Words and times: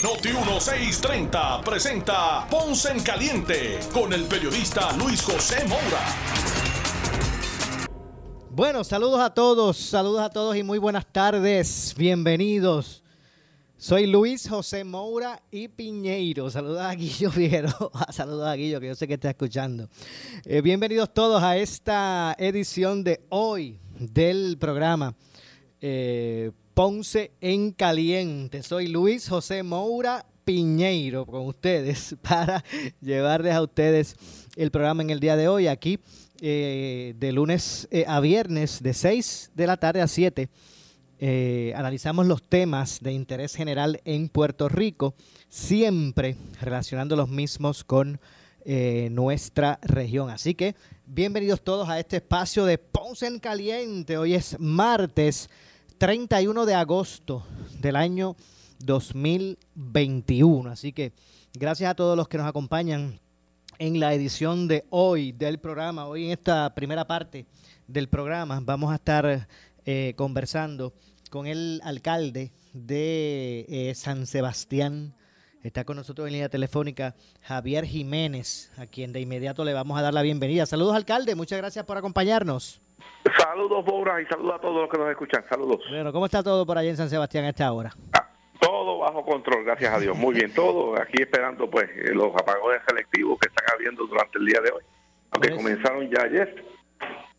Noti 0.00 0.28
1630 0.28 1.60
presenta 1.62 2.46
Ponce 2.48 2.92
en 2.92 3.00
Caliente 3.02 3.80
con 3.92 4.12
el 4.12 4.26
periodista 4.26 4.92
Luis 4.96 5.20
José 5.22 5.66
Moura. 5.66 6.06
Bueno, 8.50 8.84
saludos 8.84 9.18
a 9.18 9.34
todos, 9.34 9.76
saludos 9.76 10.20
a 10.20 10.30
todos 10.30 10.56
y 10.56 10.62
muy 10.62 10.78
buenas 10.78 11.04
tardes. 11.04 11.96
Bienvenidos. 11.98 13.02
Soy 13.76 14.06
Luis 14.06 14.48
José 14.48 14.84
Moura 14.84 15.42
y 15.50 15.66
Piñeiro. 15.66 16.48
Saludos 16.48 16.80
a 16.80 16.94
Guillo 16.94 17.32
Figueroa. 17.32 18.06
Saludos 18.12 18.46
a 18.46 18.54
Guillo, 18.54 18.78
que 18.78 18.86
yo 18.86 18.94
sé 18.94 19.08
que 19.08 19.14
está 19.14 19.30
escuchando. 19.30 19.88
Eh, 20.44 20.60
bienvenidos 20.60 21.12
todos 21.12 21.42
a 21.42 21.56
esta 21.56 22.36
edición 22.38 23.02
de 23.02 23.26
hoy 23.30 23.80
del 23.98 24.58
programa. 24.58 25.16
Eh, 25.80 26.50
Ponce 26.74 27.32
en 27.40 27.72
Caliente. 27.72 28.62
Soy 28.62 28.86
Luis 28.86 29.28
José 29.28 29.64
Moura 29.64 30.24
Piñeiro 30.44 31.26
con 31.26 31.46
ustedes 31.46 32.16
para 32.22 32.64
llevarles 33.00 33.52
a 33.52 33.62
ustedes 33.62 34.16
el 34.56 34.70
programa 34.70 35.02
en 35.02 35.10
el 35.10 35.20
día 35.20 35.36
de 35.36 35.48
hoy 35.48 35.66
aquí 35.66 35.98
eh, 36.40 37.14
de 37.18 37.32
lunes 37.32 37.88
eh, 37.90 38.04
a 38.06 38.20
viernes 38.20 38.80
de 38.80 38.94
6 38.94 39.50
de 39.54 39.66
la 39.66 39.76
tarde 39.76 40.00
a 40.00 40.06
7. 40.06 40.48
Eh, 41.18 41.72
analizamos 41.74 42.26
los 42.26 42.44
temas 42.44 43.00
de 43.00 43.12
interés 43.12 43.56
general 43.56 44.00
en 44.04 44.28
Puerto 44.28 44.68
Rico, 44.68 45.14
siempre 45.48 46.36
relacionando 46.60 47.16
los 47.16 47.28
mismos 47.28 47.84
con 47.84 48.20
nuestra 49.10 49.78
región. 49.82 50.28
Así 50.28 50.54
que 50.54 50.76
bienvenidos 51.06 51.62
todos 51.62 51.88
a 51.88 51.98
este 51.98 52.16
espacio 52.16 52.66
de 52.66 52.76
Ponce 52.76 53.26
en 53.26 53.38
Caliente. 53.38 54.18
Hoy 54.18 54.34
es 54.34 54.60
martes 54.60 55.48
31 55.98 56.64
de 56.64 56.74
agosto 56.74 57.44
del 57.80 57.96
año 57.96 58.36
2021. 58.78 60.70
Así 60.70 60.92
que 60.92 61.12
gracias 61.54 61.90
a 61.90 61.94
todos 61.94 62.16
los 62.16 62.28
que 62.28 62.38
nos 62.38 62.46
acompañan 62.46 63.18
en 63.80 63.98
la 63.98 64.14
edición 64.14 64.68
de 64.68 64.84
hoy 64.90 65.32
del 65.32 65.58
programa. 65.58 66.06
Hoy 66.06 66.26
en 66.26 66.30
esta 66.30 66.72
primera 66.72 67.04
parte 67.04 67.46
del 67.88 68.08
programa 68.08 68.60
vamos 68.62 68.92
a 68.92 68.94
estar 68.94 69.48
eh, 69.84 70.14
conversando 70.16 70.94
con 71.30 71.48
el 71.48 71.80
alcalde 71.82 72.52
de 72.72 73.66
eh, 73.68 73.92
San 73.96 74.26
Sebastián. 74.26 75.14
Está 75.62 75.84
con 75.84 75.96
nosotros 75.96 76.26
en 76.28 76.34
línea 76.34 76.48
telefónica 76.48 77.14
Javier 77.42 77.84
Jiménez, 77.84 78.70
a 78.78 78.86
quien 78.86 79.12
de 79.12 79.20
inmediato 79.20 79.64
le 79.64 79.72
vamos 79.74 79.98
a 79.98 80.02
dar 80.02 80.14
la 80.14 80.22
bienvenida. 80.22 80.66
Saludos, 80.66 80.94
alcalde. 80.94 81.34
Muchas 81.34 81.58
gracias 81.58 81.84
por 81.84 81.96
acompañarnos. 81.96 82.80
Saludos, 83.36 83.84
Bora, 83.84 84.22
y 84.22 84.26
saludos 84.26 84.54
a 84.56 84.60
todos 84.60 84.82
los 84.82 84.90
que 84.90 84.98
nos 84.98 85.10
escuchan. 85.10 85.44
Saludos. 85.48 85.80
Bueno, 85.90 86.12
¿cómo 86.12 86.26
está 86.26 86.42
todo 86.42 86.64
por 86.64 86.78
allá 86.78 86.90
en 86.90 86.96
San 86.96 87.10
Sebastián 87.10 87.44
a 87.44 87.48
esta 87.48 87.72
hora? 87.72 87.90
Ah, 88.12 88.28
todo 88.60 88.98
bajo 88.98 89.24
control, 89.24 89.64
gracias 89.64 89.92
a 89.92 89.98
Dios. 89.98 90.16
Muy 90.16 90.34
bien, 90.34 90.54
todo 90.54 90.94
aquí 91.00 91.22
esperando 91.22 91.68
pues 91.68 91.88
los 92.14 92.32
apagones 92.34 92.80
selectivos 92.88 93.38
que 93.40 93.48
están 93.48 93.64
habiendo 93.74 94.06
durante 94.06 94.38
el 94.38 94.46
día 94.46 94.60
de 94.60 94.70
hoy. 94.70 94.82
Aunque 95.32 95.48
pues- 95.50 95.60
comenzaron 95.60 96.08
ya 96.08 96.22
ayer, 96.22 96.64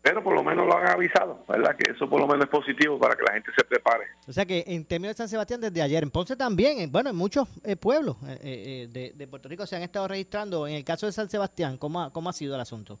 pero 0.02 0.22
por 0.22 0.34
lo 0.34 0.42
menos 0.42 0.66
lo 0.66 0.76
han 0.76 0.88
avisado, 0.88 1.44
¿verdad? 1.48 1.76
Que 1.76 1.92
eso 1.92 2.08
por 2.08 2.20
lo 2.20 2.26
menos 2.26 2.44
es 2.44 2.50
positivo 2.50 2.98
para 2.98 3.16
que 3.16 3.22
la 3.22 3.34
gente 3.34 3.50
se 3.56 3.64
prepare. 3.64 4.06
O 4.26 4.32
sea 4.32 4.46
que 4.46 4.64
en 4.66 4.84
términos 4.84 5.14
de 5.14 5.18
San 5.18 5.28
Sebastián 5.28 5.60
desde 5.60 5.82
ayer, 5.82 6.02
en 6.02 6.10
Ponce 6.10 6.36
también, 6.36 6.90
bueno, 6.90 7.10
en 7.10 7.16
muchos 7.16 7.48
eh, 7.64 7.76
pueblos 7.76 8.16
eh, 8.26 8.88
eh, 8.92 9.12
de, 9.14 9.26
Puerto 9.26 9.48
Rico 9.48 9.66
se 9.66 9.76
han 9.76 9.82
estado 9.82 10.08
registrando. 10.08 10.66
En 10.66 10.74
el 10.74 10.84
caso 10.84 11.06
de 11.06 11.12
San 11.12 11.28
Sebastián, 11.28 11.76
¿cómo 11.76 12.10
cómo 12.12 12.30
ha 12.30 12.32
sido 12.32 12.54
el 12.54 12.60
asunto? 12.60 12.98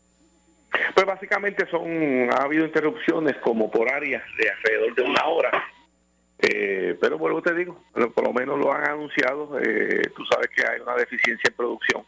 Pues 0.94 1.06
básicamente 1.06 1.66
son, 1.70 2.30
ha 2.32 2.44
habido 2.44 2.64
interrupciones 2.64 3.36
como 3.42 3.70
por 3.70 3.90
áreas 3.90 4.22
de 4.38 4.50
alrededor 4.50 4.94
de 4.94 5.02
una 5.02 5.24
hora. 5.26 5.64
Eh, 6.42 6.96
pero 7.00 7.18
vuelvo 7.18 7.42
te 7.42 7.54
digo, 7.54 7.82
por 8.14 8.24
lo 8.24 8.32
menos 8.32 8.58
lo 8.58 8.72
han 8.72 8.84
anunciado. 8.84 9.58
Eh, 9.60 10.10
tú 10.16 10.24
sabes 10.26 10.48
que 10.48 10.62
hay 10.66 10.80
una 10.80 10.94
deficiencia 10.94 11.48
en 11.48 11.54
producción 11.54 12.02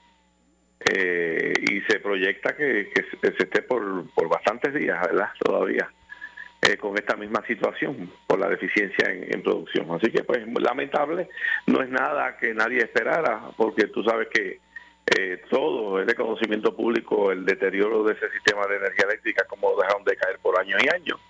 eh, 0.85 1.55
y 1.61 1.81
se 1.83 2.01
proyecta 2.01 2.57
que, 2.57 2.93
se, 2.95 3.27
esté 3.27 3.63
por, 3.63 4.11
por 4.13 4.29
bastantes 4.29 4.75
días, 4.75 5.01
¿verdad? 5.01 5.29
Todavía 5.39 5.89
con 6.81 6.97
esta 6.97 7.17
misma 7.17 7.45
situación 7.47 8.09
por 8.27 8.39
la 8.39 8.49
deficiencia 8.49 9.11
en, 9.11 9.43
producción. 9.43 9.91
Así 9.91 10.11
que, 10.13 10.23
pues, 10.23 10.47
lamentable, 10.61 11.29
no 11.67 11.83
es 11.83 11.91
nada 11.91 12.37
que 12.39 12.55
nadie 12.55 12.79
esperara, 12.79 13.43
porque 13.57 13.89
tú 13.89 14.03
sabes 14.05 14.29
que 14.29 14.61
eh, 15.07 15.43
todo 15.51 16.05
de 16.05 16.15
conocimiento 16.15 16.75
público 16.75 17.33
el 17.33 17.45
deterioro 17.45 18.05
de 18.05 18.15
ese 18.15 18.31
sistema 18.31 18.67
de 18.69 18.77
energía 18.77 19.07
eléctrica, 19.07 19.45
como 19.49 19.77
dejaron 19.77 20.05
de 20.05 20.17
caer 20.17 20.39
por 20.41 20.59
años 20.61 20.81
y 20.85 20.95
años. 20.95 21.21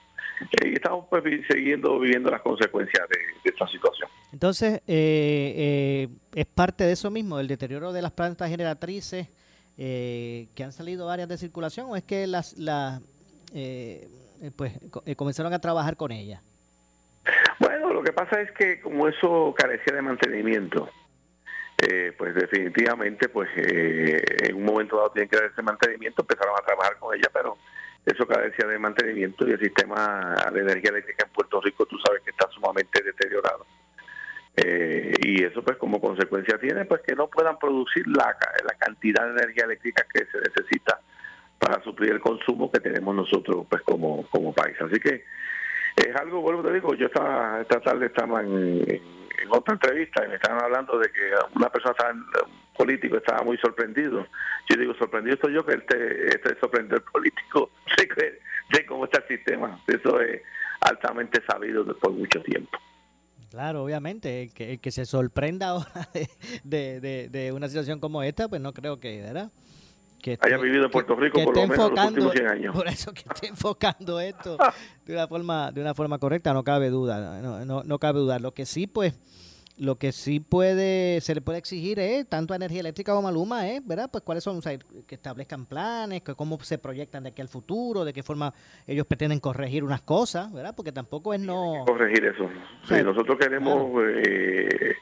Eh, 0.43 0.69
y 0.69 0.73
estamos 0.75 1.07
pues, 1.09 1.25
siguiendo 1.51 1.99
viviendo 1.99 2.31
las 2.31 2.43
consecuencias 2.43 3.09
de, 3.09 3.51
esta 3.51 3.67
situación. 3.69 4.11
Entonces, 4.33 4.83
eh, 4.87 6.09
es 6.35 6.47
parte 6.47 6.85
de 6.85 6.93
eso 6.93 7.11
mismo, 7.11 7.41
el 7.41 7.49
deterioro 7.49 7.93
de 7.93 8.03
las 8.03 8.13
plantas 8.13 8.51
generatrices 8.51 9.29
que 9.77 10.63
han 10.65 10.73
salido 10.73 11.07
varias 11.07 11.29
de 11.29 11.37
circulación, 11.39 11.87
o 11.91 11.97
es 11.97 12.05
que 12.05 12.27
las, 12.27 12.59
las 12.59 13.01
pues 14.57 14.73
comenzaron 15.17 15.53
a 15.53 15.61
trabajar 15.61 15.97
con 15.97 16.13
ellas. 16.13 16.43
Bueno, 17.59 17.93
lo 17.93 18.03
que 18.03 18.13
pasa 18.13 18.41
es 18.41 18.51
que 18.53 18.81
como 18.81 19.09
eso 19.09 19.55
carecía 19.57 19.95
de 19.95 20.03
mantenimiento, 20.03 20.89
eh, 21.79 22.13
pues 22.17 22.35
definitivamente 22.35 23.29
pues 23.29 23.49
eh, 23.57 24.21
en 24.49 24.57
un 24.57 24.65
momento 24.65 24.97
dado 24.97 25.11
tienen 25.11 25.29
que 25.29 25.37
dar 25.37 25.47
ese 25.47 25.63
mantenimiento, 25.63 26.23
empezaron 26.23 26.55
a 26.57 26.65
trabajar 26.65 26.97
con 26.99 27.15
ella, 27.15 27.29
pero 27.33 27.57
eso 28.05 28.27
carecía 28.27 28.67
de 28.67 28.79
mantenimiento 28.79 29.47
y 29.47 29.53
el 29.53 29.61
sistema 29.61 30.35
de 30.53 30.61
energía 30.61 30.91
eléctrica 30.91 31.25
en 31.27 31.33
Puerto 31.33 31.61
Rico 31.61 31.87
tú 31.87 31.97
sabes 32.05 32.23
que 32.23 32.31
está 32.31 32.49
sumamente 32.51 33.03
deteriorado. 33.03 33.62
Y 35.33 35.45
eso 35.45 35.63
pues 35.63 35.79
como 35.79 35.99
consecuencia 35.99 36.59
tiene 36.59 36.85
pues 36.85 37.01
que 37.01 37.15
no 37.15 37.27
puedan 37.29 37.59
producir 37.59 38.07
la, 38.07 38.37
la 38.67 38.75
cantidad 38.75 39.25
de 39.25 39.31
energía 39.31 39.65
eléctrica 39.65 40.05
que 40.13 40.27
se 40.27 40.39
necesita 40.39 41.01
para 41.59 41.83
suplir 41.83 42.13
el 42.13 42.21
consumo 42.21 42.71
que 42.71 42.81
tenemos 42.81 43.15
nosotros 43.15 43.65
pues 43.67 43.81
como, 43.81 44.27
como 44.29 44.53
país. 44.53 44.77
Así 44.79 45.01
que 45.01 45.25
es 45.97 46.17
algo, 46.17 46.43
vuelvo 46.43 46.63
te 46.63 46.75
digo, 46.75 46.93
yo 46.93 47.07
esta, 47.07 47.63
esta 47.63 47.81
tarde 47.81 48.07
estaba 48.07 48.43
en 48.43 49.01
otra 49.49 49.73
entrevista 49.73 50.23
y 50.23 50.29
me 50.29 50.35
estaban 50.35 50.63
hablando 50.63 50.99
de 50.99 51.11
que 51.11 51.31
una 51.55 51.71
persona 51.71 51.95
tan 51.95 52.23
político 52.77 53.17
estaba 53.17 53.43
muy 53.43 53.57
sorprendido. 53.57 54.27
Yo 54.69 54.77
digo, 54.77 54.93
sorprendido 54.95 55.37
estoy 55.37 55.55
yo 55.55 55.65
que 55.65 55.73
él 55.73 55.85
te, 55.87 56.27
este 56.27 56.61
sorprendido 56.61 56.97
el 56.97 57.05
político 57.05 57.71
de, 57.97 58.87
cómo 58.87 59.07
está 59.07 59.23
el 59.23 59.29
sistema. 59.29 59.79
Eso 59.87 60.21
es 60.21 60.43
altamente 60.83 61.43
sabido 61.47 61.87
por 61.99 62.13
mucho 62.13 62.43
tiempo. 62.43 62.79
Claro, 63.53 63.85
obviamente, 63.85 64.45
el 64.45 64.55
que, 64.55 64.79
que 64.79 64.91
se 64.91 65.05
sorprenda 65.05 65.69
ahora 65.69 66.09
de, 66.65 67.01
de, 67.01 67.29
de, 67.29 67.53
una 67.53 67.69
situación 67.69 68.01
como 68.01 68.23
esta, 68.23 68.49
pues 68.49 68.63
no 68.63 68.73
creo 68.73 68.99
que, 68.99 69.21
¿verdad? 69.21 69.51
que 70.23 70.39
haya 70.41 70.57
vivido 70.57 70.85
en 70.85 70.91
Puerto 70.91 71.17
Rico 71.17 71.43
por 71.45 71.55
lo 71.55 71.67
menos 71.67 71.91
los 71.91 72.07
últimos 72.07 72.33
100 72.33 72.47
años. 72.47 72.75
Por 72.75 72.89
eso 72.89 73.13
que 73.13 73.25
esté 73.29 73.49
enfocando 73.49 74.21
esto 74.21 74.57
de 75.05 75.13
una 75.13 75.29
forma 75.29 75.71
de 75.71 75.83
una 75.83 75.95
forma 75.95 76.19
correcta, 76.19 76.55
no 76.55 76.65
cabe 76.65 76.89
duda, 76.89 77.43
no, 77.43 77.63
no, 77.67 77.83
no 77.83 77.99
cabe 77.99 78.21
duda. 78.21 78.39
Lo 78.39 78.55
que 78.55 78.65
sí, 78.65 78.87
pues, 78.87 79.15
lo 79.83 79.97
que 79.97 80.13
sí 80.13 80.39
puede 80.39 81.21
se 81.21 81.35
le 81.35 81.41
puede 81.41 81.59
exigir 81.59 81.99
es 81.99 82.29
tanto 82.29 82.53
a 82.53 82.57
Energía 82.57 82.81
Eléctrica 82.81 83.15
como 83.15 83.27
a 83.27 83.33
Luma, 83.33 83.69
¿eh? 83.69 83.83
¿verdad? 83.85 84.09
Pues 84.11 84.23
cuáles 84.23 84.45
son, 84.45 84.61
que 84.63 85.15
establezcan 85.15 85.67
planes, 85.67 86.23
que 86.23 86.37
cómo 86.37 86.59
se 86.61 86.79
proyectan 86.79 87.25
de 87.25 87.31
aquí 87.31 87.43
al 87.43 87.49
futuro, 87.49 88.05
de 88.05 88.13
qué 88.13 88.23
forma 88.23 88.55
ellos 88.87 89.07
pretenden 89.07 89.41
corregir 89.41 89.83
unas 89.83 90.03
cosas, 90.03 90.53
¿verdad? 90.53 90.73
Porque 90.77 90.93
tampoco 90.93 91.35
es 91.35 91.41
no... 91.41 91.85
Corregir 91.85 92.25
eso. 92.27 92.49
Sí, 92.87 93.03
nosotros 93.03 93.37
queremos 93.37 93.91
eh, 94.07 94.95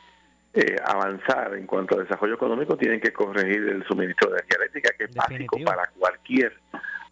eh, 0.54 0.76
avanzar 0.86 1.54
en 1.54 1.66
cuanto 1.66 1.98
a 1.98 2.02
desarrollo 2.02 2.34
económico, 2.36 2.74
tienen 2.78 3.00
que 3.00 3.12
corregir 3.12 3.62
el 3.68 3.84
suministro 3.84 4.30
de 4.30 4.38
energía 4.38 4.56
eléctrica, 4.60 4.90
que 4.96 5.04
es 5.04 5.14
básico 5.14 5.58
para 5.62 5.90
cualquier 5.98 6.54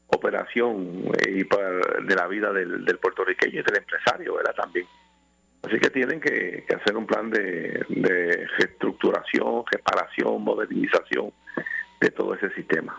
operación 0.06 1.04
eh, 1.18 1.32
y 1.36 1.44
para 1.44 1.68
de 2.02 2.14
la 2.16 2.26
vida 2.28 2.50
del, 2.50 2.98
puertorriqueño 2.98 3.60
y 3.60 3.62
del 3.62 3.76
empresario, 3.76 4.36
¿verdad? 4.36 4.54
También. 4.56 4.86
Así 5.62 5.78
que 5.78 5.90
tienen 5.90 6.20
que, 6.20 6.64
hacer 6.74 6.96
un 6.96 7.06
plan 7.06 7.30
de, 7.30 7.84
de, 7.88 8.46
reestructuración, 8.58 9.64
reparación, 9.70 10.42
modernización 10.42 11.32
de 12.00 12.10
todo 12.10 12.34
ese 12.34 12.50
sistema. 12.50 12.96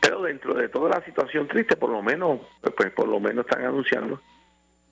Pero 0.00 0.22
dentro 0.22 0.54
de 0.54 0.68
toda 0.68 0.90
la 0.90 1.04
situación 1.04 1.46
triste, 1.46 1.76
por 1.76 1.90
lo 1.90 2.02
menos, 2.02 2.40
pues 2.76 2.90
por 2.92 3.06
lo 3.06 3.20
menos 3.20 3.46
están 3.46 3.64
anunciando 3.64 4.20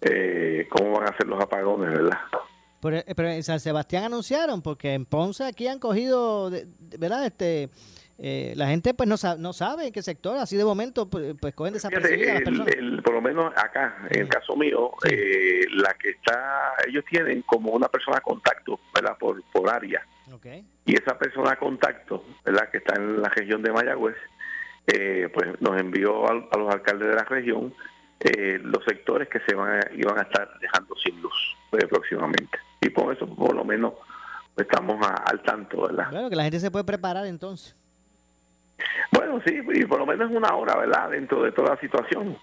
eh, 0.00 0.66
cómo 0.68 0.98
van 0.98 1.08
a 1.08 1.16
ser 1.16 1.26
los 1.26 1.40
apagones, 1.40 1.90
¿verdad? 1.90 2.18
Eh, 2.84 3.14
pero, 3.14 3.28
en 3.28 3.42
San 3.44 3.60
Sebastián 3.60 4.04
anunciaron, 4.04 4.60
porque 4.60 4.94
en 4.94 5.06
Ponce 5.06 5.44
aquí 5.44 5.68
han 5.68 5.78
cogido, 5.78 6.50
¿verdad? 6.98 7.26
Este, 7.26 7.70
eh, 8.18 8.52
la 8.56 8.68
gente 8.68 8.94
pues 8.94 9.08
no, 9.08 9.16
sabe, 9.16 9.40
no 9.40 9.52
sabe 9.52 9.86
en 9.86 9.92
qué 9.92 10.02
sector, 10.02 10.36
así 10.38 10.56
de 10.56 10.64
momento 10.64 11.08
pues, 11.08 11.34
pues 11.40 11.54
cogen 11.54 11.74
desapercibidas 11.74 12.30
a 12.30 12.34
las 12.34 12.42
personas. 12.42 12.74
El, 12.74 13.02
por 13.02 13.14
lo 13.14 13.20
menos 13.20 13.52
acá, 13.56 13.96
en 14.10 14.22
el 14.22 14.28
caso 14.28 14.56
mío, 14.56 14.92
eh, 15.08 15.62
la 15.70 15.94
que 15.94 16.10
está, 16.10 16.72
ellos 16.86 17.04
tienen 17.08 17.42
como 17.42 17.72
una 17.72 17.88
persona 17.88 18.20
contacto, 18.20 18.78
¿verdad? 18.94 19.16
Por, 19.18 19.42
por 19.52 19.68
área. 19.70 20.06
Y 20.86 20.94
esa 20.94 21.16
persona 21.18 21.56
contacto, 21.56 22.24
¿verdad? 22.44 22.68
Que 22.70 22.78
está 22.78 22.94
en 22.94 23.20
la 23.20 23.28
región 23.28 23.62
de 23.62 23.70
Mayagüez, 23.70 24.16
eh, 24.86 25.28
pues 25.32 25.60
nos 25.60 25.78
envió 25.78 26.26
a, 26.28 26.34
los 26.34 26.72
alcaldes 26.72 27.08
de 27.08 27.14
la 27.14 27.24
región 27.24 27.72
los 28.62 28.84
sectores 28.84 29.28
que 29.28 29.40
se 29.40 29.52
van 29.52 29.80
iban 29.96 30.16
a 30.16 30.22
estar 30.22 30.48
dejando 30.60 30.94
sin 30.96 31.20
luz 31.20 31.56
próximamente. 31.70 32.56
Y 32.80 32.88
por 32.90 33.12
eso, 33.12 33.26
por 33.26 33.52
lo 33.52 33.64
menos, 33.64 33.94
estamos 34.56 35.04
al 35.04 35.42
tanto, 35.42 35.82
¿verdad? 35.82 36.08
Bueno, 36.12 36.30
que 36.30 36.36
la 36.36 36.44
gente 36.44 36.60
se 36.60 36.70
puede 36.70 36.84
preparar 36.84 37.26
entonces. 37.26 37.74
Bueno, 39.10 39.40
sí, 39.44 39.60
y 39.74 39.84
por 39.84 39.98
lo 39.98 40.06
menos 40.06 40.30
una 40.30 40.54
hora, 40.54 40.76
¿verdad? 40.76 41.10
Dentro 41.10 41.42
de 41.42 41.52
toda 41.52 41.74
la 41.74 41.80
situación, 41.80 42.36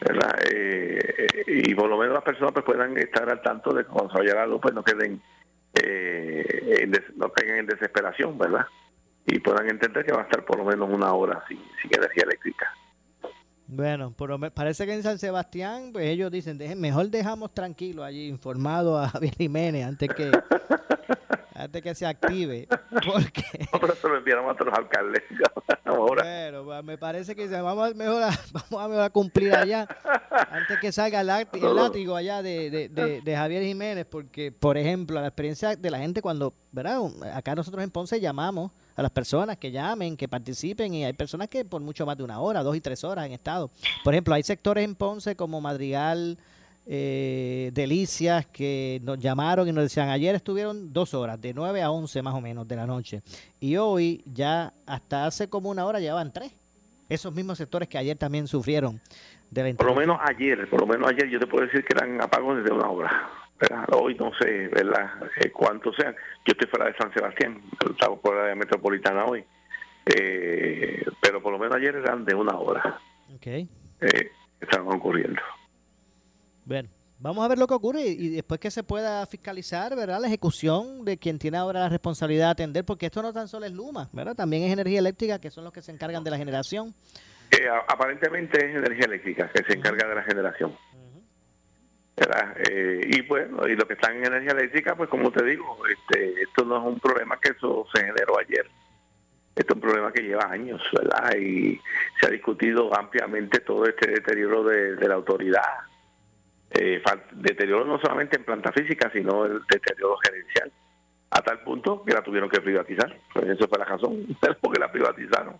¿verdad? 0.00 0.34
Eh, 0.50 1.44
y 1.46 1.74
por 1.74 1.88
lo 1.88 1.98
menos 1.98 2.14
las 2.14 2.24
personas 2.24 2.52
pues 2.52 2.64
puedan 2.64 2.96
estar 2.98 3.28
al 3.28 3.42
tanto 3.42 3.72
de 3.72 3.84
que 3.84 3.90
cuando 3.90 4.12
se 4.12 4.18
vaya 4.18 4.46
pues 4.60 4.74
no 4.74 4.82
queden, 4.82 5.20
eh, 5.74 6.90
no 7.16 7.32
en 7.36 7.66
desesperación, 7.66 8.38
¿verdad? 8.38 8.66
Y 9.26 9.38
puedan 9.40 9.68
entender 9.68 10.04
que 10.04 10.12
va 10.12 10.20
a 10.20 10.24
estar 10.24 10.44
por 10.44 10.58
lo 10.58 10.64
menos 10.64 10.88
una 10.88 11.12
hora 11.12 11.44
sin, 11.48 11.58
sin 11.82 11.94
energía 11.94 12.24
eléctrica. 12.24 12.72
Bueno, 13.70 14.14
parece 14.54 14.86
que 14.86 14.94
en 14.94 15.02
San 15.02 15.18
Sebastián, 15.18 15.90
pues 15.92 16.06
ellos 16.06 16.30
dicen, 16.32 16.58
mejor 16.80 17.10
dejamos 17.10 17.52
tranquilo 17.52 18.02
allí, 18.02 18.26
informado 18.26 18.98
a 18.98 19.08
Javier 19.10 19.34
Jiménez 19.34 19.84
antes 19.84 20.08
que 20.14 20.30
antes 21.68 21.82
que 21.82 21.94
se 21.94 22.06
active. 22.06 22.66
Porque... 22.90 23.68
No, 23.72 23.80
pero 23.80 23.94
se 23.94 24.08
lo 24.08 24.16
enviaron 24.16 24.46
a 24.46 24.52
otros 24.52 24.74
alcaldes. 24.74 25.22
Bueno, 25.88 26.64
pues, 26.64 26.84
me 26.84 26.98
parece 26.98 27.34
que 27.34 27.46
vamos 27.48 27.90
a, 27.90 27.94
mejor 27.94 28.22
vamos 28.70 28.98
a, 28.98 29.08
cumplir 29.08 29.54
allá 29.54 29.88
antes 30.50 30.78
que 30.80 30.92
salga 30.92 31.22
el, 31.22 31.26
látigo 31.26 32.14
allá 32.14 32.42
de, 32.42 32.88
de, 32.90 33.20
de, 33.22 33.36
Javier 33.36 33.62
Jiménez, 33.62 34.04
porque, 34.04 34.52
por 34.52 34.76
ejemplo, 34.76 35.18
la 35.18 35.28
experiencia 35.28 35.76
de 35.76 35.90
la 35.90 35.98
gente 35.98 36.20
cuando, 36.20 36.52
¿verdad? 36.72 37.00
Acá 37.34 37.54
nosotros 37.54 37.82
en 37.82 37.90
Ponce 37.90 38.20
llamamos 38.20 38.70
a 38.96 39.02
las 39.02 39.10
personas 39.10 39.56
que 39.56 39.70
llamen, 39.70 40.16
que 40.16 40.28
participen, 40.28 40.92
y 40.92 41.04
hay 41.06 41.14
personas 41.14 41.48
que 41.48 41.64
por 41.64 41.80
mucho 41.80 42.04
más 42.04 42.18
de 42.18 42.24
una 42.24 42.38
hora, 42.38 42.62
dos 42.62 42.76
y 42.76 42.82
tres 42.82 43.02
horas 43.02 43.24
han 43.24 43.32
estado. 43.32 43.70
Por 44.04 44.12
ejemplo, 44.12 44.34
hay 44.34 44.42
sectores 44.42 44.84
en 44.84 44.94
Ponce 44.94 45.36
como 45.36 45.60
Madrigal, 45.60 46.38
eh, 46.90 47.70
delicias 47.74 48.46
que 48.46 48.98
nos 49.04 49.18
llamaron 49.18 49.68
y 49.68 49.72
nos 49.72 49.84
decían, 49.84 50.08
ayer 50.08 50.34
estuvieron 50.34 50.90
dos 50.90 51.12
horas, 51.12 51.38
de 51.38 51.52
9 51.52 51.82
a 51.82 51.90
11 51.90 52.22
más 52.22 52.34
o 52.34 52.40
menos 52.40 52.66
de 52.66 52.76
la 52.76 52.86
noche, 52.86 53.20
y 53.60 53.76
hoy 53.76 54.22
ya 54.24 54.72
hasta 54.86 55.26
hace 55.26 55.48
como 55.48 55.68
una 55.68 55.84
hora 55.84 56.00
llevaban 56.00 56.32
tres. 56.32 56.50
Esos 57.10 57.34
mismos 57.34 57.58
sectores 57.58 57.88
que 57.88 57.98
ayer 57.98 58.16
también 58.16 58.46
sufrieron 58.46 59.00
de 59.50 59.72
la 59.72 59.76
Por 59.76 59.86
lo 59.86 59.94
menos 59.94 60.18
ayer, 60.22 60.68
por 60.68 60.80
lo 60.80 60.86
menos 60.86 61.08
ayer 61.08 61.28
yo 61.28 61.38
te 61.38 61.46
puedo 61.46 61.66
decir 61.66 61.84
que 61.84 61.94
eran 61.94 62.20
apagones 62.22 62.64
de 62.64 62.70
una 62.70 62.88
hora. 62.88 63.30
Hoy 63.92 64.14
no 64.14 64.30
sé, 64.38 64.68
¿verdad? 64.68 65.10
Eh, 65.40 65.50
cuántos 65.50 65.94
sean. 65.96 66.14
Yo 66.46 66.52
estoy 66.52 66.68
fuera 66.68 66.86
de 66.86 66.96
San 66.96 67.12
Sebastián, 67.12 67.60
estamos 67.90 68.20
por 68.20 68.36
la 68.36 68.54
metropolitana 68.54 69.24
hoy. 69.24 69.44
Eh, 70.06 71.04
pero 71.20 71.42
por 71.42 71.52
lo 71.52 71.58
menos 71.58 71.76
ayer 71.76 71.96
eran 71.96 72.24
de 72.24 72.34
una 72.34 72.56
hora. 72.58 72.98
Ok. 73.34 73.46
Eh, 73.46 73.68
estaban 74.60 74.88
ocurriendo. 74.88 75.40
Bueno, 76.68 76.90
vamos 77.18 77.42
a 77.42 77.48
ver 77.48 77.56
lo 77.56 77.66
que 77.66 77.72
ocurre 77.72 78.02
y 78.02 78.28
después 78.28 78.60
que 78.60 78.70
se 78.70 78.82
pueda 78.82 79.24
fiscalizar, 79.24 79.96
¿verdad? 79.96 80.20
La 80.20 80.26
ejecución 80.26 81.02
de 81.02 81.16
quien 81.16 81.38
tiene 81.38 81.56
ahora 81.56 81.80
la 81.80 81.88
responsabilidad 81.88 82.48
de 82.48 82.50
atender, 82.50 82.84
porque 82.84 83.06
esto 83.06 83.22
no 83.22 83.32
tan 83.32 83.48
solo 83.48 83.64
es 83.64 83.72
Luma, 83.72 84.10
¿verdad? 84.12 84.34
También 84.34 84.64
es 84.64 84.72
energía 84.74 84.98
eléctrica, 84.98 85.40
que 85.40 85.50
son 85.50 85.64
los 85.64 85.72
que 85.72 85.80
se 85.80 85.92
encargan 85.92 86.22
de 86.22 86.30
la 86.30 86.36
generación. 86.36 86.94
Eh, 87.52 87.66
aparentemente 87.88 88.58
es 88.58 88.76
energía 88.76 89.06
eléctrica 89.06 89.48
que 89.48 89.64
se 89.64 89.78
encarga 89.78 90.08
de 90.08 90.14
la 90.14 90.22
generación. 90.24 90.76
¿verdad? 92.14 92.54
Eh, 92.68 93.00
y 93.02 93.22
bueno, 93.22 93.66
y 93.66 93.74
lo 93.74 93.88
que 93.88 93.94
están 93.94 94.18
en 94.18 94.26
energía 94.26 94.50
eléctrica, 94.50 94.94
pues 94.94 95.08
como 95.08 95.30
te 95.30 95.42
digo, 95.46 95.78
este, 95.86 96.42
esto 96.42 96.66
no 96.66 96.76
es 96.76 96.84
un 96.84 97.00
problema 97.00 97.40
que 97.40 97.52
eso 97.52 97.86
se 97.94 98.04
generó 98.04 98.38
ayer. 98.38 98.66
Esto 99.56 99.72
es 99.72 99.74
un 99.74 99.80
problema 99.80 100.12
que 100.12 100.20
lleva 100.20 100.50
años, 100.50 100.82
¿verdad? 100.92 101.34
Y 101.34 101.80
se 102.20 102.26
ha 102.26 102.30
discutido 102.30 102.94
ampliamente 102.94 103.60
todo 103.60 103.86
este 103.86 104.10
deterioro 104.10 104.64
de 104.64 105.08
la 105.08 105.14
autoridad 105.14 105.62
eh, 106.70 107.02
deterioro 107.32 107.84
no 107.84 107.98
solamente 108.00 108.36
en 108.36 108.44
planta 108.44 108.72
física, 108.72 109.10
sino 109.12 109.46
el 109.46 109.60
deterioro 109.70 110.16
gerencial, 110.18 110.70
a 111.30 111.40
tal 111.42 111.60
punto 111.60 112.04
que 112.04 112.12
la 112.12 112.22
tuvieron 112.22 112.48
que 112.48 112.60
privatizar. 112.60 113.16
Pues 113.32 113.46
eso 113.48 113.68
fue 113.68 113.78
la 113.78 113.84
razón, 113.84 114.26
porque 114.60 114.80
la 114.80 114.90
privatizaron. 114.90 115.56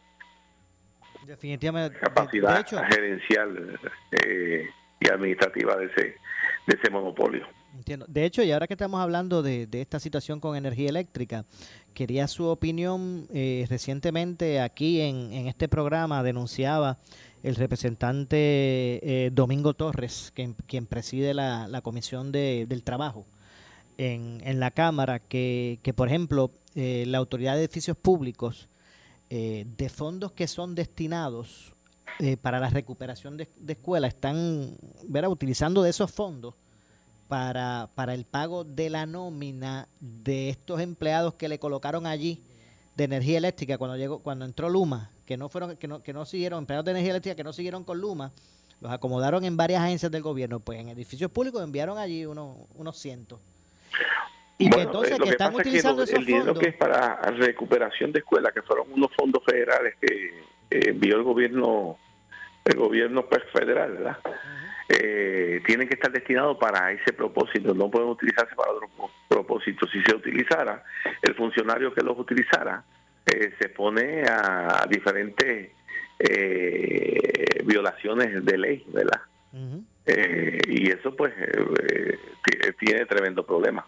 Definitivamente. 1.26 1.99
Capacidad 1.99 2.66
gerencial 2.90 3.78
eh, 4.25 4.66
y 4.99 5.08
administrativa 5.10 5.76
de 5.76 5.87
ese, 5.87 6.02
de 6.66 6.78
ese 6.81 6.90
monopolio. 6.90 7.46
Entiendo. 7.75 8.06
De 8.08 8.25
hecho, 8.25 8.43
y 8.43 8.50
ahora 8.50 8.66
que 8.66 8.75
estamos 8.75 9.00
hablando 9.00 9.43
de, 9.43 9.69
esta 9.72 10.00
situación 10.00 10.40
con 10.40 10.56
energía 10.56 10.88
eléctrica, 10.88 11.44
quería 11.93 12.26
su 12.28 12.46
opinión. 12.46 13.26
Eh, 13.32 13.66
recientemente 13.69 14.61
aquí 14.61 15.02
en, 15.02 15.32
en 15.32 15.49
este 15.49 15.69
programa 15.69 16.22
denunciaba 16.22 16.96
el 17.43 17.56
representante 17.56 18.37
eh, 18.37 19.31
Domingo 19.32 19.75
Torres, 19.75 20.32
quien, 20.35 20.87
preside 20.87 21.35
la, 21.35 21.69
la 21.69 21.81
Comisión 21.81 22.32
de, 22.32 22.67
del 22.69 22.82
Trabajo 22.82 23.26
en, 23.96 24.40
en 24.44 24.61
la 24.61 24.70
Cámara, 24.70 25.19
que, 25.19 25.79
que 25.82 25.93
por 25.93 26.08
ejemplo, 26.08 26.50
eh, 26.75 27.05
la 27.06 27.19
Autoridad 27.19 27.55
de 27.55 27.61
Edificios 27.61 27.96
Públicos, 27.96 28.69
eh, 29.31 29.67
de 29.76 29.88
fondos 29.88 30.32
que 30.32 30.49
son 30.49 30.75
destinados 30.75 31.75
para 32.40 32.58
la 32.58 32.69
recuperación 32.70 33.37
de, 33.37 33.46
de 33.61 33.75
escuelas, 33.75 34.14
están 34.14 34.76
utilizando 35.29 35.82
de 35.82 35.90
esos 35.90 36.11
fondos 36.11 36.55
para, 37.29 37.90
para 37.94 38.14
el 38.14 38.25
pago 38.25 38.64
de 38.64 38.90
la 38.90 39.06
nómina 39.06 39.87
de 40.00 40.49
estos 40.49 40.81
empleados 40.81 41.35
que 41.35 41.49
le 41.49 41.61
colocaron 41.61 42.06
allí 42.06 42.43
de 42.96 43.05
energía 43.05 43.38
eléctrica 43.38 43.79
cuando 43.79 43.96
llegó 43.96 44.19
cuando 44.19 44.46
entró 44.46 44.69
Luma 44.69 45.11
que 45.28 45.36
no 45.36 45.50
fueron 45.50 45.76
que 45.76 45.86
no, 45.86 46.02
que 46.02 46.14
no 46.14 46.25
siguieron 46.25 46.60
empleados 46.60 46.86
de 46.86 46.92
energía 46.92 47.10
eléctrica 47.10 47.36
que 47.36 47.44
no 47.44 47.52
siguieron 47.52 47.84
con 47.84 48.00
Luma 48.00 48.32
los 48.80 48.90
acomodaron 48.90 49.44
en 49.44 49.58
varias 49.58 49.82
agencias 49.82 50.10
del 50.10 50.22
gobierno 50.22 50.58
pues 50.58 50.80
en 50.80 50.88
edificios 50.88 51.30
públicos 51.30 51.62
enviaron 51.62 51.98
allí 51.98 52.25
unos 52.25 52.56
unos 52.76 52.96
cientos. 52.96 53.38
Y 54.56 54.70
que 54.70 54.80
entonces 54.80 55.19
eh, 55.19 55.22
que, 55.22 55.28
están 55.28 55.54
utilizando 55.54 56.02
esos 56.02 56.19
el 56.19 56.25
dinero 56.25 56.54
que 56.54 56.70
es 56.70 56.76
para 56.76 57.20
recuperación 57.32 58.10
de 58.10 58.20
escuelas 58.20 58.54
que 58.54 58.62
fueron 58.62 58.90
unos 58.90 59.10
fondos 59.14 59.44
federales 59.44 59.96
que 60.00 60.44
envió 60.70 61.16
el 61.16 61.25
gobierno 61.25 61.98
el 62.64 62.76
gobierno 62.78 63.26
pues, 63.26 63.42
federal 63.52 63.92
verdad 63.92 64.16
eh, 64.88 65.61
tienen 65.66 65.87
que 65.87 65.94
estar 65.94 66.11
destinados 66.11 66.56
para 66.56 66.90
ese 66.90 67.12
propósito, 67.12 67.75
no 67.75 67.90
pueden 67.90 68.08
utilizarse 68.08 68.54
para 68.54 68.73
otro 68.73 68.88
propósito. 69.28 69.87
Si 69.88 70.00
se 70.02 70.16
utilizara, 70.16 70.82
el 71.20 71.35
funcionario 71.35 71.92
que 71.92 72.00
los 72.00 72.18
utilizara 72.18 72.82
eh, 73.32 73.52
se 73.61 73.68
pone 73.68 74.23
a 74.23 74.87
diferentes 74.88 75.70
eh, 76.18 77.62
violaciones 77.64 78.44
de 78.44 78.58
ley, 78.58 78.85
¿verdad? 78.88 79.20
y 80.66 80.90
eso 80.90 81.14
pues 81.16 81.35
tiene 82.78 83.04
tremendo 83.06 83.44
problema. 83.44 83.85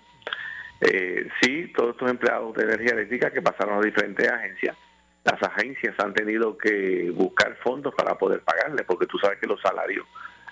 sí, 1.41 1.73
todos 1.75 1.93
estos 1.93 2.11
empleados 2.11 2.55
de 2.55 2.65
energía 2.65 2.93
eléctrica 2.93 3.31
que 3.31 3.41
pasaron 3.41 3.79
a 3.79 3.81
diferentes 3.81 4.29
agencias, 4.29 4.77
las 5.25 5.43
agencias 5.43 5.95
han 5.99 6.13
tenido 6.15 6.57
que 6.57 7.11
buscar 7.15 7.57
fondos 7.63 7.95
para 7.95 8.17
poder 8.17 8.41
pagarle, 8.41 8.85
porque 8.85 9.07
tú 9.07 9.19
sabes 9.19 9.39
que 9.39 9.47
los 9.47 9.61
salarios 9.61 10.07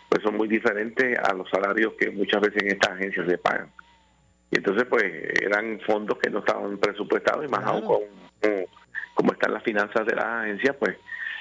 pues 0.09 0.23
son 0.23 0.37
muy 0.37 0.49
diferentes 0.49 1.19
a 1.19 1.35
los 1.35 1.49
salarios 1.51 1.93
que 1.99 2.11
muchas 2.11 2.41
veces 2.41 2.63
en 2.63 2.71
estas 2.71 2.93
agencias 2.93 3.27
se 3.27 3.39
pagan. 3.39 3.69
Y 4.51 4.57
entonces 4.57 4.87
pues 4.89 5.05
eran 5.43 5.81
fondos 5.81 6.19
que 6.19 6.31
no 6.31 6.39
estaban 6.39 6.79
presupuestados 6.79 7.45
y 7.45 7.49
más 7.49 7.65
aún 7.65 7.83
con, 7.83 8.01
como 9.15 9.33
están 9.33 9.53
las 9.53 9.63
finanzas 9.63 10.07
de 10.07 10.15
las 10.15 10.25
agencias, 10.25 10.77
pues 10.79 10.97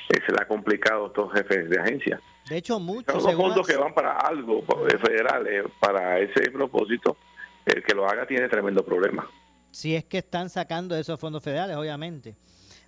eh, 0.10 0.20
se 0.26 0.32
le 0.32 0.42
ha 0.42 0.48
complicado 0.48 1.06
a 1.06 1.08
estos 1.08 1.34
jefes 1.34 1.70
de 1.70 1.80
agencia. 1.80 2.20
De 2.50 2.58
hecho, 2.58 2.80
muchos... 2.80 3.24
Los 3.24 3.36
fondos 3.36 3.68
que 3.68 3.76
van 3.76 3.94
para 3.94 4.18
algo 4.18 4.64
eh, 4.88 4.98
federal, 4.98 5.46
eh, 5.48 5.64
para 5.80 6.20
ese 6.20 6.50
propósito, 6.52 7.18
el 7.66 7.84
que 7.84 7.94
lo 7.94 8.08
haga 8.08 8.26
tiene 8.26 8.48
tremendo 8.48 8.84
problema. 8.86 9.28
Si 9.72 9.96
es 9.96 10.06
que 10.06 10.20
están 10.20 10.50
sacando 10.50 10.96
esos 10.96 11.20
fondos 11.20 11.44
federales, 11.44 11.76
obviamente. 11.76 12.36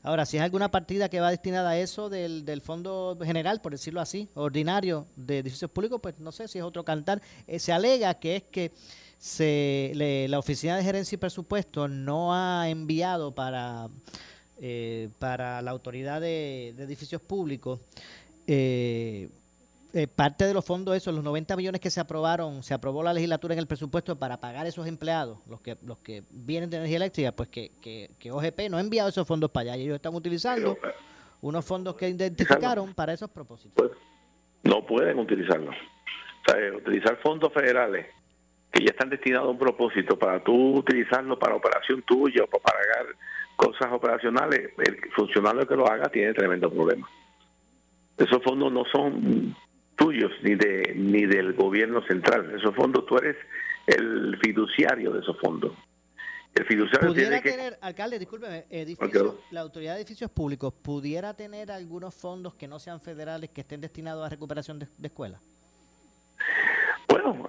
Ahora, 0.01 0.25
si 0.25 0.38
es 0.38 0.44
alguna 0.44 0.72
partida 0.72 1.10
que 1.10 1.20
va 1.20 1.30
destinada 1.30 1.72
a 1.72 1.78
eso 1.78 2.10
del, 2.10 2.46
del 2.46 2.62
fondo 2.62 3.18
general, 3.22 3.60
por 3.62 3.74
decirlo 3.74 4.00
así, 4.00 4.30
ordinario 4.34 5.06
de 5.18 5.39
edificios 5.39 5.70
públicos, 5.70 6.00
pues 6.01 6.20
no 6.20 6.32
sé 6.32 6.48
si 6.48 6.58
es 6.58 6.63
otro 6.63 6.86
cantar. 6.86 7.22
Eh, 7.46 7.60
se 7.60 7.74
alega 7.74 8.13
que 8.13 8.38
es 8.38 8.44
que 8.44 8.72
se, 9.20 9.92
la 10.30 10.40
Oficina 10.40 10.78
de 10.78 10.84
Gerencia 10.84 11.16
y 11.16 11.20
Presupuesto 11.20 11.90
no 11.90 12.34
ha 12.34 12.70
enviado 12.70 13.36
para, 13.36 13.90
eh, 14.62 15.10
para 15.20 15.62
la 15.62 15.72
Autoridad 15.72 16.22
de, 16.22 16.70
Edificios 16.70 17.22
Públicos 17.22 17.82
eh, 18.48 19.30
eh, 19.94 20.08
parte 20.08 20.46
de 20.46 20.54
los 20.54 20.64
fondos 20.64 20.96
esos, 20.96 21.14
los 21.14 21.24
90 21.24 21.56
millones 21.58 21.82
que 21.82 21.90
se 21.90 22.00
aprobaron, 22.00 22.64
se 22.64 22.74
aprobó 22.74 23.04
la 23.04 23.14
legislatura 23.14 23.54
en 23.54 23.60
el 23.60 23.68
presupuesto 23.68 24.18
para 24.18 24.40
pagar 24.40 24.66
esos 24.68 24.88
empleados, 24.88 25.40
los 25.48 25.60
que 25.62 25.78
los 25.84 25.98
que 25.98 26.24
vienen 26.30 26.70
de 26.70 26.78
energía 26.78 26.98
eléctrica, 26.98 27.32
pues 27.34 27.50
que, 27.50 27.72
que, 27.82 28.12
que 28.20 28.32
OGP 28.32 28.70
no 28.70 28.78
ha 28.78 28.82
enviado 28.82 29.10
esos 29.10 29.28
fondos 29.28 29.52
para 29.52 29.74
allá 29.74 29.78
y 29.78 29.86
ellos 29.86 29.96
están 29.96 30.16
utilizando 30.16 30.78
Pero, 30.80 30.94
unos 31.42 31.66
fondos 31.66 31.96
que 31.96 32.08
identificaron 32.08 32.94
para 32.94 33.14
esos 33.14 33.30
propósitos. 33.30 33.74
pues, 33.76 33.92
no 34.64 34.86
pueden 34.86 35.20
utilizarlo. 35.20 35.72
O 35.72 36.52
sea, 36.52 36.60
eh, 36.60 36.72
utilizar 36.72 37.18
fondos 37.18 37.52
federales 37.52 38.06
que 38.72 38.84
ya 38.84 38.92
están 38.92 39.10
destinados 39.10 39.48
a 39.48 39.52
un 39.52 39.58
propósito 39.58 40.18
para 40.18 40.44
tú 40.44 40.76
utilizarlo 40.76 41.38
para 41.40 41.56
operación 41.56 42.02
tuya 42.04 42.44
o 42.44 42.48
para 42.48 42.64
pagar 42.64 43.16
cosas 43.56 43.92
operacionales, 43.92 44.72
el 44.78 44.98
funcionario 45.16 45.68
que 45.68 45.76
lo 45.76 45.90
haga 45.90 46.10
tiene 46.10 46.34
tremendo 46.34 46.70
problema. 46.72 47.10
Esos 48.18 48.44
fondos 48.44 48.72
no 48.72 48.86
son 48.86 49.56
tuyos 49.96 50.32
ni 50.44 50.56
de 50.56 50.94
ni 50.96 51.26
del 51.26 51.54
gobierno 51.54 52.02
central. 52.04 52.54
Esos 52.56 52.76
fondos 52.76 53.06
tú 53.06 53.18
eres 53.18 53.36
el 53.88 54.38
fiduciario 54.42 55.12
de 55.12 55.20
esos 55.20 55.38
fondos. 55.40 55.74
El 56.56 56.66
fiduciario 56.66 57.10
Pudiera 57.10 57.30
tiene 57.30 57.42
que 57.42 57.52
tener, 57.52 57.78
alcalde, 57.82 58.20
discúlpeme, 58.20 58.66
Ok. 59.00 59.36
la 59.52 59.62
Autoridad 59.62 59.94
de 59.94 60.02
Edificios 60.02 60.32
Públicos, 60.32 60.74
¿pudiera 60.74 61.34
tener 61.34 61.72
algunos 61.72 62.16
fondos 62.16 62.56
que 62.56 62.68
no 62.68 62.80
sean 62.80 63.00
federales 63.00 63.52
que 63.52 63.62
estén 63.62 63.82
destinados 63.82 64.26
a 64.26 64.30
recuperación 64.30 64.80
de, 64.80 64.88
de 64.98 65.08
escuelas? 65.08 65.42
Bueno, 67.08 67.49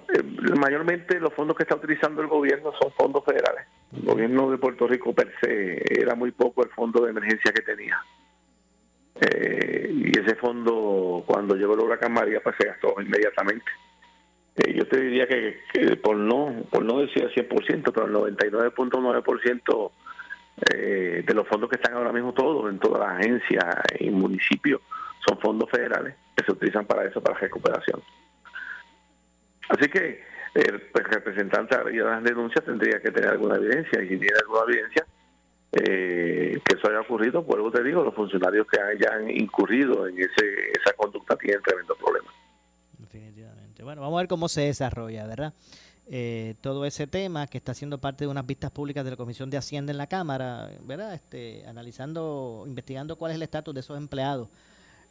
mayormente 0.59 1.19
los 1.19 1.33
fondos 1.33 1.55
que 1.55 1.63
está 1.63 1.75
utilizando 1.75 2.21
el 2.21 2.27
gobierno 2.27 2.71
son 2.79 2.91
fondos 2.91 3.23
federales. 3.23 3.67
El 3.95 4.03
gobierno 4.03 4.49
de 4.49 4.57
Puerto 4.57 4.87
Rico 4.87 5.13
per 5.13 5.33
se 5.41 5.81
era 6.01 6.15
muy 6.15 6.31
poco 6.31 6.63
el 6.63 6.69
fondo 6.69 7.03
de 7.03 7.11
emergencia 7.11 7.51
que 7.51 7.61
tenía. 7.61 7.99
Eh, 9.19 9.89
y 9.91 10.17
ese 10.17 10.35
fondo, 10.35 11.23
cuando 11.25 11.55
llegó 11.55 11.73
el 11.73 11.81
huracán 11.81 12.13
María, 12.13 12.41
pues 12.41 12.55
se 12.57 12.67
gastó 12.67 12.95
inmediatamente. 13.01 13.65
Eh, 14.55 14.73
yo 14.73 14.87
te 14.87 14.99
diría 14.99 15.27
que, 15.27 15.61
que 15.71 15.95
por 15.95 16.17
no 16.17 16.63
por 16.69 16.83
no 16.83 16.99
decir 16.99 17.23
el 17.23 17.33
100%, 17.33 17.91
pero 17.93 18.05
el 18.05 18.37
99.9% 18.37 19.91
eh, 20.73 21.23
de 21.25 21.33
los 21.33 21.47
fondos 21.47 21.69
que 21.69 21.77
están 21.77 21.93
ahora 21.93 22.11
mismo 22.11 22.33
todos, 22.33 22.69
en 22.69 22.79
todas 22.79 22.99
las 22.99 23.19
agencias 23.19 23.65
y 23.99 24.09
municipios, 24.09 24.81
son 25.25 25.37
fondos 25.39 25.69
federales 25.69 26.15
que 26.35 26.43
se 26.43 26.51
utilizan 26.51 26.85
para 26.85 27.05
eso, 27.05 27.21
para 27.21 27.37
recuperación. 27.37 28.01
Así 29.69 29.89
que 29.89 30.23
el 30.53 30.81
pues, 30.81 31.05
representante 31.07 31.77
de 31.77 32.03
las 32.03 32.23
denuncias 32.23 32.63
tendría 32.65 32.99
que 32.99 33.11
tener 33.11 33.29
alguna 33.29 33.55
evidencia 33.55 34.01
y 34.01 34.09
si 34.09 34.17
tiene 34.17 34.37
alguna 34.41 34.63
evidencia 34.67 35.05
eh, 35.73 36.59
que 36.65 36.77
eso 36.77 36.89
haya 36.89 36.99
ocurrido, 36.99 37.43
vuelvo 37.43 37.71
te 37.71 37.81
digo, 37.81 38.03
los 38.03 38.13
funcionarios 38.13 38.67
que 38.67 38.79
hayan 38.79 39.29
incurrido 39.29 40.07
en 40.07 40.19
ese, 40.19 40.71
esa 40.71 40.93
conducta 40.97 41.37
tienen 41.37 41.61
tremendo 41.61 41.95
problema. 41.95 42.29
Definitivamente. 42.97 43.81
Bueno, 43.83 44.01
vamos 44.01 44.17
a 44.17 44.21
ver 44.21 44.27
cómo 44.27 44.49
se 44.49 44.61
desarrolla, 44.61 45.25
¿verdad? 45.25 45.53
Eh, 46.09 46.55
todo 46.59 46.85
ese 46.85 47.07
tema 47.07 47.47
que 47.47 47.57
está 47.57 47.73
siendo 47.73 47.99
parte 47.99 48.25
de 48.25 48.31
unas 48.31 48.45
vistas 48.45 48.69
públicas 48.71 49.05
de 49.05 49.11
la 49.11 49.15
Comisión 49.15 49.49
de 49.49 49.55
Hacienda 49.55 49.91
en 49.91 49.97
la 49.97 50.07
Cámara, 50.07 50.69
¿verdad? 50.81 51.13
Este, 51.13 51.65
analizando, 51.65 52.65
investigando 52.67 53.15
cuál 53.15 53.31
es 53.31 53.35
el 53.35 53.43
estatus 53.43 53.73
de 53.73 53.79
esos 53.79 53.97
empleados 53.97 54.49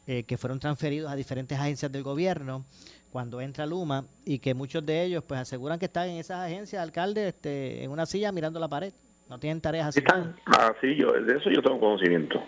eh, 0.05 0.23
que 0.23 0.37
fueron 0.37 0.59
transferidos 0.59 1.11
a 1.11 1.15
diferentes 1.15 1.57
agencias 1.57 1.91
del 1.91 2.03
gobierno 2.03 2.65
cuando 3.11 3.41
entra 3.41 3.65
Luma 3.65 4.05
y 4.25 4.39
que 4.39 4.53
muchos 4.53 4.85
de 4.85 5.03
ellos 5.03 5.23
pues 5.27 5.39
aseguran 5.39 5.77
que 5.77 5.85
están 5.85 6.09
en 6.09 6.17
esas 6.17 6.39
agencias, 6.45 6.81
alcalde, 6.81 7.27
este, 7.29 7.83
en 7.83 7.91
una 7.91 8.05
silla 8.05 8.31
mirando 8.31 8.59
la 8.59 8.67
pared. 8.67 8.93
No 9.29 9.39
tienen 9.39 9.61
tareas 9.61 9.87
Así 9.89 9.99
están. 9.99 10.35
Ah, 10.45 10.73
sí, 10.81 10.95
yo, 10.95 11.11
de 11.11 11.37
eso 11.37 11.49
yo 11.49 11.61
tengo 11.61 11.79
conocimiento. 11.79 12.41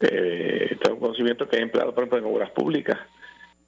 Eh, 0.00 0.76
tengo 0.82 0.98
conocimiento 0.98 1.46
que 1.48 1.56
hay 1.56 1.62
empleados, 1.62 1.94
por 1.94 2.04
ejemplo, 2.04 2.18
en 2.18 2.34
obras 2.34 2.50
públicas, 2.52 2.98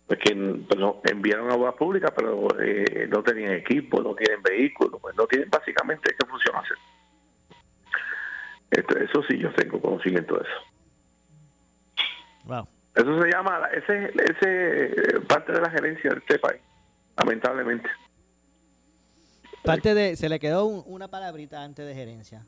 pues 0.06 0.18
que 0.18 0.34
pues, 0.34 0.78
no, 0.80 1.00
enviaron 1.04 1.50
a 1.50 1.54
obras 1.54 1.74
públicas, 1.74 2.10
pero 2.16 2.48
eh, 2.60 3.06
no 3.10 3.22
tenían 3.22 3.52
equipo, 3.52 4.02
no 4.02 4.14
tienen 4.14 4.42
vehículos, 4.42 4.98
pues 5.00 5.14
no 5.16 5.26
tienen 5.26 5.48
básicamente 5.50 6.14
qué 6.18 6.26
función 6.26 6.56
hacer. 6.56 6.76
Esto- 8.70 8.98
eso 8.98 9.22
sí, 9.28 9.38
yo 9.38 9.52
tengo 9.54 9.78
conocimiento 9.80 10.36
de 10.36 10.40
eso. 10.42 10.58
Wow. 12.44 12.66
Eso 12.94 13.22
se 13.22 13.28
llama, 13.30 13.60
ese 13.72 14.04
ese 14.06 14.84
eh, 14.86 15.20
parte 15.26 15.52
de 15.52 15.60
la 15.60 15.70
gerencia 15.70 16.10
de 16.10 16.18
este 16.18 16.38
país, 16.38 16.60
lamentablemente. 17.16 17.88
Parte 19.64 19.94
de, 19.94 20.16
se 20.16 20.28
le 20.28 20.38
quedó 20.40 20.66
un- 20.66 20.82
una 20.86 21.08
palabrita 21.08 21.62
antes 21.62 21.86
de 21.86 21.94
gerencia. 21.94 22.44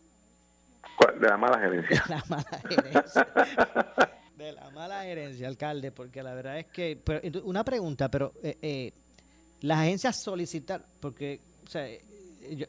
¿Cuál? 0.99 1.19
De 1.21 1.29
la 1.29 1.37
mala 1.37 1.59
gerencia. 1.59 2.05
la 2.09 2.23
mala 2.29 2.61
gerencia. 2.69 3.29
De 4.37 4.53
la 4.53 4.69
mala 4.71 5.03
gerencia, 5.05 5.47
alcalde, 5.47 5.93
porque 5.93 6.21
la 6.23 6.35
verdad 6.35 6.59
es 6.59 6.67
que... 6.67 6.99
pero, 7.03 7.21
una 7.45 7.65
pregunta, 7.65 8.11
pero 8.11 8.33
eh, 8.43 8.59
eh, 8.61 8.93
las 9.61 9.79
agencias 9.79 10.21
solicitar, 10.21 10.85
porque, 11.01 11.41
o 11.65 11.71
sea, 11.71 11.87
eh, 11.89 12.03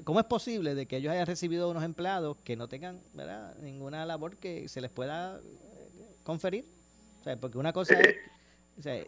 ¿cómo 0.04 0.20
es 0.20 0.28
posible 0.28 0.76
de 0.76 0.86
que 0.86 0.98
ellos 0.98 1.12
hayan 1.12 1.26
recibido 1.26 1.70
unos 1.70 1.84
empleados 1.84 2.38
que 2.46 2.56
no 2.56 2.68
tengan 2.70 3.02
¿verdad? 3.16 3.56
ninguna 3.62 4.06
labor 4.06 4.38
que 4.38 4.70
se 4.70 4.80
les 4.80 4.92
pueda 4.92 5.38
eh, 5.40 6.16
conferir? 6.24 6.66
Sea, 7.26 7.36
porque 7.38 7.58
una 7.58 7.74
cosa 7.74 8.00
es... 8.00 8.16
o 8.80 8.82
sea, 8.82 8.94
hay- 8.94 9.06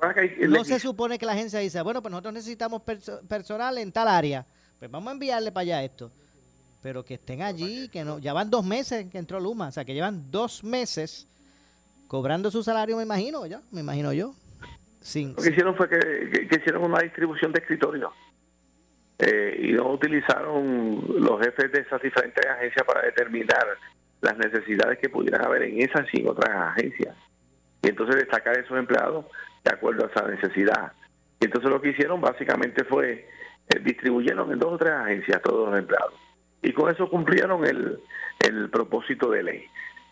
no 0.50 0.64
se 0.66 0.80
supone 0.80 1.18
que 1.20 1.26
la 1.26 1.34
agencia 1.34 1.60
dice, 1.60 1.82
bueno, 1.84 2.02
pues 2.02 2.12
nosotros 2.12 2.34
necesitamos 2.34 2.82
perso- 2.82 3.22
personal 3.28 3.78
en 3.78 3.92
tal 3.92 4.08
área, 4.08 4.46
pues 4.80 4.90
vamos 4.92 5.10
a 5.10 5.14
enviarle 5.14 5.52
para 5.52 5.62
allá 5.62 5.84
esto. 5.84 6.12
Pero 6.82 7.04
que 7.06 7.14
estén 7.16 7.42
allí, 7.42 7.90
que 7.90 8.04
no, 8.04 8.20
ya 8.20 8.34
van 8.34 8.50
dos 8.50 8.66
meses 8.66 9.06
que 9.12 9.18
entró 9.18 9.40
Luma, 9.40 9.68
o 9.70 9.72
sea, 9.72 9.86
que 9.86 9.94
llevan 9.94 10.30
dos 10.32 10.64
meses 10.64 11.28
cobrando 12.08 12.50
su 12.52 12.64
salario, 12.64 12.98
me 12.98 13.04
imagino, 13.04 13.46
ya, 13.46 13.62
me 13.72 13.82
imagino 13.82 14.12
yo. 14.14 14.34
Sin, 15.02 15.30
Lo 15.30 15.36
que 15.44 15.50
hicieron 15.50 15.76
fue 15.76 15.88
que, 15.88 16.00
que- 16.00 16.48
que 16.48 16.56
hicieron 16.58 16.84
una 16.84 17.00
distribución 17.02 17.52
de 17.54 17.60
escritorios 17.60 18.12
eh, 19.20 19.60
y 19.70 19.72
no 19.74 19.92
utilizaron 19.92 21.04
los 21.20 21.40
jefes 21.42 21.72
de 21.72 21.80
esas 21.82 22.02
diferentes 22.02 22.46
agencias 22.46 22.86
para 22.86 23.02
determinar 23.04 23.66
las 24.22 24.38
necesidades 24.38 25.00
que 25.00 25.10
pudieran 25.10 25.46
haber 25.46 25.64
en 25.64 25.82
esas 25.82 26.06
y 26.14 26.22
en 26.22 26.30
otras 26.30 26.50
agencias. 26.76 27.16
Y 27.82 27.90
entonces 27.90 28.16
destacar 28.16 28.58
esos 28.58 28.78
empleados 28.78 29.26
de 29.64 29.74
acuerdo 29.74 30.06
a 30.06 30.10
esa 30.10 30.28
necesidad. 30.28 30.92
Y 31.40 31.46
entonces 31.46 31.70
lo 31.70 31.82
que 31.82 31.90
hicieron 31.90 32.20
básicamente 32.22 32.84
fue 32.84 33.28
eh, 33.70 33.80
distribuyeron 33.80 34.52
en 34.52 34.60
dos 34.60 34.74
o 34.74 34.78
tres 34.78 34.94
agencias 34.94 35.42
todos 35.42 35.70
los 35.70 35.80
empleados. 35.80 36.14
Y 36.62 36.74
con 36.74 36.92
eso 36.92 37.10
cumplieron 37.10 37.66
el, 37.66 38.00
el 38.40 38.70
propósito 38.70 39.30
de 39.30 39.44
ley 39.44 39.66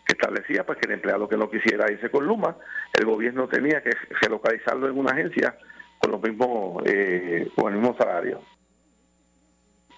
que 0.06 0.12
establecía 0.12 0.64
pues 0.64 0.78
que 0.78 0.86
el 0.86 0.92
empleado 0.92 1.28
que 1.28 1.36
no 1.36 1.50
quisiera 1.50 1.90
irse 1.90 2.10
con 2.10 2.24
Luma, 2.24 2.56
el 2.92 3.04
gobierno 3.04 3.48
tenía 3.48 3.82
que 3.82 3.90
relocalizarlo 4.20 4.88
en 4.88 4.96
una 4.96 5.10
agencia 5.10 5.56
con 5.98 6.12
los 6.12 6.22
mismos 6.22 6.82
eh, 6.86 7.48
con 7.56 7.72
el 7.72 7.80
mismo 7.80 7.96
salario. 7.96 8.40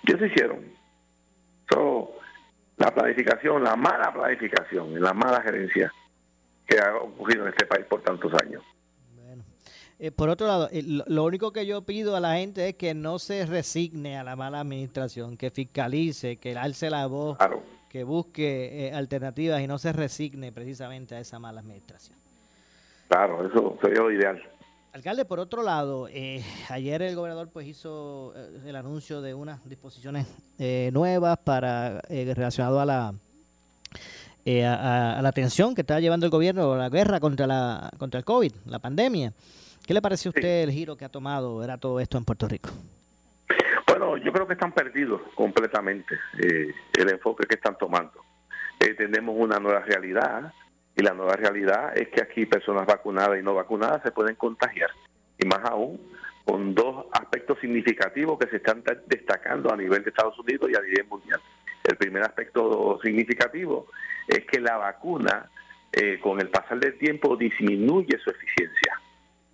¿Qué 0.06 0.16
se 0.16 0.26
hicieron? 0.28 0.60
So, 1.68 2.12
la 2.78 2.94
planificación, 2.94 3.62
la 3.62 3.76
mala 3.76 4.10
planificación, 4.12 4.98
la 4.98 5.12
mala 5.12 5.42
gerencia 5.42 5.92
que 6.68 6.78
ha 6.78 6.96
ocurrido 6.96 7.44
en 7.44 7.48
este 7.48 7.66
país 7.66 7.86
por 7.86 8.02
tantos 8.02 8.32
años. 8.34 8.62
Bueno. 9.16 9.42
Eh, 9.98 10.12
por 10.12 10.28
otro 10.28 10.46
lado, 10.46 10.68
eh, 10.70 10.82
lo, 10.84 11.24
único 11.24 11.50
que 11.50 11.66
yo 11.66 11.82
pido 11.82 12.14
a 12.14 12.20
la 12.20 12.34
gente 12.34 12.68
es 12.68 12.74
que 12.76 12.94
no 12.94 13.18
se 13.18 13.46
resigne 13.46 14.18
a 14.18 14.22
la 14.22 14.36
mala 14.36 14.60
administración, 14.60 15.36
que 15.36 15.50
fiscalice, 15.50 16.36
que 16.36 16.56
alce 16.56 16.90
la 16.90 17.06
voz, 17.06 17.38
Claro. 17.38 17.62
que 17.88 18.04
busque 18.04 18.88
eh, 18.88 18.92
alternativas 18.92 19.60
y 19.62 19.66
no 19.66 19.78
se 19.78 19.92
resigne 19.92 20.52
precisamente 20.52 21.14
a 21.14 21.20
esa 21.20 21.38
mala 21.38 21.60
administración. 21.60 22.16
Claro, 23.08 23.48
eso 23.48 23.78
sería 23.80 24.00
lo 24.00 24.12
ideal. 24.12 24.42
Alcalde, 24.92 25.24
por 25.24 25.38
otro 25.38 25.62
lado, 25.62 26.08
eh, 26.10 26.42
ayer 26.70 27.02
el 27.02 27.14
gobernador 27.14 27.48
pues 27.50 27.66
hizo 27.66 28.32
eh, 28.36 28.62
el 28.66 28.76
anuncio 28.76 29.20
de 29.20 29.34
unas 29.34 29.66
disposiciones 29.68 30.26
eh, 30.58 30.90
nuevas 30.92 31.38
para 31.38 32.00
eh, 32.08 32.32
relacionado 32.34 32.80
a 32.80 32.86
la 32.86 33.14
eh, 34.50 34.64
a, 34.64 35.18
a- 35.18 35.22
la 35.22 35.28
atención 35.28 35.74
que 35.74 35.82
está 35.82 36.00
llevando 36.00 36.24
el 36.26 36.30
gobierno, 36.30 36.74
la 36.76 36.88
guerra 36.88 37.20
contra 37.20 37.46
la 37.46 37.90
contra 37.98 38.18
el 38.18 38.24
COVID, 38.24 38.52
la 38.66 38.78
pandemia. 38.78 39.32
¿Qué 39.86 39.92
le 39.94 40.00
parece 40.00 40.28
a 40.28 40.30
usted 40.30 40.62
el 40.62 40.70
giro 40.70 40.96
que 40.96 41.04
ha 41.04 41.08
tomado 41.08 41.62
era 41.64 41.76
todo 41.76 42.00
esto 42.00 42.16
en 42.18 42.24
Puerto 42.24 42.46
Rico? 42.48 42.70
Bueno, 43.86 44.16
yo 44.18 44.32
creo 44.32 44.46
que 44.46 44.52
están 44.54 44.72
perdidos 44.72 45.20
completamente 45.34 46.14
eh, 46.38 46.72
el 46.96 47.10
enfoque 47.10 47.46
que 47.46 47.54
están 47.56 47.76
tomando. 47.78 48.20
Eh, 48.80 48.94
tenemos 48.94 49.34
una 49.38 49.58
nueva 49.58 49.80
realidad 49.80 50.52
y 50.96 51.02
la 51.02 51.12
nueva 51.14 51.34
realidad 51.36 51.96
es 51.96 52.08
que 52.08 52.22
aquí 52.22 52.46
personas 52.46 52.86
vacunadas 52.86 53.38
y 53.40 53.42
no 53.42 53.54
vacunadas 53.54 54.02
se 54.02 54.10
pueden 54.12 54.34
contagiar. 54.36 54.90
Y 55.38 55.46
más 55.46 55.60
aún 55.64 56.00
con 56.44 56.74
dos 56.74 57.06
aspectos 57.12 57.58
significativos 57.60 58.38
que 58.38 58.48
se 58.48 58.56
están 58.56 58.82
de- 58.82 59.00
destacando 59.06 59.72
a 59.72 59.76
nivel 59.76 60.02
de 60.02 60.10
Estados 60.10 60.38
Unidos 60.38 60.70
y 60.70 60.76
a 60.76 60.80
nivel 60.80 61.06
mundial. 61.06 61.40
El 61.88 61.96
primer 61.96 62.22
aspecto 62.22 63.00
significativo 63.02 63.86
es 64.26 64.44
que 64.44 64.60
la 64.60 64.76
vacuna 64.76 65.48
eh, 65.90 66.20
con 66.20 66.38
el 66.38 66.50
pasar 66.50 66.78
del 66.78 66.98
tiempo 66.98 67.34
disminuye 67.34 68.18
su 68.18 68.28
eficiencia. 68.28 69.00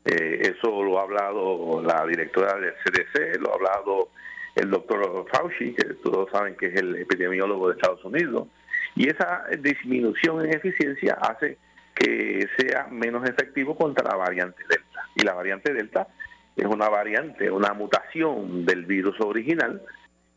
Eh, 0.04 0.52
eso 0.56 0.82
lo 0.82 0.98
ha 0.98 1.02
hablado 1.02 1.80
la 1.80 2.04
directora 2.06 2.58
del 2.58 2.74
CDC, 2.82 3.40
lo 3.40 3.52
ha 3.52 3.54
hablado 3.54 4.08
el 4.56 4.68
doctor 4.68 5.26
Fauci, 5.30 5.74
que 5.74 5.84
todos 6.02 6.28
saben 6.32 6.56
que 6.56 6.66
es 6.66 6.74
el 6.74 6.96
epidemiólogo 6.96 7.68
de 7.68 7.74
Estados 7.74 8.04
Unidos, 8.04 8.48
y 8.96 9.08
esa 9.08 9.44
disminución 9.60 10.44
en 10.44 10.54
eficiencia 10.54 11.14
hace 11.14 11.56
que 11.94 12.48
sea 12.58 12.88
menos 12.90 13.28
efectivo 13.28 13.76
contra 13.76 14.10
la 14.10 14.16
variante 14.16 14.60
Delta. 14.68 15.08
Y 15.14 15.22
la 15.22 15.34
variante 15.34 15.72
Delta 15.72 16.08
es 16.56 16.66
una 16.66 16.88
variante, 16.88 17.48
una 17.48 17.72
mutación 17.74 18.66
del 18.66 18.84
virus 18.86 19.20
original 19.20 19.80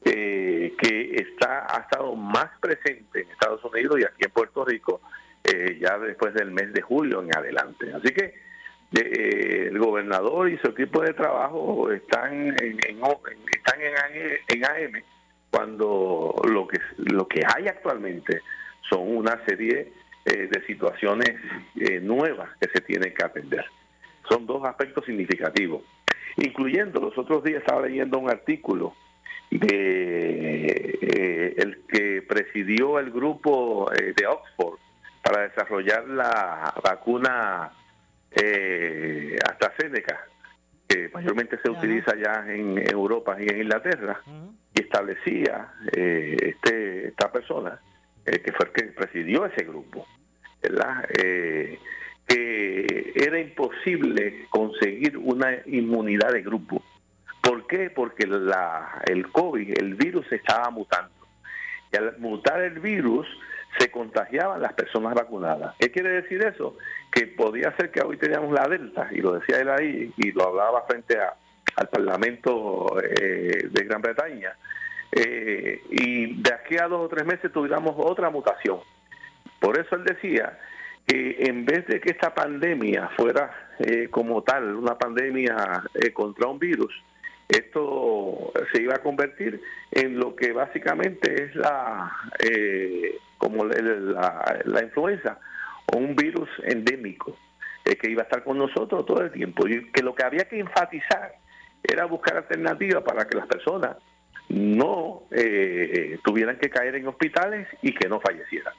eh, 0.10 0.74
que 0.82 1.16
está, 1.16 1.68
ha 1.70 1.82
estado 1.82 2.16
más 2.16 2.48
presente 2.62 3.24
en 3.24 3.30
Estados 3.30 3.62
Unidos 3.66 4.00
y 4.00 4.06
aquí 4.06 4.24
en 4.24 4.32
Puerto 4.32 4.64
Rico 4.64 5.02
eh, 5.44 5.78
ya 5.82 5.98
después 5.98 6.34
del 6.34 6.52
mes 6.52 6.72
de 6.72 6.82
julio 6.82 7.22
en 7.22 7.36
adelante. 7.36 7.92
Así 7.94 8.14
que 8.14 8.34
eh, 8.94 9.68
el 9.70 9.78
gobernador 9.78 10.50
y 10.50 10.58
su 10.60 10.68
equipo 10.70 11.02
de 11.02 11.14
trabajo 11.14 11.92
están 11.92 12.56
en, 12.58 12.80
están 12.80 13.82
en, 13.82 14.66
AM 14.66 15.04
cuando 15.50 16.34
lo 16.48 16.68
que 16.70 16.80
lo 17.00 17.28
que 17.28 17.44
hay 17.46 17.68
actualmente 17.68 18.42
son 18.90 19.14
una 19.14 19.44
serie 19.46 19.92
de 20.24 20.66
situaciones 20.66 21.36
nuevas 22.02 22.50
que 22.62 22.70
se 22.70 22.82
tienen 22.82 23.14
que 23.14 23.26
atender. 23.26 23.66
Son 24.30 24.46
dos 24.46 24.64
aspectos 24.66 25.06
significativos, 25.06 25.84
incluyendo 26.38 27.00
los 27.02 27.18
otros 27.18 27.44
días 27.44 27.60
estaba 27.62 27.88
leyendo 27.88 28.20
un 28.20 28.30
artículo 28.30 28.94
de 29.50 30.98
eh, 31.02 31.54
el 31.58 31.84
que 31.88 32.22
presidió 32.22 33.00
el 33.00 33.12
grupo 33.12 33.92
eh, 33.92 34.14
de 34.16 34.28
Oxford 34.28 34.80
para 35.24 35.48
desarrollar 35.48 36.08
la 36.08 36.74
vacuna 36.84 37.72
eh, 38.32 39.38
AstraZeneca, 39.50 40.20
que 40.88 41.10
mayormente 41.14 41.58
se 41.62 41.70
utiliza 41.70 42.16
ya 42.16 42.46
en 42.48 42.78
Europa 42.78 43.36
y 43.40 43.48
en 43.48 43.62
Inglaterra, 43.62 44.22
y 44.74 44.82
establecía 44.82 45.74
eh, 45.92 46.38
este 46.42 47.08
esta 47.10 47.32
persona, 47.32 47.80
que 48.24 48.52
fue 48.52 48.68
el 48.68 48.72
que 48.72 48.84
presidió 48.92 49.46
ese 49.46 49.66
grupo, 49.66 50.06
que 52.28 53.14
era 53.16 53.40
imposible 53.40 54.46
conseguir 54.50 55.18
una 55.18 55.58
inmunidad 55.66 56.34
de 56.34 56.42
grupo 56.42 56.84
¿Por 57.68 57.78
qué? 57.78 57.90
Porque 57.90 58.26
la, 58.26 59.02
el 59.06 59.30
COVID, 59.30 59.78
el 59.78 59.96
virus 59.96 60.32
estaba 60.32 60.70
mutando. 60.70 61.12
Y 61.92 61.98
al 61.98 62.18
mutar 62.18 62.62
el 62.62 62.80
virus, 62.80 63.28
se 63.78 63.92
contagiaban 63.92 64.62
las 64.62 64.72
personas 64.72 65.14
vacunadas. 65.14 65.76
¿Qué 65.78 65.92
quiere 65.92 66.22
decir 66.22 66.42
eso? 66.44 66.78
Que 67.12 67.28
podía 67.28 67.76
ser 67.76 67.92
que 67.92 68.02
hoy 68.02 68.16
teníamos 68.16 68.54
la 68.54 68.70
Delta, 68.70 69.10
y 69.12 69.20
lo 69.20 69.34
decía 69.34 69.60
él 69.60 69.70
ahí, 69.70 70.14
y 70.16 70.32
lo 70.32 70.48
hablaba 70.48 70.84
frente 70.84 71.18
al 71.76 71.90
Parlamento 71.90 72.98
eh, 73.04 73.68
de 73.70 73.84
Gran 73.84 74.02
Bretaña, 74.02 74.54
eh, 75.12 75.82
y 75.90 76.42
de 76.42 76.54
aquí 76.54 76.78
a 76.78 76.88
dos 76.88 77.06
o 77.06 77.10
tres 77.10 77.26
meses 77.26 77.52
tuviéramos 77.52 77.96
otra 77.98 78.30
mutación. 78.30 78.80
Por 79.60 79.78
eso 79.78 79.96
él 79.96 80.06
decía 80.06 80.58
que 81.06 81.36
en 81.40 81.66
vez 81.66 81.86
de 81.88 82.00
que 82.00 82.12
esta 82.12 82.34
pandemia 82.34 83.10
fuera 83.18 83.52
eh, 83.80 84.08
como 84.10 84.42
tal, 84.42 84.74
una 84.74 84.98
pandemia 84.98 85.84
contra 86.14 86.48
un 86.48 86.60
virus, 86.60 86.94
esto 87.48 88.52
se 88.72 88.82
iba 88.82 88.96
a 88.96 89.02
convertir 89.02 89.62
en 89.92 90.20
lo 90.20 90.36
que 90.36 90.52
básicamente 90.52 91.44
es 91.44 91.56
la 91.56 92.12
eh, 92.40 93.18
como 93.38 93.64
la, 93.66 94.62
la, 94.66 94.84
influenza 94.84 95.40
o 95.94 95.98
un 95.98 96.16
virus 96.16 96.50
endémico 96.64 97.38
eh, 97.86 97.96
que 97.96 98.10
iba 98.10 98.24
a 98.24 98.26
estar 98.26 98.44
con 98.44 98.58
nosotros 98.58 99.06
todo 99.06 99.22
el 99.22 99.32
tiempo 99.32 99.68
y 99.68 99.90
que 99.92 100.04
lo 100.04 100.14
que 100.14 100.26
había 100.26 100.46
que 100.46 100.60
enfatizar 100.60 101.36
era 101.84 102.06
buscar 102.06 102.36
alternativas 102.36 103.04
para 103.04 103.26
que 103.26 103.38
las 103.38 103.48
personas 103.48 103.96
no 104.50 105.24
eh, 105.32 106.20
tuvieran 106.24 106.58
que 106.58 106.70
caer 106.70 106.96
en 106.96 107.08
hospitales 107.08 107.68
y 107.82 107.94
que 107.94 108.10
no 108.10 108.20
fallecieran. 108.20 108.74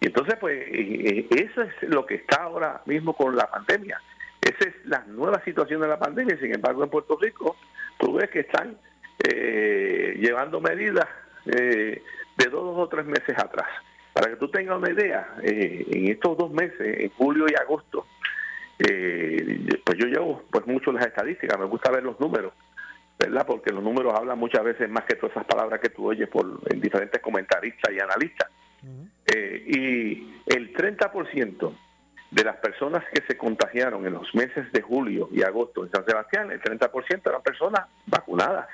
Y 0.00 0.06
entonces, 0.06 0.34
pues, 0.38 0.64
eso 0.68 1.62
es 1.62 1.88
lo 1.88 2.04
que 2.06 2.16
está 2.16 2.42
ahora 2.42 2.82
mismo 2.86 3.14
con 3.14 3.34
la 3.34 3.48
pandemia. 3.50 4.00
Esa 4.40 4.68
es 4.68 4.74
la 4.84 5.04
nueva 5.06 5.42
situación 5.44 5.80
de 5.80 5.88
la 5.88 5.98
pandemia. 5.98 6.36
Sin 6.38 6.54
embargo, 6.54 6.84
en 6.84 6.90
Puerto 6.90 7.16
Rico 7.20 7.56
tú 7.98 8.14
ves 8.14 8.30
que 8.30 8.40
están 8.40 8.76
eh, 9.28 10.16
llevando 10.18 10.60
medidas 10.60 11.06
eh, 11.46 12.02
de 12.36 12.50
dos 12.50 12.78
o 12.78 12.88
tres 12.88 13.06
meses 13.06 13.36
atrás. 13.38 13.68
Para 14.12 14.30
que 14.30 14.36
tú 14.36 14.50
tengas 14.50 14.78
una 14.78 14.90
idea, 14.90 15.34
eh, 15.42 15.86
en 15.90 16.08
estos 16.08 16.36
dos 16.38 16.50
meses, 16.50 17.00
en 17.00 17.10
julio 17.10 17.46
y 17.48 17.54
agosto, 17.54 18.06
pues 18.78 19.98
yo 19.98 20.06
llevo 20.06 20.42
pues 20.50 20.66
mucho 20.66 20.92
las 20.92 21.06
estadísticas, 21.06 21.58
me 21.58 21.66
gusta 21.66 21.90
ver 21.90 22.02
los 22.02 22.18
números, 22.20 22.52
¿verdad? 23.18 23.46
Porque 23.46 23.72
los 23.72 23.82
números 23.82 24.14
hablan 24.14 24.38
muchas 24.38 24.62
veces 24.64 24.90
más 24.90 25.04
que 25.04 25.16
todas 25.16 25.32
esas 25.32 25.46
palabras 25.46 25.80
que 25.80 25.88
tú 25.88 26.08
oyes 26.08 26.28
por 26.28 26.60
en 26.68 26.80
diferentes 26.80 27.20
comentaristas 27.20 27.92
y 27.92 28.00
analistas. 28.00 28.50
y 29.26 30.34
el 30.46 30.72
30% 30.74 31.72
de 32.36 32.44
las 32.44 32.56
personas 32.56 33.02
que 33.14 33.22
se 33.26 33.38
contagiaron 33.38 34.06
en 34.06 34.12
los 34.12 34.34
meses 34.34 34.70
de 34.70 34.82
julio 34.82 35.30
y 35.32 35.42
agosto 35.42 35.82
en 35.82 35.90
San 35.90 36.04
Sebastián, 36.04 36.52
el 36.52 36.60
30% 36.60 37.22
eran 37.24 37.42
personas 37.42 37.86
vacunadas, 38.04 38.68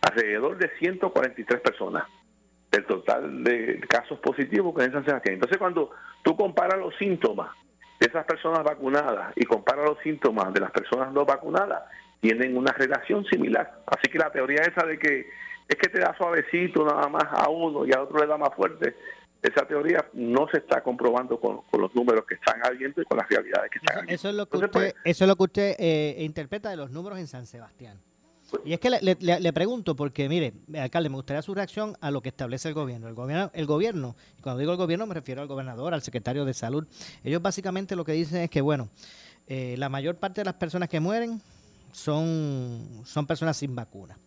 alrededor 0.00 0.56
de 0.56 0.70
143 0.78 1.60
personas 1.60 2.04
del 2.72 2.86
total 2.86 3.44
de 3.44 3.78
casos 3.80 4.18
positivos 4.20 4.74
que 4.74 4.80
hay 4.80 4.86
en 4.86 4.94
San 4.94 5.04
Sebastián. 5.04 5.34
Entonces, 5.34 5.58
cuando 5.58 5.90
tú 6.22 6.34
comparas 6.34 6.78
los 6.78 6.96
síntomas 6.96 7.50
de 8.00 8.06
esas 8.06 8.24
personas 8.24 8.64
vacunadas 8.64 9.34
y 9.36 9.44
comparas 9.44 9.84
los 9.84 9.98
síntomas 9.98 10.50
de 10.54 10.60
las 10.60 10.70
personas 10.70 11.12
no 11.12 11.26
vacunadas, 11.26 11.82
tienen 12.22 12.56
una 12.56 12.72
relación 12.72 13.22
similar. 13.26 13.80
Así 13.84 14.10
que 14.10 14.18
la 14.18 14.30
teoría 14.30 14.62
esa 14.62 14.86
de 14.86 14.98
que 14.98 15.28
es 15.68 15.76
que 15.76 15.90
te 15.90 16.00
da 16.00 16.16
suavecito 16.16 16.86
nada 16.86 17.06
más 17.10 17.24
a 17.30 17.50
uno 17.50 17.84
y 17.84 17.92
a 17.92 18.00
otro 18.00 18.18
le 18.18 18.26
da 18.26 18.38
más 18.38 18.54
fuerte, 18.54 18.96
esa 19.42 19.66
teoría 19.66 20.04
no 20.14 20.48
se 20.50 20.58
está 20.58 20.82
comprobando 20.82 21.38
con, 21.38 21.60
los 21.80 21.94
números 21.94 22.24
que 22.26 22.34
están 22.34 22.60
habiendo 22.64 23.00
y 23.00 23.04
con 23.04 23.18
las 23.18 23.28
realidades 23.28 23.70
que 23.70 23.78
están 23.78 23.98
habiendo. 23.98 24.14
Eso 24.14 24.28
es 24.28 24.34
lo 24.34 24.48
que 24.48 24.56
usted, 24.56 24.70
pues, 24.70 24.94
eso 25.04 25.24
es 25.24 25.28
lo 25.28 25.36
que 25.36 25.42
usted 25.42 25.76
eh, 25.78 26.16
interpreta 26.20 26.70
de 26.70 26.76
los 26.76 26.90
números 26.90 27.18
en 27.18 27.26
San 27.26 27.46
Sebastián. 27.46 27.98
Pues 28.50 28.62
y 28.64 28.72
es 28.72 28.80
que 28.80 28.90
le, 28.90 29.52
pregunto, 29.52 29.94
porque 29.94 30.28
mire, 30.28 30.54
alcalde, 30.78 31.10
me 31.10 31.16
gustaría 31.16 31.42
su 31.42 31.54
reacción 31.54 31.96
a 32.00 32.10
lo 32.10 32.22
que 32.22 32.30
establece 32.30 32.68
el 32.68 32.74
gobierno. 32.74 33.06
El 33.06 33.14
gobierno, 33.14 33.50
el 33.52 33.66
gobierno, 33.66 34.16
y 34.38 34.42
cuando 34.42 34.60
digo 34.60 34.72
el 34.72 34.78
gobierno 34.78 35.06
me 35.06 35.14
refiero 35.14 35.42
al 35.42 35.48
gobernador, 35.48 35.92
al 35.92 36.02
secretario 36.02 36.44
de 36.46 36.54
salud. 36.54 36.86
Ellos 37.22 37.42
básicamente 37.42 37.94
lo 37.94 38.04
que 38.04 38.12
dicen 38.12 38.42
es 38.42 38.50
que, 38.50 38.62
bueno, 38.62 38.88
eh, 39.46 39.74
la 39.78 39.90
mayor 39.90 40.16
parte 40.16 40.40
de 40.40 40.46
las 40.46 40.54
personas 40.54 40.88
que 40.88 40.98
mueren 40.98 41.42
son, 41.92 43.02
son 43.04 43.26
personas 43.26 43.56
sin 43.56 43.74
vacuna. 43.74 44.18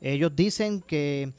Ellos 0.00 0.34
dicen 0.36 0.80
que 0.80 1.32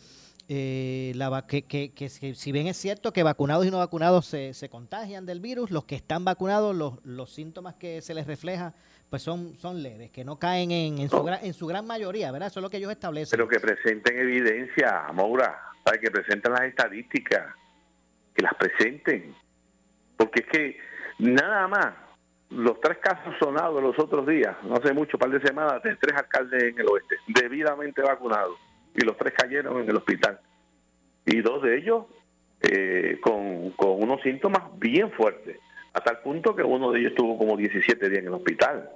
eh, 0.47 1.11
la, 1.15 1.45
que, 1.47 1.63
que, 1.63 1.91
que, 1.91 2.09
si 2.09 2.51
bien 2.51 2.67
es 2.67 2.77
cierto 2.77 3.11
que 3.11 3.23
vacunados 3.23 3.65
y 3.65 3.71
no 3.71 3.79
vacunados 3.79 4.27
se, 4.27 4.53
se 4.53 4.69
contagian 4.69 5.25
del 5.25 5.39
virus, 5.39 5.71
los 5.71 5.85
que 5.85 5.95
están 5.95 6.23
vacunados, 6.23 6.75
los, 6.75 7.03
los 7.03 7.33
síntomas 7.33 7.75
que 7.75 8.01
se 8.01 8.13
les 8.13 8.27
refleja, 8.27 8.73
pues 9.09 9.23
son, 9.23 9.55
son 9.55 9.81
leves, 9.81 10.11
que 10.11 10.23
no 10.23 10.37
caen 10.37 10.71
en, 10.71 10.99
en, 10.99 11.09
su, 11.09 11.27
en 11.27 11.53
su 11.53 11.65
gran 11.65 11.87
mayoría, 11.87 12.31
¿verdad? 12.31 12.47
Eso 12.47 12.59
es 12.59 12.63
lo 12.63 12.69
que 12.69 12.77
ellos 12.77 12.91
establecen. 12.91 13.37
Pero 13.37 13.47
que 13.47 13.59
presenten 13.59 14.19
evidencia, 14.19 15.07
Maura, 15.13 15.59
para 15.83 15.97
que 15.99 16.11
presenten 16.11 16.53
las 16.53 16.63
estadísticas, 16.63 17.55
que 18.33 18.41
las 18.43 18.53
presenten. 18.55 19.33
Porque 20.15 20.41
es 20.41 20.47
que 20.47 20.77
nada 21.19 21.67
más, 21.67 21.93
los 22.51 22.79
tres 22.81 22.99
casos 22.99 23.33
sonados 23.39 23.81
los 23.81 23.97
otros 23.97 24.27
días, 24.27 24.55
no 24.63 24.75
hace 24.75 24.93
mucho, 24.93 25.17
par 25.17 25.31
de 25.31 25.39
semanas, 25.39 25.81
de 25.81 25.95
tres 25.95 26.15
alcaldes 26.15 26.63
en 26.63 26.79
el 26.79 26.87
oeste, 26.87 27.15
debidamente 27.27 28.03
vacunados 28.03 28.57
y 28.95 29.01
los 29.01 29.17
tres 29.17 29.33
cayeron 29.33 29.81
en 29.83 29.89
el 29.89 29.97
hospital. 29.97 30.39
Y 31.25 31.41
dos 31.41 31.61
de 31.61 31.77
ellos 31.77 32.05
eh, 32.61 33.19
con, 33.21 33.73
unos 33.77 34.21
síntomas 34.21 34.63
bien 34.79 35.11
fuertes, 35.11 35.59
hasta 35.93 36.11
el 36.11 36.17
punto 36.17 36.55
que 36.55 36.63
uno 36.63 36.91
de 36.91 36.99
ellos 36.99 37.11
estuvo 37.11 37.37
como 37.37 37.57
17 37.57 38.09
días 38.09 38.21
en 38.21 38.27
el 38.27 38.33
hospital. 38.33 38.89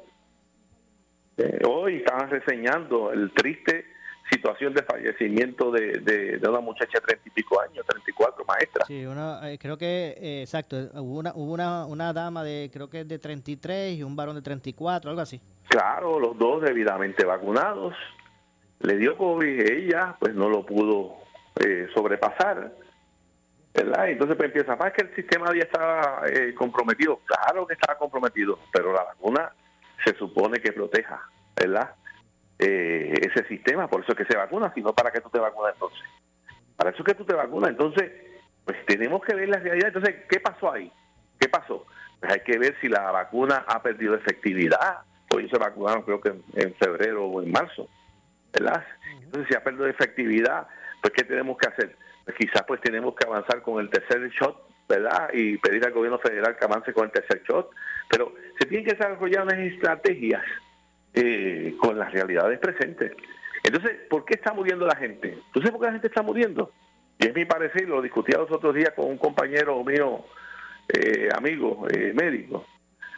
Eh, 1.37 1.61
hoy 1.67 1.97
estaban 1.97 2.29
reseñando 2.29 3.11
el 3.11 3.31
triste 3.31 3.85
situación 4.29 4.73
de 4.73 4.83
fallecimiento 4.83 5.71
de, 5.71 6.37
de, 6.39 6.47
una 6.47 6.59
muchacha 6.59 6.99
de 6.99 7.01
treinta 7.01 7.23
y 7.27 7.31
pico 7.31 7.59
años, 7.59 7.83
34, 7.85 8.45
maestra. 8.45 8.85
Sí, 8.85 9.03
una, 9.05 9.51
eh, 9.51 9.57
creo 9.57 9.75
que, 9.77 10.41
exacto, 10.41 10.77
hubo, 10.93 11.19
una, 11.19 11.33
hubo 11.33 11.53
una, 11.53 11.85
una 11.85 12.13
dama 12.13 12.43
de, 12.43 12.69
creo 12.71 12.89
que 12.89 13.05
de 13.05 13.17
33 13.17 13.97
y 13.97 14.03
un 14.03 14.15
varón 14.15 14.35
de 14.35 14.43
34, 14.43 15.09
algo 15.09 15.21
así. 15.21 15.41
Claro, 15.67 16.19
los 16.19 16.37
dos 16.37 16.61
debidamente 16.61 17.25
vacunados, 17.25 17.95
le 18.79 18.97
dio 18.97 19.17
COVID, 19.17 19.71
ella 19.71 20.15
pues 20.19 20.33
no 20.33 20.49
lo 20.49 20.65
pudo 20.65 21.17
eh, 21.59 21.87
sobrepasar. 21.93 22.71
¿verdad? 23.73 24.09
Entonces 24.09 24.35
pues 24.35 24.47
empieza, 24.47 24.75
más 24.75 24.93
que 24.93 25.03
el 25.03 25.15
sistema 25.15 25.53
ya 25.53 25.63
estaba 25.63 26.23
eh, 26.27 26.53
comprometido, 26.53 27.19
claro 27.25 27.67
que 27.67 27.73
estaba 27.73 27.97
comprometido, 27.97 28.59
pero 28.73 28.93
la 28.93 29.03
vacuna 29.03 29.51
se 30.03 30.15
supone 30.15 30.59
que 30.59 30.71
proteja, 30.71 31.21
¿verdad? 31.55 31.91
Eh, 32.57 33.13
ese 33.21 33.47
sistema, 33.47 33.87
por 33.87 34.01
eso 34.01 34.11
es 34.11 34.17
que 34.17 34.25
se 34.25 34.37
vacuna, 34.37 34.71
sino 34.73 34.93
para 34.93 35.11
que 35.11 35.21
tú 35.21 35.29
te 35.29 35.39
vacunas 35.39 35.73
entonces. 35.73 36.01
Para 36.75 36.89
eso 36.89 36.99
es 36.99 37.05
que 37.05 37.15
tú 37.15 37.25
te 37.25 37.33
vacunas, 37.33 37.69
entonces, 37.69 38.11
pues 38.65 38.85
tenemos 38.85 39.21
que 39.21 39.35
ver 39.35 39.49
la 39.49 39.59
realidad. 39.59 39.87
Entonces, 39.87 40.15
¿qué 40.29 40.39
pasó 40.39 40.71
ahí? 40.71 40.91
¿Qué 41.39 41.47
pasó? 41.47 41.85
Pues 42.19 42.31
hay 42.31 42.39
que 42.41 42.57
ver 42.57 42.75
si 42.81 42.87
la 42.87 43.11
vacuna 43.11 43.65
ha 43.67 43.81
perdido 43.81 44.15
efectividad. 44.15 44.99
Hoy 45.31 45.49
se 45.49 45.57
vacunaron 45.57 46.03
creo 46.03 46.19
que 46.19 46.33
en 46.55 46.73
febrero 46.75 47.25
o 47.27 47.41
en 47.41 47.51
marzo 47.51 47.87
¿verdad? 48.53 48.85
Entonces, 49.23 49.47
si 49.49 49.55
ha 49.55 49.63
perdido 49.63 49.87
efectividad, 49.87 50.67
pues 51.01 51.13
¿qué 51.13 51.23
tenemos 51.23 51.57
que 51.57 51.67
hacer? 51.67 51.95
Pues 52.25 52.37
quizás 52.37 52.63
pues 52.67 52.81
tenemos 52.81 53.15
que 53.15 53.25
avanzar 53.25 53.61
con 53.61 53.79
el 53.79 53.89
tercer 53.89 54.29
shot, 54.29 54.61
¿verdad? 54.87 55.29
Y 55.33 55.57
pedir 55.57 55.85
al 55.85 55.93
gobierno 55.93 56.19
federal 56.19 56.57
que 56.57 56.65
avance 56.65 56.93
con 56.93 57.05
el 57.05 57.11
tercer 57.11 57.41
shot, 57.43 57.69
pero 58.09 58.33
se 58.59 58.65
tienen 58.65 58.85
que 58.85 58.95
desarrollar 58.95 59.43
unas 59.43 59.59
estrategias 59.59 60.43
eh, 61.13 61.75
con 61.79 61.97
las 61.97 62.11
realidades 62.11 62.59
presentes. 62.59 63.13
Entonces, 63.63 63.97
¿por 64.09 64.25
qué 64.25 64.35
está 64.35 64.53
muriendo 64.53 64.85
la 64.85 64.95
gente? 64.95 65.37
¿Tú 65.53 65.59
sabes 65.59 65.71
por 65.71 65.81
qué 65.81 65.85
la 65.87 65.93
gente 65.93 66.07
está 66.07 66.21
muriendo? 66.21 66.71
Y 67.17 67.27
es 67.27 67.35
mi 67.35 67.45
parecer, 67.45 67.87
lo 67.87 68.01
discutía 68.01 68.37
los 68.37 68.51
otros 68.51 68.73
días 68.73 68.93
con 68.95 69.05
un 69.07 69.17
compañero 69.17 69.83
mío, 69.83 70.23
eh, 70.87 71.29
amigo, 71.35 71.85
eh, 71.89 72.13
médico. 72.15 72.65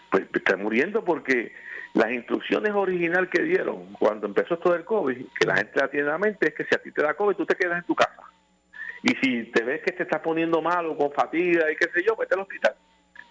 Pues 0.09 0.23
está 0.33 0.57
muriendo 0.57 1.05
porque 1.05 1.53
las 1.93 2.11
instrucciones 2.11 2.73
original 2.73 3.29
que 3.29 3.41
dieron 3.41 3.93
cuando 3.93 4.27
empezó 4.27 4.53
esto 4.53 4.71
del 4.71 4.85
COVID, 4.85 5.25
que 5.37 5.47
la 5.47 5.57
gente 5.57 5.79
la 5.79 5.89
tiene 5.89 6.05
en 6.05 6.11
la 6.11 6.17
mente, 6.17 6.49
es 6.49 6.55
que 6.55 6.63
si 6.65 6.75
a 6.75 6.77
ti 6.77 6.91
te 6.91 7.01
da 7.01 7.13
COVID, 7.13 7.35
tú 7.35 7.45
te 7.45 7.55
quedas 7.55 7.79
en 7.79 7.85
tu 7.85 7.95
casa. 7.95 8.21
Y 9.03 9.09
si 9.15 9.43
te 9.51 9.63
ves 9.63 9.81
que 9.81 9.91
te 9.91 10.03
estás 10.03 10.21
poniendo 10.21 10.61
malo, 10.61 10.95
con 10.95 11.11
fatiga 11.11 11.71
y 11.71 11.75
qué 11.75 11.89
sé 11.93 12.03
yo, 12.05 12.15
vete 12.15 12.35
al 12.35 12.41
hospital. 12.41 12.75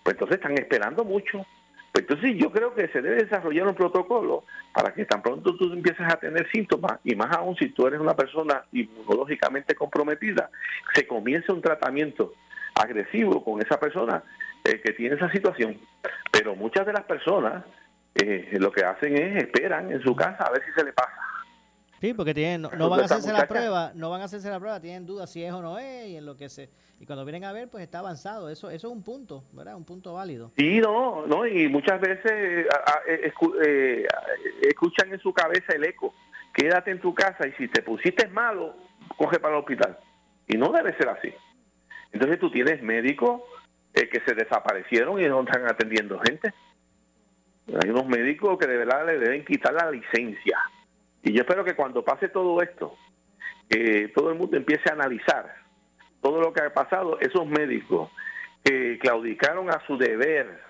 Pues 0.02 0.14
entonces 0.14 0.36
están 0.36 0.52
esperando 0.58 1.04
mucho. 1.04 1.46
Pues 1.92 2.04
entonces 2.08 2.36
yo 2.36 2.52
creo 2.52 2.74
que 2.74 2.88
se 2.88 3.00
debe 3.00 3.22
desarrollar 3.22 3.66
un 3.66 3.74
protocolo 3.74 4.44
para 4.72 4.92
que 4.92 5.04
tan 5.04 5.22
pronto 5.22 5.56
tú 5.56 5.72
empieces 5.72 6.06
a 6.06 6.16
tener 6.16 6.48
síntomas, 6.50 7.00
y 7.02 7.14
más 7.14 7.34
aún 7.36 7.56
si 7.56 7.70
tú 7.70 7.86
eres 7.86 8.00
una 8.00 8.14
persona 8.14 8.64
inmunológicamente 8.72 9.74
comprometida, 9.74 10.50
se 10.94 11.06
comience 11.06 11.50
un 11.50 11.62
tratamiento 11.62 12.34
agresivo 12.74 13.42
con 13.42 13.60
esa 13.60 13.78
persona 13.80 14.22
eh, 14.64 14.80
que 14.84 14.92
tiene 14.92 15.16
esa 15.16 15.30
situación. 15.30 15.78
Pero 16.30 16.54
muchas 16.54 16.86
de 16.86 16.92
las 16.92 17.04
personas 17.04 17.64
eh, 18.14 18.56
lo 18.58 18.72
que 18.72 18.84
hacen 18.84 19.16
es 19.16 19.44
esperan 19.44 19.90
en 19.92 20.02
su 20.02 20.14
casa 20.14 20.44
a 20.44 20.50
ver 20.50 20.62
si 20.64 20.72
se 20.72 20.84
le 20.84 20.92
pasa. 20.92 21.20
Sí, 22.00 22.14
porque 22.14 22.32
tienen, 22.32 22.62
no, 22.62 22.88
van 22.88 23.00
a 23.00 23.04
hacerse 23.04 23.30
la 23.30 23.46
prueba, 23.46 23.92
no 23.94 24.08
van 24.08 24.22
a 24.22 24.24
hacerse 24.24 24.48
la 24.48 24.58
prueba, 24.58 24.80
tienen 24.80 25.04
dudas 25.04 25.30
si 25.30 25.44
es 25.44 25.52
o 25.52 25.60
no 25.60 25.78
es 25.78 26.08
y 26.08 26.16
en 26.16 26.24
lo 26.24 26.34
que 26.34 26.48
se 26.48 26.70
y 26.98 27.04
cuando 27.04 27.26
vienen 27.26 27.44
a 27.44 27.52
ver 27.52 27.68
pues 27.68 27.84
está 27.84 27.98
avanzado, 27.98 28.48
eso 28.48 28.70
eso 28.70 28.88
es 28.88 28.92
un 28.92 29.02
punto, 29.04 29.44
¿verdad? 29.52 29.76
Un 29.76 29.84
punto 29.84 30.14
válido. 30.14 30.50
Sí, 30.56 30.80
no, 30.80 31.26
no 31.26 31.46
y 31.46 31.68
muchas 31.68 32.00
veces 32.00 32.32
eh, 32.32 33.30
eh, 33.66 34.06
escuchan 34.62 35.12
en 35.12 35.20
su 35.20 35.32
cabeza 35.34 35.74
el 35.74 35.84
eco, 35.84 36.14
quédate 36.54 36.90
en 36.90 37.00
tu 37.00 37.14
casa 37.14 37.46
y 37.46 37.52
si 37.52 37.68
te 37.68 37.82
pusiste 37.82 38.26
malo, 38.28 38.74
coge 39.18 39.38
para 39.38 39.54
el 39.54 39.60
hospital. 39.60 39.98
Y 40.48 40.56
no 40.56 40.72
debe 40.72 40.96
ser 40.96 41.10
así. 41.10 41.32
Entonces 42.12 42.40
tú 42.40 42.50
tienes 42.50 42.82
médicos 42.82 43.42
que 43.92 44.22
se 44.26 44.34
desaparecieron 44.34 45.20
y 45.20 45.28
no 45.28 45.42
están 45.42 45.66
atendiendo 45.66 46.18
gente. 46.20 46.52
Hay 47.82 47.90
unos 47.90 48.06
médicos 48.06 48.58
que 48.58 48.66
de 48.66 48.76
verdad 48.76 49.06
le 49.06 49.18
deben 49.18 49.44
quitar 49.44 49.72
la 49.72 49.90
licencia 49.90 50.58
y 51.22 51.32
yo 51.32 51.42
espero 51.42 51.64
que 51.64 51.74
cuando 51.74 52.04
pase 52.04 52.28
todo 52.28 52.60
esto, 52.62 52.96
que 53.68 54.10
todo 54.14 54.30
el 54.30 54.38
mundo 54.38 54.56
empiece 54.56 54.88
a 54.88 54.94
analizar 54.94 55.54
todo 56.22 56.40
lo 56.40 56.52
que 56.52 56.62
ha 56.62 56.72
pasado, 56.72 57.18
esos 57.20 57.46
médicos 57.46 58.10
que 58.64 58.98
claudicaron 58.98 59.70
a 59.70 59.80
su 59.86 59.96
deber 59.96 60.60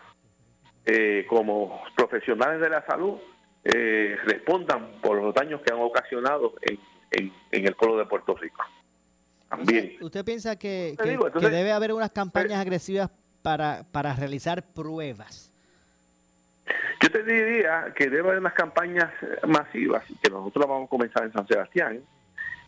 eh, 0.86 1.26
como 1.28 1.82
profesionales 1.96 2.60
de 2.60 2.68
la 2.68 2.84
salud, 2.86 3.18
eh, 3.64 4.16
respondan 4.24 4.92
por 5.02 5.20
los 5.20 5.34
daños 5.34 5.60
que 5.62 5.72
han 5.72 5.80
ocasionado 5.80 6.54
en, 6.62 7.32
el 7.50 7.74
pueblo 7.74 7.98
de 7.98 8.06
Puerto 8.06 8.34
Rico. 8.34 8.64
También. 9.48 9.96
¿Usted, 10.00 10.24
piensa 10.24 10.56
que, 10.56 10.96
debe 11.34 11.72
haber 11.72 11.92
unas 11.92 12.10
campañas 12.10 12.58
eh, 12.58 12.62
agresivas 12.62 13.10
para, 13.42 13.84
para 13.90 14.14
realizar 14.14 14.62
pruebas? 14.72 15.49
Yo 17.00 17.10
te 17.10 17.22
diría 17.22 17.92
que 17.94 18.10
debe 18.10 18.28
haber 18.28 18.38
unas 18.38 18.52
campañas 18.52 19.10
masivas, 19.46 20.04
que 20.22 20.30
nosotros 20.30 20.66
vamos 20.66 20.86
a 20.86 20.90
comenzar 20.90 21.24
en 21.24 21.32
San 21.32 21.46
Sebastián, 21.46 22.00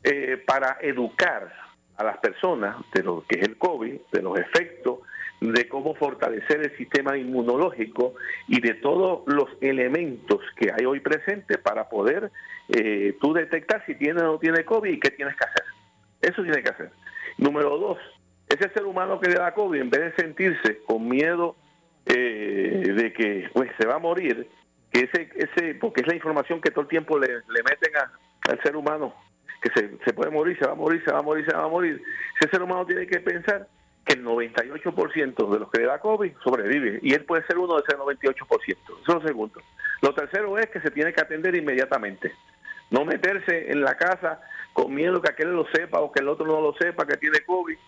eh, 0.04 0.42
para 0.46 0.78
educar 0.80 1.52
a 1.96 2.04
las 2.04 2.18
personas 2.18 2.76
de 2.92 3.02
lo 3.02 3.24
que 3.28 3.38
es 3.38 3.48
el 3.48 3.56
COVID, 3.56 4.00
de 4.10 4.22
los 4.22 4.38
efectos, 4.38 5.00
de 5.40 5.68
cómo 5.68 5.94
fortalecer 5.94 6.60
el 6.60 6.76
sistema 6.76 7.16
inmunológico 7.16 8.14
y 8.46 8.60
de 8.60 8.74
todos 8.74 9.22
los 9.26 9.48
elementos 9.60 10.40
que 10.56 10.72
hay 10.72 10.84
hoy 10.84 11.00
presentes 11.00 11.58
para 11.58 11.88
poder 11.88 12.30
eh, 12.68 13.16
tú 13.20 13.32
detectar 13.32 13.84
si 13.86 13.96
tiene 13.96 14.20
o 14.20 14.24
no 14.24 14.38
tiene 14.38 14.64
COVID 14.64 14.90
y 14.90 15.00
qué 15.00 15.10
tienes 15.10 15.36
que 15.36 15.44
hacer. 15.44 15.64
Eso 16.20 16.42
tiene 16.42 16.62
que 16.62 16.70
hacer. 16.70 16.90
Número 17.38 17.76
dos, 17.76 17.98
ese 18.48 18.68
ser 18.70 18.84
humano 18.84 19.18
que 19.18 19.30
le 19.30 19.34
da 19.34 19.52
COVID, 19.52 19.80
en 19.80 19.90
vez 19.90 20.00
de 20.00 20.22
sentirse 20.22 20.78
con 20.86 21.08
miedo 21.08 21.56
eh, 22.06 22.92
de 22.94 23.12
que 23.12 23.48
pues 23.52 23.70
se 23.78 23.86
va 23.86 23.94
a 23.94 23.98
morir, 23.98 24.48
que 24.90 25.00
ese, 25.00 25.28
ese, 25.36 25.74
porque 25.76 26.02
es 26.02 26.06
la 26.06 26.14
información 26.14 26.60
que 26.60 26.70
todo 26.70 26.82
el 26.82 26.88
tiempo 26.88 27.18
le, 27.18 27.28
le 27.28 27.62
meten 27.62 27.92
al 28.48 28.62
ser 28.62 28.76
humano, 28.76 29.14
que 29.60 29.70
se, 29.70 29.90
se 30.04 30.12
puede 30.12 30.30
morir, 30.30 30.58
se 30.58 30.66
va 30.66 30.72
a 30.72 30.76
morir, 30.76 31.02
se 31.04 31.12
va 31.12 31.20
a 31.20 31.22
morir, 31.22 31.46
se 31.46 31.56
va 31.56 31.64
a 31.64 31.68
morir. 31.68 32.02
Ese 32.40 32.50
ser 32.50 32.62
humano 32.62 32.84
tiene 32.84 33.06
que 33.06 33.20
pensar 33.20 33.66
que 34.04 34.14
el 34.14 34.24
98% 34.24 35.50
de 35.50 35.58
los 35.60 35.70
que 35.70 35.80
le 35.80 35.86
da 35.86 36.00
COVID 36.00 36.32
sobrevive 36.42 36.98
y 37.02 37.14
él 37.14 37.24
puede 37.24 37.46
ser 37.46 37.58
uno 37.58 37.76
de 37.76 37.84
ese 37.86 37.96
98%. 37.96 38.46
Eso 38.58 38.96
es 39.00 39.08
lo 39.08 39.22
segundo. 39.22 39.60
Lo 40.00 40.12
tercero 40.14 40.58
es 40.58 40.68
que 40.70 40.80
se 40.80 40.90
tiene 40.90 41.12
que 41.12 41.20
atender 41.20 41.54
inmediatamente. 41.54 42.32
No 42.90 43.04
meterse 43.04 43.70
en 43.70 43.82
la 43.82 43.96
casa 43.96 44.40
con 44.72 44.92
miedo 44.94 45.22
que 45.22 45.30
aquel 45.30 45.52
lo 45.52 45.66
sepa 45.72 46.00
o 46.00 46.10
que 46.10 46.20
el 46.20 46.28
otro 46.28 46.46
no 46.46 46.60
lo 46.60 46.74
sepa 46.74 47.06
que 47.06 47.16
tiene 47.16 47.40
COVID 47.40 47.78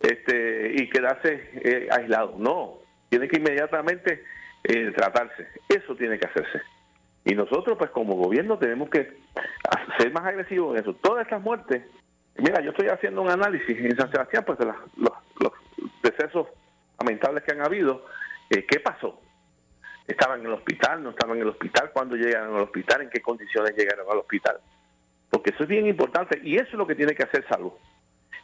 este, 0.00 0.72
y 0.74 0.90
quedarse 0.90 1.50
eh, 1.54 1.88
aislado. 1.90 2.34
No, 2.38 2.79
tiene 3.10 3.28
que 3.28 3.36
inmediatamente 3.36 4.24
eh, 4.64 4.92
tratarse. 4.96 5.48
Eso 5.68 5.94
tiene 5.96 6.18
que 6.18 6.26
hacerse. 6.26 6.62
Y 7.24 7.34
nosotros, 7.34 7.76
pues 7.76 7.90
como 7.90 8.14
gobierno, 8.14 8.56
tenemos 8.56 8.88
que 8.88 9.12
ser 9.98 10.12
más 10.12 10.24
agresivos 10.24 10.74
en 10.74 10.82
eso. 10.82 10.94
Todas 10.94 11.24
estas 11.24 11.42
muertes, 11.42 11.84
mira, 12.38 12.62
yo 12.62 12.70
estoy 12.70 12.88
haciendo 12.88 13.20
un 13.20 13.30
análisis 13.30 13.76
en 13.78 13.96
San 13.96 14.10
Sebastián, 14.10 14.44
pues 14.46 14.58
de 14.58 14.66
los, 14.66 14.76
los, 14.96 15.52
decesos 16.02 16.46
lamentables 16.98 17.44
que 17.44 17.52
han 17.52 17.60
habido. 17.60 18.06
Eh, 18.48 18.64
¿Qué 18.64 18.80
pasó? 18.80 19.20
¿Estaban 20.06 20.40
en 20.40 20.46
el 20.46 20.52
hospital? 20.52 21.02
¿No 21.02 21.10
estaban 21.10 21.36
en 21.36 21.42
el 21.42 21.48
hospital? 21.48 21.90
¿Cuándo 21.92 22.16
llegaron 22.16 22.56
al 22.56 22.62
hospital? 22.62 23.02
¿En 23.02 23.10
qué 23.10 23.20
condiciones 23.20 23.76
llegaron 23.76 24.06
al 24.10 24.18
hospital? 24.18 24.58
Porque 25.28 25.50
eso 25.50 25.64
es 25.64 25.68
bien 25.68 25.86
importante 25.86 26.40
y 26.42 26.56
eso 26.56 26.68
es 26.68 26.74
lo 26.74 26.86
que 26.86 26.94
tiene 26.94 27.14
que 27.14 27.22
hacer 27.22 27.46
salud. 27.48 27.72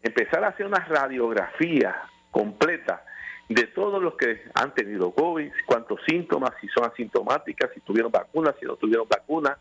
Empezar 0.02 0.44
a 0.44 0.48
hacer 0.48 0.66
una 0.66 0.84
radiografía 0.84 1.96
completa 2.30 3.02
de 3.48 3.66
todos 3.68 4.02
los 4.02 4.16
que 4.16 4.42
han 4.54 4.74
tenido 4.74 5.12
COVID, 5.12 5.50
cuántos 5.66 6.00
síntomas, 6.06 6.52
si 6.60 6.68
son 6.68 6.84
asintomáticas, 6.84 7.70
si 7.72 7.80
tuvieron 7.80 8.10
vacunas, 8.10 8.56
si 8.58 8.66
no 8.66 8.76
tuvieron 8.76 9.06
vacunas, 9.08 9.56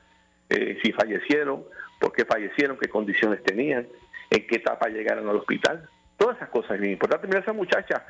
eh, 0.49 0.79
si 0.83 0.91
fallecieron, 0.91 1.63
por 1.99 2.11
qué 2.11 2.25
fallecieron, 2.25 2.77
qué 2.77 2.87
condiciones 2.89 3.43
tenían, 3.43 3.87
en 4.29 4.47
qué 4.47 4.55
etapa 4.55 4.87
llegaron 4.87 5.29
al 5.29 5.35
hospital. 5.35 5.87
Todas 6.17 6.37
esas 6.37 6.49
cosas 6.49 6.71
es 6.71 6.81
bien 6.81 6.93
importante. 6.93 7.27
Mira 7.27 7.39
esa 7.39 7.53
muchacha 7.53 8.05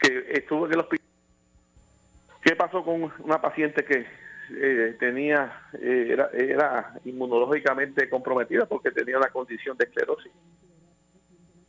que 0.00 0.26
estuvo 0.30 0.66
en 0.66 0.72
el 0.72 0.80
hospital. 0.80 1.06
¿Qué 2.40 2.56
pasó 2.56 2.82
con 2.82 3.12
una 3.18 3.40
paciente 3.40 3.84
que 3.84 4.06
eh, 4.50 4.96
tenía 4.98 5.68
eh, 5.74 6.08
era, 6.10 6.30
era 6.32 6.94
inmunológicamente 7.04 8.08
comprometida 8.08 8.64
porque 8.64 8.90
tenía 8.92 9.18
una 9.18 9.28
condición 9.28 9.76
de 9.76 9.84
esclerosis? 9.84 10.32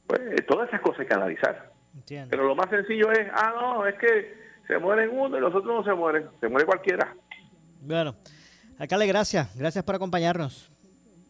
Pues 0.07 0.45
todas 0.45 0.69
esas 0.69 0.79
cosas 0.79 1.01
hay 1.01 1.07
que 1.07 1.13
analizar. 1.13 1.78
Pero 2.07 2.47
lo 2.47 2.55
más 2.55 2.69
sencillo 2.69 3.11
es, 3.11 3.27
ah, 3.33 3.53
no, 3.59 3.85
es 3.85 3.95
que 3.95 4.33
se 4.67 4.77
mueren 4.77 5.09
uno 5.11 5.37
y 5.37 5.41
los 5.41 5.53
otros 5.53 5.75
no 5.75 5.83
se 5.83 5.93
mueren, 5.93 6.27
se 6.39 6.47
muere 6.47 6.65
cualquiera. 6.65 7.15
Bueno, 7.81 8.15
alcalde, 8.77 9.07
gracias, 9.07 9.55
gracias 9.55 9.83
por 9.83 9.95
acompañarnos. 9.95 10.71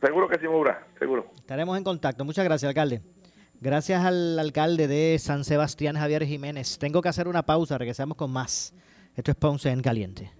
Seguro 0.01 0.27
que 0.29 0.39
sí, 0.39 0.47
Mura, 0.47 0.87
seguro. 0.97 1.31
Estaremos 1.35 1.77
en 1.77 1.83
contacto. 1.83 2.23
Muchas 2.23 2.45
gracias, 2.45 2.69
alcalde. 2.69 3.01
Gracias 3.61 4.05
al 4.05 4.39
alcalde 4.39 4.87
de 4.87 5.19
San 5.19 5.43
Sebastián, 5.43 5.97
Javier 5.97 6.25
Jiménez. 6.25 6.79
Tengo 6.79 7.01
que 7.01 7.09
hacer 7.09 7.27
una 7.27 7.43
pausa, 7.43 7.77
regresamos 7.77 8.15
con 8.15 8.31
más. 8.31 8.73
Esto 9.15 9.31
es 9.31 9.37
Ponce 9.37 9.69
en 9.69 9.81
Caliente. 9.81 10.31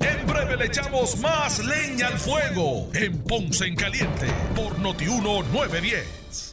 En 0.00 0.26
breve 0.26 0.56
le 0.56 0.66
echamos 0.66 1.18
más 1.20 1.64
leña 1.64 2.08
al 2.08 2.18
fuego 2.18 2.88
en 2.94 3.24
Ponce 3.24 3.66
en 3.66 3.76
Caliente 3.76 4.26
por 4.54 4.78
Notiuno 4.78 5.42
910 5.52 6.52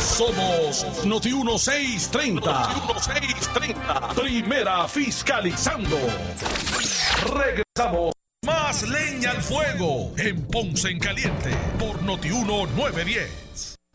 Somos 0.00 1.04
Noti 1.04 1.32
1630. 1.32 2.50
Noti 2.50 2.80
1630. 2.80 4.08
Primera 4.14 4.88
fiscalizando. 4.88 5.98
Regresamos. 7.34 8.12
Más 8.44 8.88
leña 8.88 9.32
al 9.32 9.42
fuego 9.42 10.12
en 10.16 10.40
Ponce 10.46 10.88
en 10.88 11.00
Caliente 11.00 11.50
por 11.78 12.00
Noti 12.02 12.30
1910. 12.30 13.75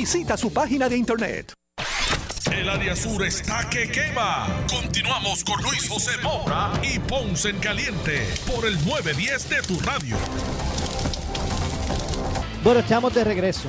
Visita 0.00 0.34
su 0.34 0.50
página 0.50 0.88
de 0.88 0.96
internet. 0.96 1.52
El 2.50 2.70
área 2.70 2.96
sur 2.96 3.22
está 3.22 3.68
que 3.68 3.86
quema. 3.90 4.46
Continuamos 4.66 5.44
con 5.44 5.62
Luis 5.62 5.90
José 5.90 6.12
Moura 6.22 6.72
y 6.82 6.98
Ponce 7.00 7.50
en 7.50 7.58
Caliente 7.58 8.26
por 8.46 8.66
el 8.66 8.76
910 8.86 9.50
de 9.50 9.56
tu 9.60 9.78
radio. 9.80 10.16
Bueno, 12.64 12.80
estamos 12.80 13.12
de 13.12 13.24
regreso. 13.24 13.68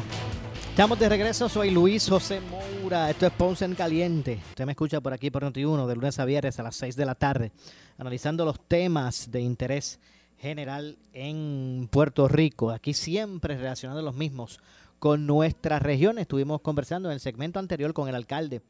Estamos 0.69 0.97
de 0.99 1.09
regreso, 1.09 1.49
soy 1.49 1.69
Luis 1.69 2.07
José 2.07 2.39
Moura, 2.39 3.09
esto 3.09 3.25
es 3.25 3.33
Ponce 3.33 3.65
en 3.65 3.75
Caliente. 3.75 4.39
Usted 4.51 4.65
me 4.65 4.71
escucha 4.71 5.01
por 5.01 5.11
aquí 5.11 5.29
por 5.31 5.43
Noti1 5.43 5.85
de 5.85 5.95
lunes 5.95 6.17
a 6.17 6.23
viernes 6.23 6.57
a 6.57 6.63
las 6.63 6.77
6 6.77 6.95
de 6.95 7.05
la 7.05 7.15
tarde, 7.15 7.51
analizando 7.97 8.45
los 8.45 8.57
temas 8.69 9.31
de 9.31 9.41
interés 9.41 9.99
general 10.37 10.97
en 11.11 11.89
Puerto 11.91 12.29
Rico. 12.29 12.71
Aquí 12.71 12.93
siempre 12.93 13.57
relacionando 13.57 14.01
los 14.01 14.15
mismos 14.15 14.61
con 15.01 15.25
nuestra 15.25 15.79
región. 15.79 16.19
Estuvimos 16.19 16.61
conversando 16.61 17.09
en 17.09 17.13
el 17.13 17.19
segmento 17.19 17.57
anterior 17.57 17.91
con 17.91 18.07
el 18.07 18.13
alcalde 18.13 18.61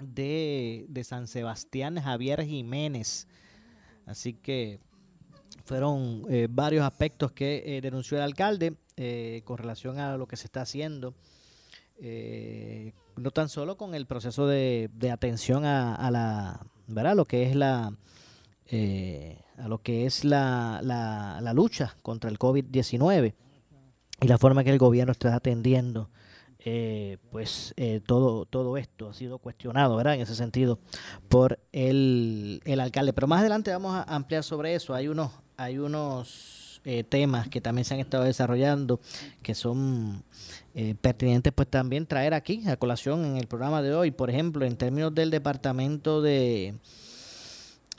de, 0.00 1.02
San 1.04 1.26
Sebastián, 1.26 2.00
Javier 2.00 2.46
Jiménez. 2.46 3.28
Así 4.06 4.32
que 4.32 4.80
fueron 5.66 6.24
eh, 6.30 6.48
varios 6.50 6.82
aspectos 6.82 7.32
que 7.32 7.76
eh, 7.76 7.82
denunció 7.82 8.16
el 8.16 8.22
alcalde 8.22 8.74
eh, 8.96 9.42
con 9.44 9.58
relación 9.58 9.98
a 9.98 10.16
lo 10.16 10.26
que 10.26 10.38
se 10.38 10.46
está 10.46 10.62
haciendo. 10.62 11.14
eh, 11.98 12.94
no 13.16 13.30
tan 13.30 13.50
solo 13.50 13.76
con 13.76 13.94
el 13.94 14.06
proceso 14.06 14.46
de, 14.46 14.88
atención 15.12 15.66
a, 15.66 16.10
la, 16.10 16.64
¿verdad? 16.86 17.14
Lo 17.14 17.26
que 17.26 17.42
es 17.42 17.54
la, 17.54 17.92
a 19.58 19.68
lo 19.68 19.82
que 19.82 20.06
es 20.06 20.24
la, 20.24 20.80
la, 20.82 21.38
la 21.42 21.52
lucha 21.52 21.94
contra 22.00 22.30
el 22.30 22.38
COVID-19 22.38 23.34
y 24.20 24.28
la 24.28 24.38
forma 24.38 24.64
que 24.64 24.70
el 24.70 24.78
gobierno 24.78 25.12
está 25.12 25.34
atendiendo 25.34 26.10
eh, 26.62 27.16
pues 27.30 27.72
eh, 27.78 28.02
todo 28.04 28.44
todo 28.44 28.76
esto 28.76 29.08
ha 29.08 29.14
sido 29.14 29.38
cuestionado 29.38 29.96
verdad 29.96 30.14
en 30.14 30.20
ese 30.20 30.34
sentido 30.34 30.78
por 31.28 31.58
el, 31.72 32.60
el 32.66 32.80
alcalde. 32.80 33.14
Pero 33.14 33.26
más 33.26 33.40
adelante 33.40 33.70
vamos 33.70 33.94
a 33.94 34.02
ampliar 34.02 34.44
sobre 34.44 34.74
eso. 34.74 34.94
Hay 34.94 35.08
unos 35.08 35.30
hay 35.56 35.78
unos 35.78 36.80
eh, 36.84 37.04
temas 37.04 37.48
que 37.48 37.60
también 37.60 37.84
se 37.84 37.92
han 37.92 38.00
estado 38.00 38.24
desarrollando 38.24 39.00
que 39.42 39.54
son 39.54 40.22
eh, 40.74 40.94
pertinentes 40.98 41.52
pues 41.52 41.68
también 41.68 42.06
traer 42.06 42.32
aquí 42.32 42.66
a 42.66 42.78
colación 42.78 43.24
en 43.26 43.36
el 43.36 43.46
programa 43.46 43.82
de 43.82 43.94
hoy. 43.94 44.10
Por 44.10 44.30
ejemplo 44.30 44.64
en 44.64 44.76
términos 44.76 45.14
del 45.14 45.30
departamento 45.30 46.22
de 46.22 46.74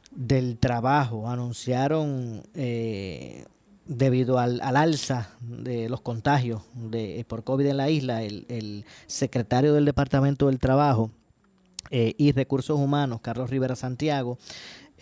del 0.10 0.58
trabajo 0.58 1.30
anunciaron 1.30 2.44
eh, 2.56 3.46
debido 3.86 4.40
al, 4.40 4.62
al, 4.62 4.78
alza 4.78 5.30
de 5.42 5.90
los 5.90 6.02
contagios 6.02 6.62
de, 6.74 7.26
por 7.28 7.44
COVID 7.44 7.66
en 7.66 7.78
la 7.78 7.90
isla, 7.90 8.24
el, 8.24 8.46
el 8.50 8.86
secretario 9.08 9.74
del 9.74 9.86
Departamento 9.86 10.48
del 10.48 10.60
Trabajo 10.60 11.12
eh, 11.90 12.14
y 12.18 12.32
Recursos 12.32 12.80
Humanos, 12.80 13.20
Carlos 13.22 13.50
Rivera 13.50 13.76
Santiago, 13.76 14.38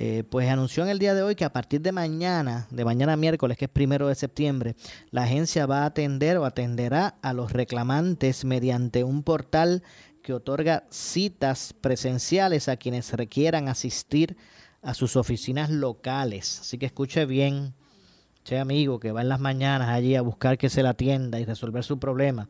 eh, 0.01 0.23
pues 0.29 0.49
anunció 0.49 0.81
en 0.83 0.89
el 0.89 0.97
día 0.97 1.13
de 1.13 1.21
hoy 1.21 1.35
que 1.35 1.43
a 1.43 1.51
partir 1.51 1.81
de 1.81 1.91
mañana, 1.91 2.67
de 2.71 2.85
mañana 2.85 3.17
miércoles, 3.17 3.57
que 3.57 3.65
es 3.65 3.71
primero 3.71 4.07
de 4.07 4.15
septiembre, 4.15 4.77
la 5.11 5.23
agencia 5.23 5.65
va 5.65 5.83
a 5.83 5.87
atender 5.87 6.37
o 6.37 6.45
atenderá 6.45 7.15
a 7.21 7.33
los 7.33 7.51
reclamantes 7.51 8.45
mediante 8.45 9.03
un 9.03 9.23
portal 9.23 9.83
que 10.23 10.33
otorga 10.33 10.85
citas 10.89 11.73
presenciales 11.81 12.69
a 12.69 12.77
quienes 12.77 13.11
requieran 13.11 13.67
asistir 13.67 14.37
a 14.81 14.93
sus 14.93 15.17
oficinas 15.17 15.69
locales. 15.69 16.61
Así 16.61 16.77
que 16.77 16.85
escuche 16.85 17.25
bien, 17.25 17.73
che 18.43 18.57
amigo 18.57 18.99
que 18.99 19.11
va 19.11 19.21
en 19.21 19.29
las 19.29 19.39
mañanas 19.39 19.89
allí 19.89 20.15
a 20.15 20.21
buscar 20.21 20.57
que 20.57 20.69
se 20.69 20.83
la 20.83 20.91
atienda 20.91 21.39
y 21.39 21.45
resolver 21.45 21.83
su 21.83 21.99
problema. 21.99 22.49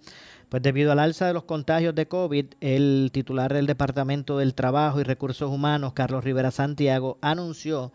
Pues 0.50 0.64
debido 0.64 0.92
al 0.92 1.00
alza 1.00 1.28
de 1.28 1.34
los 1.34 1.44
contagios 1.44 1.94
de 1.94 2.08
COVID, 2.08 2.46
el 2.60 3.10
titular 3.14 3.54
del 3.54 3.68
Departamento 3.68 4.38
del 4.38 4.56
Trabajo 4.56 5.00
y 5.00 5.04
Recursos 5.04 5.52
Humanos, 5.52 5.94
Carlos 5.94 6.24
Rivera 6.24 6.52
Santiago, 6.52 7.18
anunció 7.22 7.92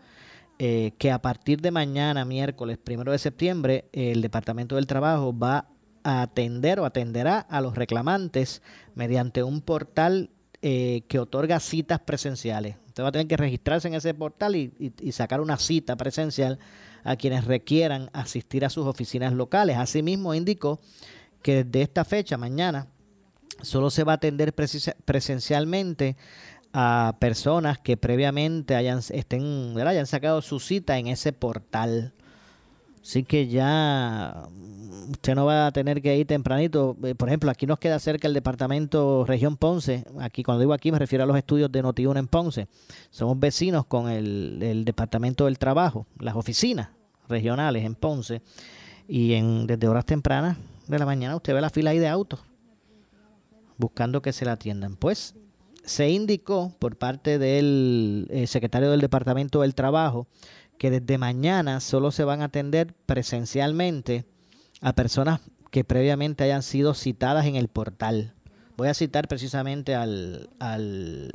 eh, 0.57 0.93
que 0.97 1.11
a 1.11 1.21
partir 1.21 1.59
de 1.59 1.71
mañana, 1.71 2.23
miércoles 2.23 2.77
primero 2.77 3.11
de 3.11 3.17
septiembre, 3.17 3.89
el 3.91 4.21
Departamento 4.21 4.75
del 4.75 4.87
Trabajo 4.87 5.37
va 5.37 5.67
a 6.03 6.21
atender 6.21 6.79
o 6.79 6.85
atenderá 6.85 7.39
a 7.39 7.59
los 7.59 7.75
reclamantes 7.75 8.61
mediante 8.93 9.43
un 9.43 9.59
portal 9.59 10.29
eh, 10.61 11.03
que 11.09 11.19
otorga 11.19 11.59
citas 11.59 11.99
presenciales. 11.99 12.77
Usted 12.87 13.03
va 13.03 13.09
a 13.09 13.11
tener 13.11 13.27
que 13.27 13.35
registrarse 13.35 13.89
en 13.89 13.95
ese 13.95 14.13
portal 14.13 14.55
y, 14.55 14.71
sacar 15.11 15.41
una 15.41 15.57
cita 15.57 15.97
presencial 15.97 16.57
a 17.05 17.15
quienes 17.15 17.45
requieran 17.45 18.09
asistir 18.11 18.65
a 18.65 18.69
sus 18.69 18.85
oficinas 18.85 19.31
locales. 19.31 19.77
Asimismo, 19.77 20.33
indicó 20.33 20.81
que 21.41 21.63
desde 21.63 21.83
esta 21.83 22.03
fecha, 22.03 22.35
mañana, 22.35 22.87
solo 23.61 23.89
se 23.89 24.03
va 24.03 24.13
a 24.13 24.15
atender 24.15 24.53
presencialmente 24.53 26.17
a 26.73 27.15
personas 27.19 27.79
que 27.79 27.95
previamente 27.95 28.75
hayan, 28.75 28.99
estén, 29.09 29.79
hayan 29.79 30.07
sacado 30.07 30.41
su 30.41 30.59
cita 30.59 30.97
en 30.97 31.07
ese 31.07 31.31
portal. 31.31 32.13
Así 33.05 33.23
que 33.23 33.47
ya 33.47 34.47
mm, 34.49 35.11
usted 35.11 35.35
no 35.35 35.45
va 35.45 35.67
a 35.67 35.71
tener 35.71 36.01
que 36.01 36.17
ir 36.17 36.25
tempranito. 36.25 36.97
Eh, 37.03 37.13
Por 37.13 37.29
ejemplo, 37.29 37.51
aquí 37.51 37.67
nos 37.67 37.77
queda 37.77 37.99
cerca 37.99 38.27
el 38.27 38.33
departamento 38.33 39.25
región 39.27 39.57
Ponce. 39.57 40.03
Aquí, 40.19 40.41
cuando 40.41 40.61
digo 40.61 40.73
aquí, 40.73 40.91
me 40.91 40.97
refiero 40.97 41.23
a 41.23 41.27
los 41.27 41.37
estudios 41.37 41.71
de 41.71 41.83
Notiuno 41.83 42.19
en 42.19 42.27
Ponce. 42.27 42.67
Somos 43.11 43.39
vecinos 43.39 43.85
con 43.85 44.09
el, 44.09 44.83
departamento 44.85 45.45
del 45.45 45.59
trabajo, 45.59 46.07
las 46.19 46.35
oficinas 46.35 46.89
regionales 47.29 47.85
en 47.85 47.93
Ponce. 47.93 48.41
Y 49.07 49.33
en, 49.33 49.67
desde 49.67 49.87
horas 49.87 50.05
tempranas 50.05 50.57
de 50.87 50.97
la 50.97 51.05
mañana 51.05 51.35
usted 51.35 51.53
ve 51.53 51.61
la 51.61 51.69
fila 51.69 51.91
ahí 51.91 51.99
de 51.99 52.07
autos 52.07 52.39
buscando 53.77 54.23
que 54.23 54.33
se 54.33 54.45
la 54.45 54.53
atiendan. 54.53 54.95
Pues 54.95 55.35
se 55.83 56.09
indicó 56.09 56.73
por 56.79 56.97
parte 56.97 57.37
del 57.37 58.27
eh, 58.31 58.47
secretario 58.47 58.89
del 58.89 59.01
Departamento 59.01 59.61
del 59.61 59.75
Trabajo 59.75 60.25
que 60.77 60.91
desde 60.91 61.17
mañana 61.17 61.79
solo 61.79 62.11
se 62.11 62.23
van 62.23 62.41
a 62.41 62.45
atender 62.45 62.93
presencialmente 63.05 64.25
a 64.81 64.93
personas 64.93 65.41
que 65.71 65.83
previamente 65.83 66.43
hayan 66.43 66.63
sido 66.63 66.93
citadas 66.93 67.45
en 67.45 67.55
el 67.55 67.67
portal. 67.67 68.33
Voy 68.77 68.87
a 68.87 68.93
citar 68.93 69.27
precisamente 69.27 69.95
al, 69.95 70.49
al, 70.59 71.31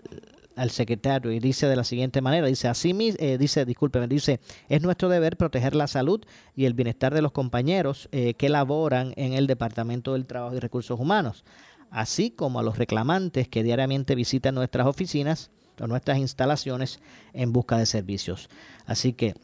al 0.56 0.70
secretario 0.70 1.32
y 1.32 1.40
dice 1.40 1.66
de 1.66 1.76
la 1.76 1.84
siguiente 1.84 2.20
manera, 2.20 2.46
dice 2.46 2.68
así 2.68 2.94
eh, 3.18 3.38
dice, 3.38 3.64
discúlpeme, 3.64 4.08
dice, 4.08 4.40
es 4.68 4.82
nuestro 4.82 5.08
deber 5.08 5.36
proteger 5.36 5.74
la 5.74 5.86
salud 5.86 6.20
y 6.54 6.66
el 6.66 6.74
bienestar 6.74 7.14
de 7.14 7.22
los 7.22 7.32
compañeros 7.32 8.08
eh, 8.12 8.34
que 8.34 8.50
laboran 8.50 9.14
en 9.16 9.32
el 9.32 9.46
Departamento 9.46 10.12
del 10.12 10.26
Trabajo 10.26 10.54
y 10.54 10.60
Recursos 10.60 11.00
Humanos, 11.00 11.44
así 11.90 12.30
como 12.30 12.60
a 12.60 12.62
los 12.62 12.76
reclamantes 12.76 13.48
que 13.48 13.62
diariamente 13.62 14.14
visitan 14.14 14.54
nuestras 14.54 14.86
oficinas 14.86 15.50
o 15.78 15.86
nuestras 15.86 16.18
instalaciones 16.18 16.98
en 17.32 17.52
busca 17.52 17.78
de 17.78 17.86
servicios. 17.86 18.50
Así 18.86 19.12
que 19.12 19.36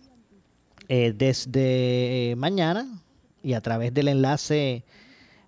eh, 0.89 1.15
desde 1.17 2.35
mañana 2.37 3.01
y 3.43 3.53
a 3.55 3.61
través 3.61 3.95
del 3.95 4.09
enlace 4.09 4.85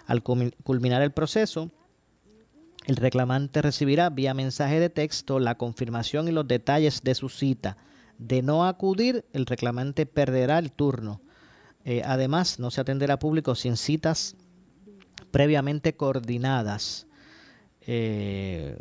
Al 0.07 0.23
culminar 0.23 1.03
el 1.03 1.11
proceso, 1.11 1.73
el 2.87 2.95
reclamante 2.95 3.63
recibirá 3.63 4.11
vía 4.11 4.33
mensaje 4.33 4.79
de 4.79 4.91
texto 4.91 5.41
la 5.41 5.57
confirmación 5.57 6.29
y 6.29 6.31
los 6.31 6.47
detalles 6.47 7.03
de 7.03 7.17
su 7.17 7.29
cita. 7.29 7.79
De 8.19 8.43
no 8.43 8.65
acudir, 8.65 9.25
el 9.33 9.45
reclamante 9.45 10.07
perderá 10.07 10.61
el 10.61 10.71
turno. 10.71 11.21
Eh, 11.85 12.03
además, 12.05 12.61
no 12.61 12.71
se 12.71 12.81
atenderá 12.81 13.19
público 13.19 13.57
sin 13.57 13.77
citas 13.77 14.37
previamente 15.33 15.97
coordinadas. 15.97 17.09
Eh, 17.81 18.79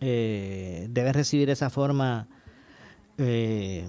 debe 0.00 1.12
recibir 1.12 1.50
esa 1.50 1.68
forma 1.68 2.26
eh, 3.18 3.88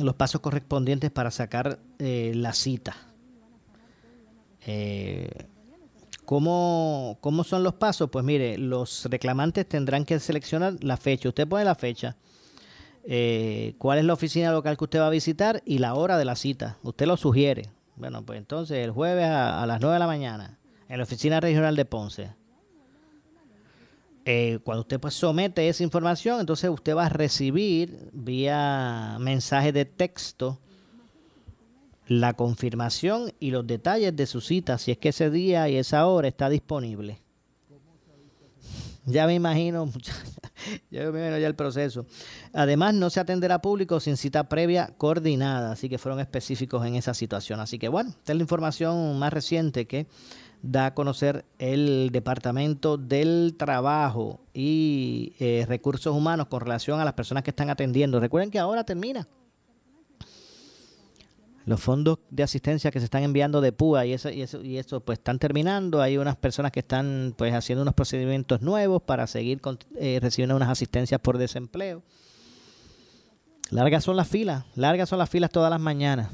los 0.00 0.14
pasos 0.14 0.40
correspondientes 0.40 1.10
para 1.10 1.30
sacar 1.30 1.78
eh, 1.98 2.32
la 2.34 2.52
cita. 2.52 2.96
Eh, 4.66 5.30
¿cómo, 6.24 7.16
son 7.44 7.62
los 7.62 7.74
pasos? 7.74 8.10
Pues 8.10 8.24
mire, 8.24 8.58
los 8.58 9.06
reclamantes 9.06 9.68
tendrán 9.68 10.04
que 10.04 10.18
seleccionar 10.18 10.74
la 10.82 10.96
fecha. 10.96 11.28
Usted 11.28 11.46
pone 11.46 11.64
la 11.64 11.76
fecha, 11.76 12.16
eh, 13.04 13.74
cuál 13.78 13.98
es 13.98 14.04
la 14.04 14.12
oficina 14.12 14.50
local 14.50 14.76
que 14.76 14.84
usted 14.84 15.00
va 15.00 15.06
a 15.06 15.10
visitar 15.10 15.62
y 15.64 15.78
la 15.78 15.94
hora 15.94 16.18
de 16.18 16.24
la 16.24 16.36
cita. 16.36 16.78
Usted 16.82 17.06
lo 17.06 17.16
sugiere. 17.16 17.70
Bueno, 17.94 18.26
pues 18.26 18.38
entonces 18.38 18.84
el 18.84 18.90
jueves 18.90 19.26
a, 19.26 19.62
a 19.62 19.66
las 19.66 19.80
9 19.80 19.94
de 19.94 20.00
la 20.00 20.06
mañana 20.06 20.58
en 20.88 20.98
la 20.98 21.04
oficina 21.04 21.40
regional 21.40 21.76
de 21.76 21.84
Ponce. 21.84 22.34
Eh, 24.28 24.58
cuando 24.64 24.80
usted 24.80 24.98
pues 24.98 25.14
somete 25.14 25.68
esa 25.68 25.84
información, 25.84 26.40
entonces 26.40 26.68
usted 26.68 26.96
va 26.96 27.06
a 27.06 27.08
recibir 27.08 28.10
vía 28.12 29.18
mensaje 29.20 29.70
de 29.70 29.84
texto 29.84 30.58
la 32.08 32.34
confirmación 32.34 33.32
y 33.38 33.52
los 33.52 33.64
detalles 33.64 34.16
de 34.16 34.26
su 34.26 34.40
cita, 34.40 34.78
si 34.78 34.90
es 34.90 34.98
que 34.98 35.10
ese 35.10 35.30
día 35.30 35.68
y 35.68 35.76
esa 35.76 36.04
hora 36.06 36.26
está 36.26 36.48
disponible. 36.48 37.20
Ya 39.04 39.28
me 39.28 39.34
imagino, 39.34 39.92
ya 40.90 41.02
me 41.02 41.08
imagino 41.20 41.38
ya 41.38 41.46
el 41.46 41.54
proceso. 41.54 42.04
Además, 42.52 42.94
no 42.94 43.10
se 43.10 43.20
atenderá 43.20 43.62
público 43.62 44.00
sin 44.00 44.16
cita 44.16 44.48
previa 44.48 44.92
coordinada, 44.98 45.70
así 45.70 45.88
que 45.88 45.98
fueron 45.98 46.18
específicos 46.18 46.84
en 46.84 46.96
esa 46.96 47.14
situación. 47.14 47.60
Así 47.60 47.78
que 47.78 47.88
bueno, 47.88 48.10
esta 48.10 48.32
es 48.32 48.38
la 48.38 48.42
información 48.42 49.16
más 49.20 49.32
reciente 49.32 49.86
que 49.86 50.08
da 50.62 50.86
a 50.86 50.94
conocer 50.94 51.44
el 51.58 52.10
Departamento 52.12 52.96
del 52.96 53.54
Trabajo 53.56 54.40
y 54.52 55.34
eh, 55.38 55.64
Recursos 55.68 56.14
Humanos 56.14 56.46
con 56.48 56.60
relación 56.60 57.00
a 57.00 57.04
las 57.04 57.14
personas 57.14 57.42
que 57.42 57.50
están 57.50 57.70
atendiendo. 57.70 58.20
Recuerden 58.20 58.50
que 58.50 58.58
ahora 58.58 58.84
termina 58.84 59.28
los 61.66 61.80
fondos 61.80 62.20
de 62.30 62.44
asistencia 62.44 62.92
que 62.92 63.00
se 63.00 63.06
están 63.06 63.24
enviando 63.24 63.60
de 63.60 63.72
PUA 63.72 64.06
y 64.06 64.12
eso, 64.12 64.30
y 64.30 64.42
eso, 64.42 64.62
y 64.62 64.78
eso 64.78 65.00
pues 65.00 65.18
están 65.18 65.38
terminando. 65.38 66.00
Hay 66.00 66.16
unas 66.16 66.36
personas 66.36 66.70
que 66.70 66.80
están 66.80 67.34
pues 67.36 67.52
haciendo 67.52 67.82
unos 67.82 67.94
procedimientos 67.94 68.62
nuevos 68.62 69.02
para 69.02 69.26
seguir 69.26 69.60
eh, 69.96 70.20
recibiendo 70.22 70.54
unas 70.54 70.70
asistencias 70.70 71.20
por 71.20 71.38
desempleo. 71.38 72.02
Largas 73.70 74.04
son 74.04 74.16
las 74.16 74.28
filas, 74.28 74.64
largas 74.76 75.08
son 75.08 75.18
las 75.18 75.28
filas 75.28 75.50
todas 75.50 75.70
las 75.70 75.80
mañanas. 75.80 76.28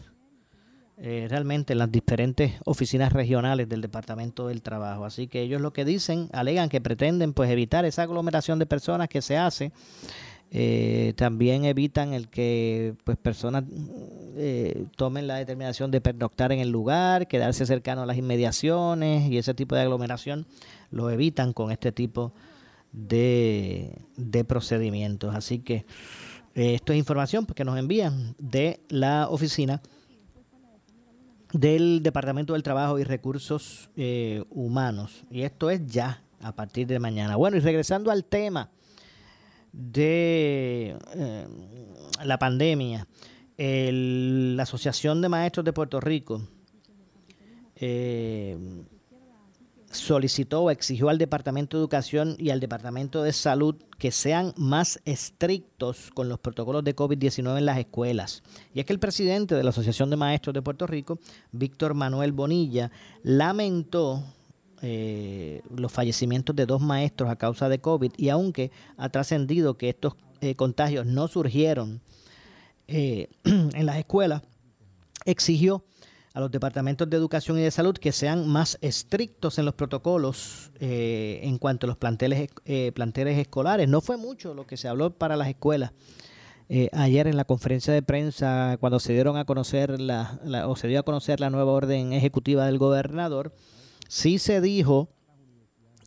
Eh, 1.05 1.27
realmente 1.29 1.73
en 1.73 1.81
las 1.81 1.91
diferentes 1.91 2.53
oficinas 2.65 3.13
regionales 3.13 3.69
del 3.69 3.81
Departamento 3.81 4.47
del 4.47 4.63
Trabajo. 4.63 5.05
Así 5.05 5.27
que 5.27 5.43
ellos 5.43 5.61
lo 5.61 5.73
que 5.73 5.85
dicen, 5.85 6.29
alegan 6.33 6.69
que 6.69 6.81
pretenden 6.81 7.33
pues 7.33 7.51
evitar 7.51 7.85
esa 7.85 8.03
aglomeración 8.03 8.61
de 8.61 8.67
personas 8.67 9.09
que 9.09 9.21
se 9.21 9.37
hace. 9.37 9.73
Eh, 10.53 11.13
también 11.17 11.65
evitan 11.65 12.13
el 12.13 12.29
que 12.29 12.95
pues 13.03 13.19
personas 13.19 13.65
eh, 14.37 14.85
tomen 14.95 15.27
la 15.27 15.35
determinación 15.39 15.91
de 15.91 16.01
pernoctar 16.01 16.53
en 16.53 16.61
el 16.61 16.71
lugar, 16.71 17.27
quedarse 17.27 17.67
cercano 17.67 18.03
a 18.03 18.07
las 18.07 18.17
inmediaciones 18.17 19.29
y 19.29 19.39
ese 19.39 19.55
tipo 19.55 19.75
de 19.75 19.81
aglomeración 19.81 20.47
lo 20.93 21.11
evitan 21.11 21.53
con 21.53 21.73
este 21.73 21.91
tipo 21.91 22.33
de, 22.93 23.99
de 24.17 24.45
procedimientos. 24.45 25.35
Así 25.35 25.59
que 25.59 25.85
esto 26.55 26.93
es 26.93 26.99
información 27.01 27.45
que 27.45 27.65
nos 27.65 27.77
envían 27.77 28.37
de 28.39 28.79
la 28.89 29.27
oficina 29.29 29.83
del 31.53 32.03
Departamento 32.03 32.53
del 32.53 32.63
Trabajo 32.63 32.99
y 32.99 33.05
Recursos 33.05 33.91
eh, 33.97 34.45
Humanos. 34.51 35.25
Y 35.31 35.43
esto 35.43 35.71
es 35.71 35.87
ya 35.87 36.23
a 36.41 36.55
partir 36.55 36.87
de 36.87 36.99
mañana. 36.99 37.37
Bueno, 37.37 37.57
y 37.57 37.61
regresando 37.61 38.11
al 38.11 38.25
tema 38.25 38.71
de 39.73 40.97
eh, 41.15 41.47
la 42.25 42.39
pandemia, 42.39 43.07
la 43.57 44.63
Asociación 44.63 45.23
de 45.23 45.29
Maestros 45.29 45.65
de 45.65 45.73
Puerto 45.73 46.01
Rico 46.01 46.43
eh, 47.85 48.57
solicitó 49.93 50.63
o 50.63 50.71
exigió 50.71 51.09
al 51.09 51.19
Departamento 51.19 51.77
de 51.77 51.83
Educación 51.83 52.37
y 52.39 52.51
al 52.51 52.61
Departamento 52.61 53.23
de 53.23 53.33
Salud 53.33 53.77
que 53.99 54.11
sean 54.11 54.53
más 54.57 55.01
estrictos 55.05 56.11
con 56.15 56.29
los 56.29 56.41
protocolos 56.41 56.83
de 56.85 56.97
COVID-19 56.97 57.59
en 57.59 57.67
las 57.67 57.79
escuelas. 57.79 58.43
Y 58.75 58.81
es 58.81 58.87
que 58.87 58.93
el 58.93 58.99
presidente 58.99 59.55
de 59.55 59.63
la 59.63 59.71
Asociación 59.71 60.11
de 60.11 60.17
Maestros 60.17 60.55
de 60.55 60.63
Puerto 60.63 60.87
Rico, 60.87 61.19
Víctor 61.53 61.95
Manuel 61.95 62.33
Bonilla, 62.33 62.91
lamentó 63.23 64.25
eh, 64.81 65.63
los 65.77 65.93
fallecimientos 65.93 66.57
de 66.57 66.67
dos 66.67 66.81
maestros 66.81 67.31
a 67.31 67.37
causa 67.37 67.69
de 67.69 67.81
COVID 67.81 68.13
y 68.17 68.31
aunque 68.31 68.73
ha 68.97 69.09
trascendido 69.11 69.79
que 69.79 69.91
estos 69.91 70.15
eh, 70.41 70.57
contagios 70.57 71.07
no 71.07 71.29
surgieron 71.29 72.01
eh, 72.89 73.29
en 73.45 73.87
las 73.87 73.99
escuelas, 73.99 74.43
exigió 75.25 75.85
a 76.35 76.41
los 76.41 76.51
departamentos 76.51 77.09
de 77.09 77.17
educación 77.17 77.59
y 77.59 77.63
de 77.63 77.71
salud 77.71 77.95
que 77.95 78.13
sean 78.13 78.49
más 78.49 78.79
estrictos 78.81 79.59
en 79.59 79.67
los 79.67 79.75
protocolos 79.75 80.71
eh, 80.81 81.41
en 81.43 81.59
cuanto 81.59 81.87
a 81.87 81.89
los 81.89 81.97
planteles, 81.97 82.49
eh, 82.65 82.93
planteles 82.93 83.39
escolares. 83.39 83.89
No 83.89 84.01
fue 84.01 84.17
mucho 84.17 84.55
lo 84.55 84.67
que 84.67 84.77
se 84.77 84.89
habló 84.89 85.11
para 85.11 85.37
las 85.37 85.49
escuelas. 85.49 85.93
Eh, 86.69 86.89
ayer 86.93 87.27
en 87.27 87.37
la 87.37 87.45
conferencia 87.45 87.93
de 87.93 88.03
prensa, 88.03 88.79
cuando 88.81 88.99
se 88.99 89.13
dieron 89.13 89.37
a 89.37 89.45
conocer 89.45 90.01
la, 90.01 90.39
o 90.67 90.75
se 90.75 90.89
dio 90.89 91.01
a 91.01 91.03
conocer 91.03 91.39
la 91.39 91.51
nueva 91.51 91.73
orden 91.73 92.15
ejecutiva 92.15 92.65
del 92.65 92.79
gobernador, 92.79 93.55
sí 94.09 94.39
se 94.39 94.63
dijo 94.63 95.11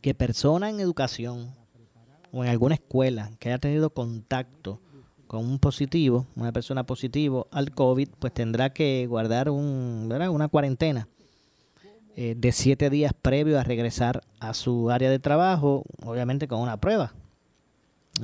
que 0.02 0.14
persona 0.14 0.68
en 0.68 0.80
educación 0.80 1.54
o 2.32 2.42
en 2.42 2.50
alguna 2.50 2.74
escuela 2.74 3.30
que 3.38 3.48
haya 3.48 3.58
tenido 3.58 3.90
contacto 3.90 4.80
con 5.26 5.44
un 5.44 5.58
positivo, 5.58 6.26
una 6.36 6.52
persona 6.52 6.84
positivo 6.84 7.48
al 7.50 7.72
COVID, 7.72 8.08
pues 8.18 8.32
tendrá 8.32 8.70
que 8.70 9.06
guardar 9.08 9.50
un, 9.50 10.08
una 10.10 10.48
cuarentena 10.48 11.08
eh, 12.14 12.34
de 12.36 12.52
siete 12.52 12.88
días 12.90 13.12
previo 13.20 13.58
a 13.58 13.64
regresar 13.64 14.22
a 14.40 14.54
su 14.54 14.90
área 14.90 15.10
de 15.10 15.18
trabajo, 15.18 15.84
obviamente 16.04 16.48
con 16.48 16.60
una 16.60 16.78
prueba 16.78 17.12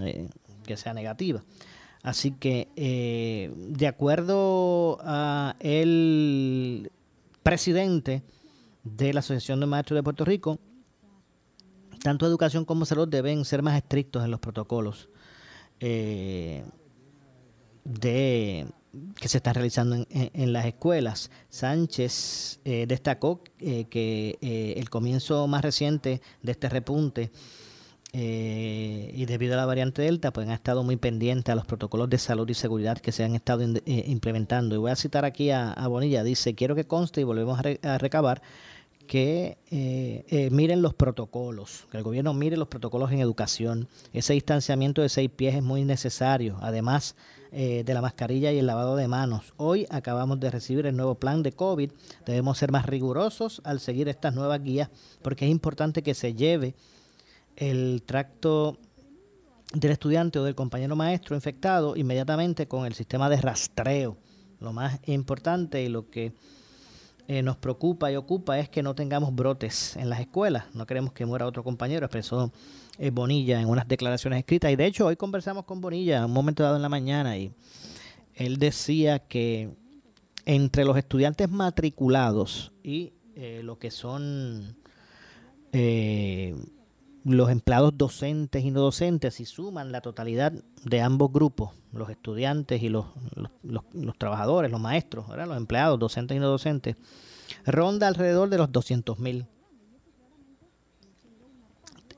eh, 0.01 0.29
que 0.65 0.77
sea 0.77 0.95
negativa. 0.95 1.43
Así 2.03 2.33
que, 2.33 2.69
eh, 2.75 3.53
de 3.55 3.87
acuerdo 3.87 4.99
a 5.03 5.57
el 5.61 6.91
presidente 7.43 8.23
de 8.83 9.13
la 9.13 9.21
Asociación 9.21 9.61
de 9.61 9.67
Maestros 9.67 9.97
de 9.97 10.03
Puerto 10.03 10.25
Rico, 10.25 10.59
tanto 12.03 12.27
educación 12.27 12.65
como 12.65 12.85
salud 12.85 13.07
deben 13.07 13.45
ser 13.45 13.63
más 13.63 13.77
estrictos 13.77 14.25
en 14.25 14.31
los 14.31 14.41
protocolos 14.41 15.09
de 17.85 18.67
que 19.19 19.29
se 19.29 19.39
está 19.39 19.53
realizando 19.53 20.07
en, 20.11 20.53
las 20.53 20.67
escuelas. 20.67 21.31
Sánchez 21.49 22.61
eh, 22.65 22.85
destacó 22.87 23.43
eh, 23.59 23.87
que 23.89 24.39
eh, 24.43 24.75
el 24.77 24.91
comienzo 24.91 25.47
más 25.47 25.63
reciente 25.63 26.21
de 26.43 26.53
este 26.53 26.69
repunte 26.69 27.31
y 28.15 29.25
debido 29.25 29.55
a 29.55 29.57
la 29.57 29.65
variante 29.65 30.03
Delta, 30.03 30.35
pues 30.35 30.47
han 30.47 30.53
estado 30.53 30.83
muy 30.83 30.97
pendientes 30.97 31.51
a 31.51 31.55
los 31.55 31.65
protocolos 31.65 32.11
de 32.11 32.19
salud 32.19 32.47
y 32.51 32.53
seguridad 32.53 32.99
que 32.99 33.11
se 33.11 33.25
han 33.25 33.35
estado 33.35 33.63
implementando. 33.87 34.75
Y 34.75 34.79
voy 34.79 34.91
a 34.91 34.97
citar 34.97 35.25
aquí 35.25 35.51
a, 35.51 35.75
Bonilla, 35.89 36.23
dice, 36.23 36.55
quiero 36.55 36.75
que 36.75 36.85
conste 36.85 37.23
y 37.23 37.25
volvemos 37.25 37.59
a, 37.59 37.97
recabar 37.97 38.43
que 39.13 40.49
miren 40.51 40.81
los 40.81 40.95
protocolos, 40.95 41.87
que 41.91 41.99
el 41.99 42.03
gobierno 42.03 42.33
mire 42.33 42.57
los 42.57 42.69
protocolos 42.69 43.13
en 43.13 43.21
educación. 43.21 43.87
Ese 44.15 44.33
distanciamiento 44.33 45.03
de 45.03 45.11
seis 45.11 45.31
pies 45.31 45.55
es 45.55 45.63
muy 45.63 45.85
necesario. 45.85 46.57
Además, 46.63 47.15
eh, 47.55 47.83
de 47.85 47.93
la 47.93 48.01
mascarilla 48.01 48.51
y 48.51 48.59
el 48.59 48.67
lavado 48.67 48.97
de 48.97 49.07
manos. 49.09 49.53
Hoy 49.59 49.87
acabamos 49.91 50.41
de 50.41 50.51
recibir 50.51 50.87
el 50.87 50.97
nuevo 50.97 51.17
plan 51.17 51.43
de 51.43 51.53
COVID. 51.53 51.93
Debemos 52.25 52.57
ser 52.57 52.73
más 52.73 52.87
rigurosos 52.87 53.61
al 53.65 53.79
seguir 53.79 54.09
estas 54.09 54.35
nuevas 54.35 54.63
guías 54.63 54.89
porque 55.21 55.45
es 55.45 55.51
importante 55.51 56.03
que 56.03 56.15
se 56.15 56.33
lleve 56.33 56.75
el 57.57 58.05
tracto 58.07 58.79
del 59.75 59.91
estudiante 59.91 60.39
o 60.39 60.45
del 60.45 60.55
compañero 60.55 60.97
maestro 60.97 61.37
infectado 61.37 61.95
inmediatamente 61.95 62.67
con 62.67 62.87
el 62.87 62.95
sistema 62.95 63.29
de 63.29 63.37
rastreo. 63.37 64.17
Lo 64.59 64.73
más 64.73 64.99
importante 65.05 65.83
y 65.83 65.91
lo 65.91 66.09
que 66.09 66.33
eh, 67.29 67.43
nos 67.43 67.57
preocupa 67.57 68.11
y 68.11 68.17
ocupa 68.17 68.59
es 68.59 68.69
que 68.69 68.83
no 68.83 68.95
tengamos 68.95 69.35
brotes 69.35 69.97
en 69.97 70.11
las 70.11 70.21
escuelas. 70.21 70.65
No 70.75 70.87
queremos 70.87 71.13
que 71.13 71.25
muera 71.25 71.47
otro 71.47 71.63
compañero, 71.63 72.07
expresó 72.07 72.53
eh, 72.99 73.11
Bonilla 73.11 73.61
en 73.61 73.69
unas 73.69 73.87
declaraciones 73.87 74.41
escritas. 74.41 74.71
Y 74.73 74.77
de 74.77 74.87
hecho, 74.87 75.07
hoy 75.07 75.17
conversamos 75.17 75.65
con 75.65 75.81
Bonilla 75.81 76.27
un 76.27 76.33
momento 76.33 76.63
dado 76.63 76.77
en 76.77 76.83
la 76.83 76.89
mañana 76.89 77.37
y 77.39 77.53
él 78.35 78.59
decía 78.59 79.21
que 79.21 79.71
entre 80.45 80.85
los 80.85 80.97
estudiantes 80.97 81.49
matriculados 81.49 82.73
y 82.83 83.13
eh, 83.37 83.61
lo 83.63 83.79
que 83.79 83.91
son 83.91 84.77
los 87.25 87.51
empleados 87.51 87.97
docentes 87.97 88.65
y 88.65 88.71
no 88.71 88.81
docentes, 88.81 89.35
si 89.35 89.45
suman 89.45 89.93
la 89.93 90.01
totalidad 90.01 90.53
de 90.85 91.01
ambos 91.01 91.33
grupos, 91.33 91.71
los 91.93 92.11
estudiantes 92.11 92.83
y 92.83 92.89
los, 92.89 93.07
los, 93.63 94.19
trabajadores, 94.19 94.71
los 94.71 94.81
maestros, 94.81 95.27
los 95.29 95.57
empleados 95.57 95.99
docentes 95.99 96.37
y 96.37 96.41
no 96.41 96.49
docentes, 96.49 96.97
ronda 97.65 98.09
alrededor 98.09 98.49
de 98.49 98.59
los 98.59 98.73
200 98.73 99.19
mil. 99.19 99.47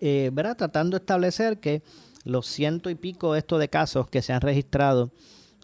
Eh, 0.00 0.30
tratando 0.56 0.98
de 0.98 1.02
establecer 1.02 1.60
que 1.60 1.82
los 2.24 2.46
ciento 2.46 2.90
y 2.90 2.94
pico 2.94 3.32
de 3.32 3.38
estos 3.40 3.60
de 3.60 3.68
casos 3.68 4.08
que 4.08 4.22
se 4.22 4.32
han 4.32 4.40
registrado 4.40 5.10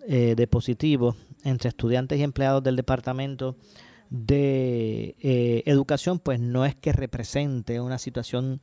eh, 0.07 0.35
de 0.37 0.47
positivos 0.47 1.17
entre 1.45 1.69
estudiantes 1.69 2.19
y 2.19 2.23
empleados 2.23 2.63
del 2.63 2.77
departamento 2.77 3.57
de 4.11 5.15
eh, 5.21 5.63
educación, 5.67 6.19
pues 6.19 6.41
no 6.41 6.65
es 6.65 6.75
que 6.75 6.93
represente 6.93 7.81
una 7.81 7.99
situación 7.99 8.61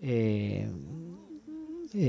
de, 0.00 0.70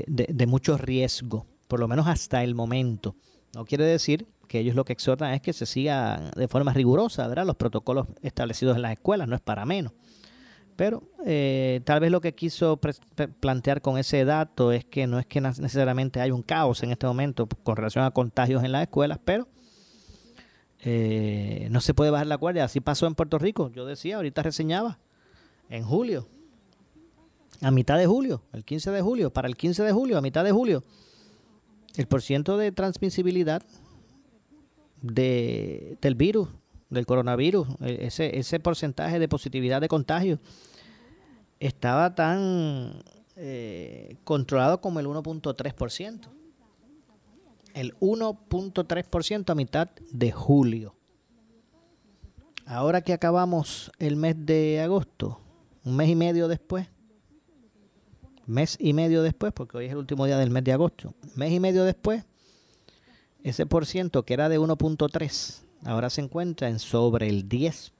de, 0.07 0.47
mucho 0.47 0.77
riesgo, 0.77 1.45
por 1.67 1.79
lo 1.79 1.87
menos 1.87 2.07
hasta 2.07 2.43
el 2.43 2.55
momento. 2.55 3.15
No 3.55 3.65
quiere 3.65 3.85
decir 3.85 4.27
que 4.47 4.59
ellos 4.59 4.75
lo 4.75 4.85
que 4.85 4.93
exhortan 4.93 5.33
es 5.33 5.41
que 5.41 5.53
se 5.53 5.65
siga 5.65 6.31
de 6.35 6.47
forma 6.47 6.73
rigurosa 6.73 7.27
¿verdad? 7.27 7.45
los 7.45 7.55
protocolos 7.55 8.07
establecidos 8.21 8.75
en 8.75 8.81
las 8.81 8.93
escuelas, 8.93 9.27
no 9.27 9.35
es 9.35 9.41
para 9.41 9.65
menos. 9.65 9.93
Pero 10.75 11.03
eh, 11.25 11.81
tal 11.85 11.99
vez 11.99 12.11
lo 12.11 12.21
que 12.21 12.35
quiso 12.35 12.79
plantear 13.39 13.81
con 13.81 13.97
ese 13.97 14.25
dato 14.25 14.71
es 14.71 14.85
que 14.85 15.07
no 15.07 15.17
es 15.17 15.25
que 15.25 15.41
necesariamente 15.41 16.21
hay 16.21 16.29
un 16.29 16.43
caos 16.43 16.83
en 16.83 16.91
este 16.91 17.07
momento 17.07 17.47
con 17.63 17.75
relación 17.75 18.05
a 18.05 18.11
contagios 18.11 18.63
en 18.63 18.71
las 18.71 18.83
escuelas, 18.83 19.19
pero 19.25 19.47
eh, 20.83 21.67
no 21.71 21.81
se 21.81 21.95
puede 21.95 22.11
bajar 22.11 22.27
la 22.27 22.35
guardia. 22.35 22.63
Así 22.63 22.79
pasó 22.79 23.07
en 23.07 23.15
Puerto 23.15 23.39
Rico. 23.39 23.71
Yo 23.71 23.87
decía, 23.87 24.17
ahorita 24.17 24.43
reseñaba, 24.43 24.99
en 25.69 25.83
julio, 25.83 26.27
a 27.61 27.71
mitad 27.71 27.97
de 27.97 28.05
julio, 28.05 28.41
el 28.53 28.63
15 28.63 28.91
de 28.91 29.01
julio, 29.01 29.31
para 29.31 29.47
el 29.47 29.55
15 29.55 29.83
de 29.83 29.91
julio, 29.91 30.17
a 30.17 30.21
mitad 30.21 30.43
de 30.43 30.51
julio, 30.51 30.83
el 31.95 32.07
porciento 32.07 32.57
de 32.57 32.71
transmisibilidad 32.71 33.63
de, 35.01 35.97
del 36.01 36.15
virus 36.15 36.49
del 36.89 37.05
coronavirus, 37.05 37.67
e, 37.81 38.05
ese, 38.07 38.37
ese 38.37 38.59
porcentaje 38.59 39.19
de 39.19 39.27
positividad 39.27 39.81
de 39.81 39.87
contagio 39.87 40.39
estaba 41.59 42.15
tan 42.15 43.03
eh, 43.35 44.17
controlado 44.23 44.79
como 44.81 44.99
el 44.99 45.07
1.3%. 45.07 46.27
El 47.73 47.95
1.3% 47.99 49.49
a 49.49 49.55
mitad 49.55 49.89
de 50.11 50.31
julio. 50.31 50.95
Ahora 52.65 53.01
que 53.01 53.13
acabamos 53.13 53.91
el 53.99 54.15
mes 54.15 54.35
de 54.45 54.81
agosto, 54.81 55.39
un 55.85 55.95
mes 55.95 56.09
y 56.09 56.15
medio 56.15 56.47
después, 56.47 56.87
mes 58.47 58.77
y 58.79 58.93
medio 58.93 59.21
después, 59.21 59.53
porque 59.53 59.77
hoy 59.77 59.85
es 59.85 59.91
el 59.91 59.97
último 59.97 60.25
día 60.25 60.37
del 60.37 60.49
mes 60.49 60.63
de 60.63 60.73
agosto, 60.73 61.13
mes 61.35 61.51
y 61.51 61.59
medio 61.59 61.83
después, 61.83 62.23
ese 63.43 63.65
por 63.65 63.85
ciento 63.85 64.23
que 64.23 64.33
era 64.33 64.49
de 64.49 64.59
1.3 64.59 65.67
ahora 65.85 66.09
se 66.09 66.21
encuentra 66.21 66.69
en 66.69 66.79
sobre 66.79 67.27
el 67.29 67.47
10%. 67.47 67.91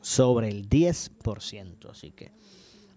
Sobre 0.00 0.48
el 0.48 0.68
10%. 0.68 1.90
Así 1.90 2.10
que 2.10 2.32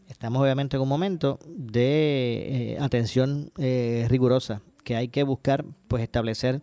estamos 0.07 0.41
obviamente 0.41 0.77
en 0.77 0.83
un 0.83 0.89
momento 0.89 1.39
de 1.47 2.73
eh, 2.73 2.77
atención 2.79 3.51
eh, 3.57 4.05
rigurosa, 4.09 4.61
que 4.83 4.95
hay 4.95 5.07
que 5.09 5.23
buscar 5.23 5.65
pues 5.87 6.03
establecer 6.03 6.61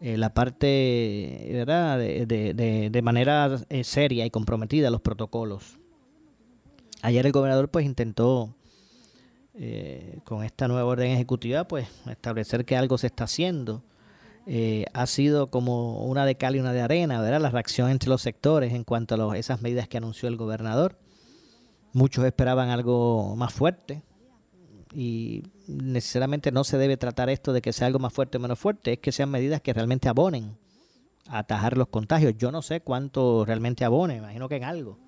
eh, 0.00 0.16
la 0.16 0.34
parte, 0.34 1.48
¿verdad?, 1.52 1.98
de, 1.98 2.26
de, 2.26 2.90
de 2.90 3.02
manera 3.02 3.58
seria 3.82 4.26
y 4.26 4.30
comprometida 4.30 4.90
los 4.90 5.00
protocolos. 5.00 5.78
Ayer 7.04 7.26
el 7.26 7.32
gobernador 7.32 7.68
pues 7.68 7.84
intentó 7.84 8.54
eh, 9.52 10.20
con 10.24 10.42
esta 10.42 10.68
nueva 10.68 10.86
orden 10.86 11.10
ejecutiva, 11.10 11.68
pues 11.68 11.86
establecer 12.10 12.64
que 12.64 12.78
algo 12.78 12.96
se 12.96 13.08
está 13.08 13.24
haciendo. 13.24 13.82
Eh, 14.46 14.86
ha 14.94 15.06
sido 15.06 15.48
como 15.48 16.06
una 16.06 16.24
de 16.24 16.36
cal 16.36 16.56
y 16.56 16.60
una 16.60 16.72
de 16.72 16.80
arena, 16.80 17.20
¿verdad? 17.20 17.42
La 17.42 17.50
reacción 17.50 17.90
entre 17.90 18.08
los 18.08 18.22
sectores 18.22 18.72
en 18.72 18.84
cuanto 18.84 19.30
a 19.30 19.36
esas 19.36 19.60
medidas 19.60 19.86
que 19.86 19.98
anunció 19.98 20.30
el 20.30 20.38
gobernador. 20.38 20.98
Muchos 21.92 22.24
esperaban 22.24 22.70
algo 22.70 23.36
más 23.36 23.52
fuerte 23.52 24.02
y 24.94 25.42
necesariamente 25.66 26.52
no 26.52 26.64
se 26.64 26.78
debe 26.78 26.96
tratar 26.96 27.28
esto 27.28 27.52
de 27.52 27.60
que 27.60 27.74
sea 27.74 27.86
algo 27.86 27.98
más 27.98 28.14
fuerte 28.14 28.38
o 28.38 28.40
menos 28.40 28.58
fuerte, 28.58 28.94
es 28.94 28.98
que 29.00 29.12
sean 29.12 29.28
medidas 29.28 29.60
que 29.60 29.74
realmente 29.74 30.08
abonen 30.08 30.56
a 31.28 31.40
atajar 31.40 31.76
los 31.76 31.88
contagios. 31.88 32.32
Yo 32.38 32.50
no 32.50 32.62
sé 32.62 32.80
cuánto 32.80 33.44
realmente 33.44 33.84
abone, 33.84 34.16
imagino 34.16 34.48
que 34.48 34.56
en 34.56 34.64
algo 34.64 35.03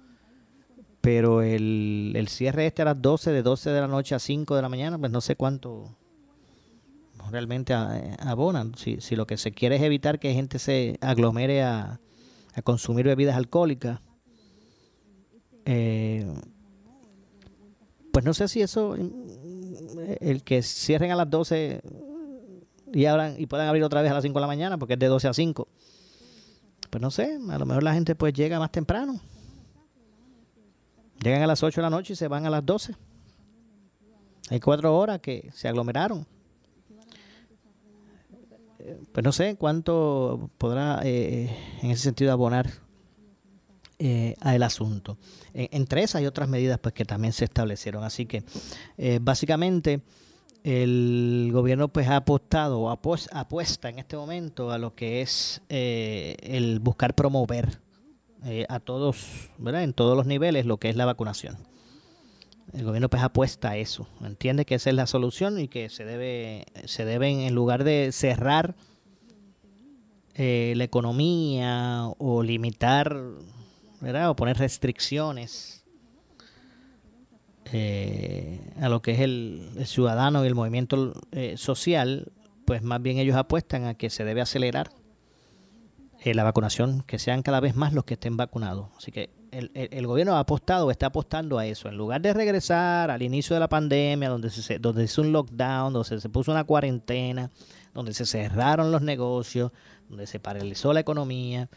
pero 1.07 1.41
el, 1.41 2.15
el 2.17 2.27
cierre 2.27 2.67
este 2.67 2.83
a 2.83 2.87
las 2.87 3.01
12, 3.01 3.31
de 3.31 3.45
12 3.45 3.71
de 3.71 3.81
la 3.81 3.87
noche 3.87 4.17
a 4.17 4.19
5 4.19 4.57
de 4.57 4.63
la 4.63 4.69
mañana, 4.69 4.99
pues 4.99 5.13
no 5.13 5.21
sé 5.21 5.37
cuánto 5.37 5.97
realmente 7.31 7.73
abonan. 7.75 8.75
Si, 8.75 9.01
si 9.01 9.15
lo 9.15 9.25
que 9.25 9.37
se 9.37 9.53
quiere 9.53 9.77
es 9.77 9.83
evitar 9.83 10.19
que 10.19 10.35
gente 10.35 10.59
se 10.59 10.99
aglomere 11.01 11.63
a, 11.63 12.01
a 12.55 12.63
consumir 12.63 13.07
bebidas 13.07 13.37
alcohólicas, 13.37 14.01
eh, 15.65 16.27
pues 18.11 18.25
no 18.25 18.35
sé 18.35 18.49
si 18.49 18.63
eso, 18.63 18.97
el 18.97 20.43
que 20.43 20.61
cierren 20.63 21.13
a 21.13 21.15
las 21.15 21.31
12 21.31 21.83
y, 22.93 23.05
abran, 23.05 23.37
y 23.39 23.47
puedan 23.47 23.69
abrir 23.69 23.85
otra 23.85 24.03
vez 24.03 24.11
a 24.11 24.15
las 24.15 24.25
5 24.25 24.37
de 24.37 24.41
la 24.41 24.49
mañana, 24.49 24.77
porque 24.77 24.95
es 24.95 24.99
de 24.99 25.07
12 25.07 25.29
a 25.29 25.35
5, 25.35 25.69
pues 26.91 27.01
no 27.01 27.13
sé, 27.13 27.39
a 27.49 27.59
lo 27.59 27.65
mejor 27.65 27.85
la 27.85 27.95
gente 27.95 28.17
pues 28.17 28.33
llega 28.33 28.59
más 28.59 28.73
temprano. 28.73 29.21
Llegan 31.23 31.43
a 31.43 31.47
las 31.47 31.63
8 31.63 31.81
de 31.81 31.83
la 31.83 31.91
noche 31.91 32.13
y 32.13 32.17
se 32.17 32.29
van 32.29 32.47
a 32.47 32.51
las 32.51 32.65
12. 32.65 32.95
Hay 34.51 34.61
cuatro 34.61 34.97
horas 34.97 35.21
que 35.21 35.51
se 35.53 35.69
aglomeraron. 35.69 36.27
Pues 39.13 39.25
no 39.25 39.33
sé 39.33 39.57
cuánto 39.57 40.51
podrá 40.59 41.01
eh, 41.03 41.51
en 41.83 41.91
ese 41.91 42.03
sentido 42.03 42.31
abonar 42.31 42.71
eh, 43.99 44.37
al 44.41 44.63
asunto. 44.63 45.19
entre 45.53 46.03
esas 46.03 46.23
y 46.23 46.27
otras 46.27 46.49
medidas 46.49 46.79
pues 46.79 46.95
que 46.95 47.05
también 47.05 47.33
se 47.33 47.45
establecieron. 47.45 48.05
Así 48.05 48.27
que 48.27 48.45
eh, 48.99 49.19
básicamente 49.21 50.03
el 50.63 51.51
gobierno 51.53 51.89
pues 51.89 52.07
ha 52.09 52.17
apostado 52.17 52.81
o 52.81 52.91
apuesta 52.91 53.89
en 53.89 53.99
este 53.99 54.17
momento 54.17 54.71
a 54.71 54.79
lo 54.79 54.95
que 54.95 55.23
es 55.23 55.63
el 55.69 56.79
buscar 56.81 57.15
promover 57.15 57.86
eh, 58.45 58.67
a 58.69 58.81
todos, 58.81 59.49
¿verdad? 59.59 59.83
En 59.83 59.93
todos 59.93 60.17
los 60.17 60.27
niveles 60.27 60.67
lo 60.67 60.77
que 60.77 60.89
es 60.89 60.97
la 60.97 61.07
vacunación. 61.07 61.57
El 62.73 62.85
gobierno 62.85 63.09
pues 63.09 63.23
apuesta 63.23 63.71
a 63.71 63.77
eso, 63.77 64.09
entiende 64.23 64.65
que 64.65 64.75
esa 64.75 64.91
es 64.91 64.97
la 64.97 65.07
solución 65.07 65.59
y 65.59 65.69
que 65.69 65.89
se 65.89 66.05
debe, 66.05 66.67
se 66.85 67.05
deben 67.05 67.41
en 67.41 67.55
lugar 67.55 67.85
de 67.85 68.11
cerrar 68.13 68.75
eh, 70.35 70.75
la 70.77 70.85
economía 70.85 72.09
o 72.19 72.43
limitar, 72.43 73.17
¿verdad? 74.01 74.31
O 74.31 74.37
poner 74.37 74.59
restricciones 74.59 75.85
eh, 77.73 78.61
a 78.81 78.89
lo 78.89 79.01
que 79.01 79.13
es 79.13 79.21
el, 79.21 79.71
ciudadano 79.85 80.45
y 80.45 80.49
el 80.49 80.55
movimiento 80.55 81.15
social, 81.55 82.33
pues 82.65 82.83
más 82.83 83.01
bien 83.01 83.19
ellos 83.19 83.37
apuestan 83.37 83.85
a 83.85 83.95
que 83.95 84.11
se 84.11 84.25
debe 84.25 84.41
acelerar 84.41 84.91
eh, 86.23 86.35
la 86.35 86.45
vacunación, 86.45 87.03
que 87.03 87.19
sean 87.19 87.43
cada 87.43 87.61
vez 87.61 87.77
más 87.77 87.93
los 87.93 88.05
que 88.05 88.15
estén 88.15 88.37
vacunados. 88.37 88.89
Así 88.97 89.13
que 89.13 89.31
el, 89.51 90.07
gobierno 90.07 90.37
ha 90.37 90.41
apostado, 90.41 90.91
está 90.91 91.07
apostando 91.07 91.59
a 91.59 91.67
eso. 91.67 91.89
En 91.89 91.97
lugar 91.97 92.21
de 92.21 92.35
regresar 92.35 93.11
al 93.11 93.23
inicio 93.23 93.55
de 93.55 93.61
la 93.61 93.69
pandemia, 93.69 94.29
donde 94.29 94.51
se, 94.51 94.79
donde 94.79 95.05
hizo 95.05 95.23
un 95.23 95.33
lockdown, 95.33 95.93
donde 95.93 96.21
se 96.21 96.29
puso 96.29 96.51
una 96.53 96.65
cuarentena, 96.65 97.51
donde 97.95 98.13
se 98.13 98.27
cerraron 98.27 98.93
los 98.93 99.03
negocios, 99.03 99.73
donde 100.09 100.27
se 100.27 100.41
paralizó 100.41 100.93
la 100.93 101.01
economía, 101.01 101.69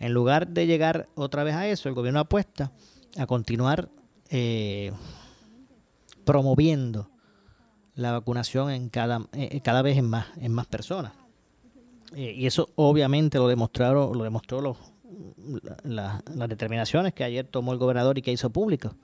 en 0.00 0.12
lugar 0.12 0.48
de 0.48 0.66
llegar 0.66 1.08
otra 1.14 1.44
vez 1.44 1.54
a 1.54 1.66
eso, 1.66 1.88
el 1.88 1.94
gobierno 1.94 2.20
apuesta 2.20 2.72
a 3.16 3.26
continuar 3.26 3.88
eh, 4.30 4.92
promoviendo 6.24 7.10
la 7.94 8.12
vacunación 8.12 8.70
en 8.70 8.90
cada, 8.90 9.26
eh, 9.32 9.60
cada 9.60 9.82
vez 9.82 9.98
en 9.98 10.08
más, 10.08 10.26
en 10.36 10.52
más 10.52 10.66
personas. 10.66 11.12
Eh, 12.14 12.34
y 12.36 12.46
eso 12.46 12.70
obviamente 12.76 13.38
lo 13.38 13.48
demostraron, 13.48 14.16
lo 14.16 14.24
demostró 14.24 14.60
los, 14.60 14.76
las 15.84 16.48
determinaciones 16.48 17.12
que 17.12 17.24
ayer 17.24 17.46
tomó 17.46 17.72
el 17.72 17.78
gobernador 17.78 18.18
y 18.18 18.22
que 18.22 18.32
hizo 18.32 18.50
público 18.50 18.94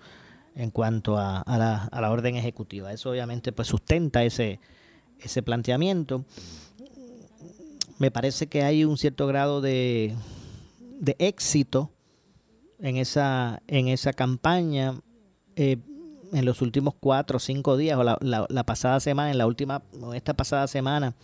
en 0.54 0.70
cuanto 0.70 1.18
a, 1.18 1.42
la, 1.46 1.88
la 1.92 2.10
orden 2.10 2.36
ejecutiva. 2.36 2.92
Eso 2.92 3.10
obviamente 3.10 3.52
pues 3.52 3.68
sustenta 3.68 4.24
ese, 4.24 4.60
ese 5.18 5.42
planteamiento. 5.42 6.24
Me 7.98 8.10
parece 8.10 8.46
que 8.46 8.62
hay 8.62 8.84
un 8.84 8.96
cierto 8.96 9.26
grado 9.26 9.60
de, 9.60 10.14
de 11.00 11.16
éxito 11.18 11.90
en 12.78 12.96
esa, 12.96 13.62
en 13.66 13.88
esa 13.88 14.12
campaña. 14.12 15.00
Eh, 15.56 15.78
en 16.32 16.44
los 16.44 16.62
últimos 16.62 16.94
cuatro 16.98 17.36
o 17.36 17.40
cinco 17.40 17.76
días, 17.76 17.96
o 17.96 18.02
la, 18.02 18.18
la, 18.20 18.64
pasada 18.64 18.98
semana, 18.98 19.30
en 19.30 19.38
la 19.38 19.46
última, 19.46 19.82
esta 20.14 20.34
pasada 20.34 20.66
semana, 20.66 21.14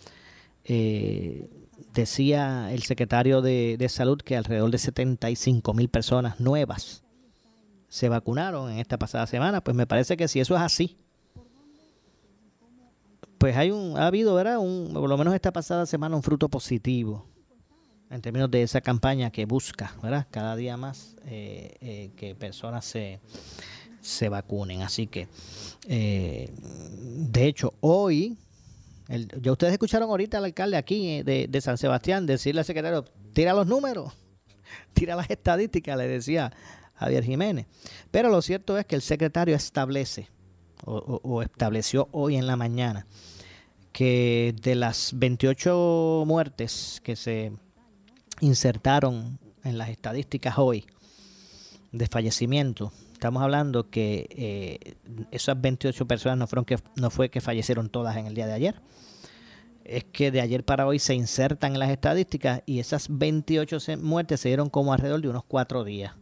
eh, 0.63 1.49
decía 1.93 2.71
el 2.71 2.83
secretario 2.83 3.41
de, 3.41 3.85
Salud 3.89 4.19
que 4.19 4.37
alrededor 4.37 4.71
de 4.71 4.77
75 4.77 5.73
mil 5.73 5.89
personas 5.89 6.39
nuevas 6.39 7.03
se 7.87 8.09
vacunaron 8.09 8.71
en 8.71 8.79
esta 8.79 8.97
pasada 8.97 9.27
semana. 9.27 9.61
Pues 9.63 9.75
me 9.75 9.87
parece 9.87 10.15
que 10.17 10.27
si 10.27 10.39
eso 10.39 10.55
es 10.55 10.61
así, 10.61 10.97
pues 13.37 13.57
hay 13.57 13.71
un, 13.71 13.97
ha 13.97 14.07
habido, 14.07 14.35
¿verdad? 14.35 14.59
Un, 14.59 14.91
por 14.93 15.09
lo 15.09 15.17
menos 15.17 15.33
esta 15.33 15.51
pasada 15.51 15.85
semana, 15.85 16.15
un 16.15 16.23
fruto 16.23 16.47
positivo 16.47 17.25
en 18.09 18.21
términos 18.21 18.51
de 18.51 18.61
esa 18.61 18.81
campaña 18.81 19.31
que 19.31 19.45
busca, 19.45 19.95
¿verdad? 20.03 20.27
Cada 20.29 20.55
día 20.55 20.77
más 20.77 21.15
eh, 21.25 21.77
eh, 21.81 22.11
que 22.15 22.35
personas 22.35 22.85
se, 22.85 23.19
se 24.01 24.29
vacunen. 24.29 24.81
Así 24.81 25.07
que, 25.07 25.27
eh, 25.87 26.53
de 26.59 27.47
hecho, 27.47 27.73
hoy 27.79 28.37
ya 29.41 29.51
ustedes 29.51 29.73
escucharon 29.73 30.09
ahorita 30.09 30.37
al 30.37 30.45
alcalde 30.45 30.77
aquí 30.77 31.23
eh, 31.27 31.47
de, 31.49 31.61
San 31.61 31.77
Sebastián 31.77 32.25
decirle 32.25 32.61
al 32.61 32.65
secretario, 32.65 33.03
tira 33.33 33.53
los 33.53 33.67
números, 33.67 34.13
tira 34.93 35.15
las 35.15 35.29
estadísticas, 35.29 35.97
le 35.97 36.07
decía 36.07 36.51
Javier 36.95 37.23
Jiménez. 37.23 37.67
Pero 38.09 38.29
lo 38.29 38.41
cierto 38.41 38.77
es 38.77 38.85
que 38.85 38.95
el 38.95 39.01
secretario 39.01 39.55
establece, 39.55 40.29
o, 40.85 41.41
estableció 41.41 42.07
hoy 42.11 42.37
en 42.37 42.47
la 42.47 42.55
mañana, 42.55 43.05
que 43.91 44.55
de 44.61 44.75
las 44.75 45.11
28 45.15 46.23
muertes 46.25 47.01
que 47.03 47.15
se 47.15 47.51
insertaron 48.39 49.37
en 49.63 49.77
las 49.77 49.89
estadísticas 49.89 50.57
hoy 50.57 50.85
de 51.91 52.07
fallecimiento, 52.07 52.91
estamos 53.21 53.43
hablando 53.43 53.87
que 53.91 54.27
eh, 54.31 54.95
esas 55.29 55.61
28 55.61 56.07
personas 56.07 56.39
no 56.39 56.47
fueron 56.47 56.65
que 56.65 56.79
no 56.95 57.11
fue 57.11 57.29
que 57.29 57.39
fallecieron 57.39 57.87
todas 57.87 58.17
en 58.17 58.25
el 58.25 58.33
día 58.33 58.47
de 58.47 58.53
ayer 58.53 58.81
es 59.85 60.05
que 60.05 60.31
de 60.31 60.41
ayer 60.41 60.65
para 60.65 60.87
hoy 60.87 60.97
se 60.97 61.13
insertan 61.13 61.73
en 61.73 61.79
las 61.79 61.91
estadísticas 61.91 62.63
y 62.65 62.79
esas 62.79 63.05
28 63.09 63.77
muertes 63.99 64.39
se 64.39 64.49
dieron 64.49 64.71
como 64.71 64.91
alrededor 64.91 65.21
de 65.21 65.29
unos 65.29 65.43
cuatro 65.43 65.83
días. 65.83 66.13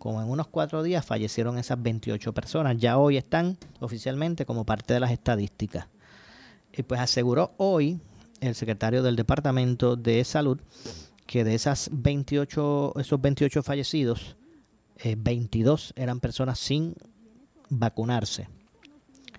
Como 0.00 0.20
en 0.20 0.28
unos 0.28 0.48
cuatro 0.48 0.82
días 0.82 1.04
fallecieron 1.04 1.56
esas 1.56 1.80
28 1.80 2.32
personas. 2.32 2.76
Ya 2.78 2.98
hoy 2.98 3.16
están 3.16 3.56
oficialmente 3.78 4.44
como 4.44 4.64
parte 4.64 4.94
de 4.94 5.00
las 5.00 5.12
estadísticas. 5.12 5.86
Y 6.72 6.82
pues 6.82 7.00
aseguró 7.00 7.52
hoy 7.58 8.00
el 8.40 8.56
secretario 8.56 9.04
del 9.04 9.14
Departamento 9.14 9.94
de 9.94 10.24
Salud 10.24 10.58
que 11.26 11.44
de 11.44 11.54
esas 11.54 11.90
28, 11.92 12.94
esos 12.98 13.20
28 13.20 13.62
fallecidos, 13.62 14.36
22 15.16 15.90
eh, 15.90 16.02
eran 16.02 16.20
personas 16.20 16.58
sin 16.58 16.94
vacunarse. 17.68 18.48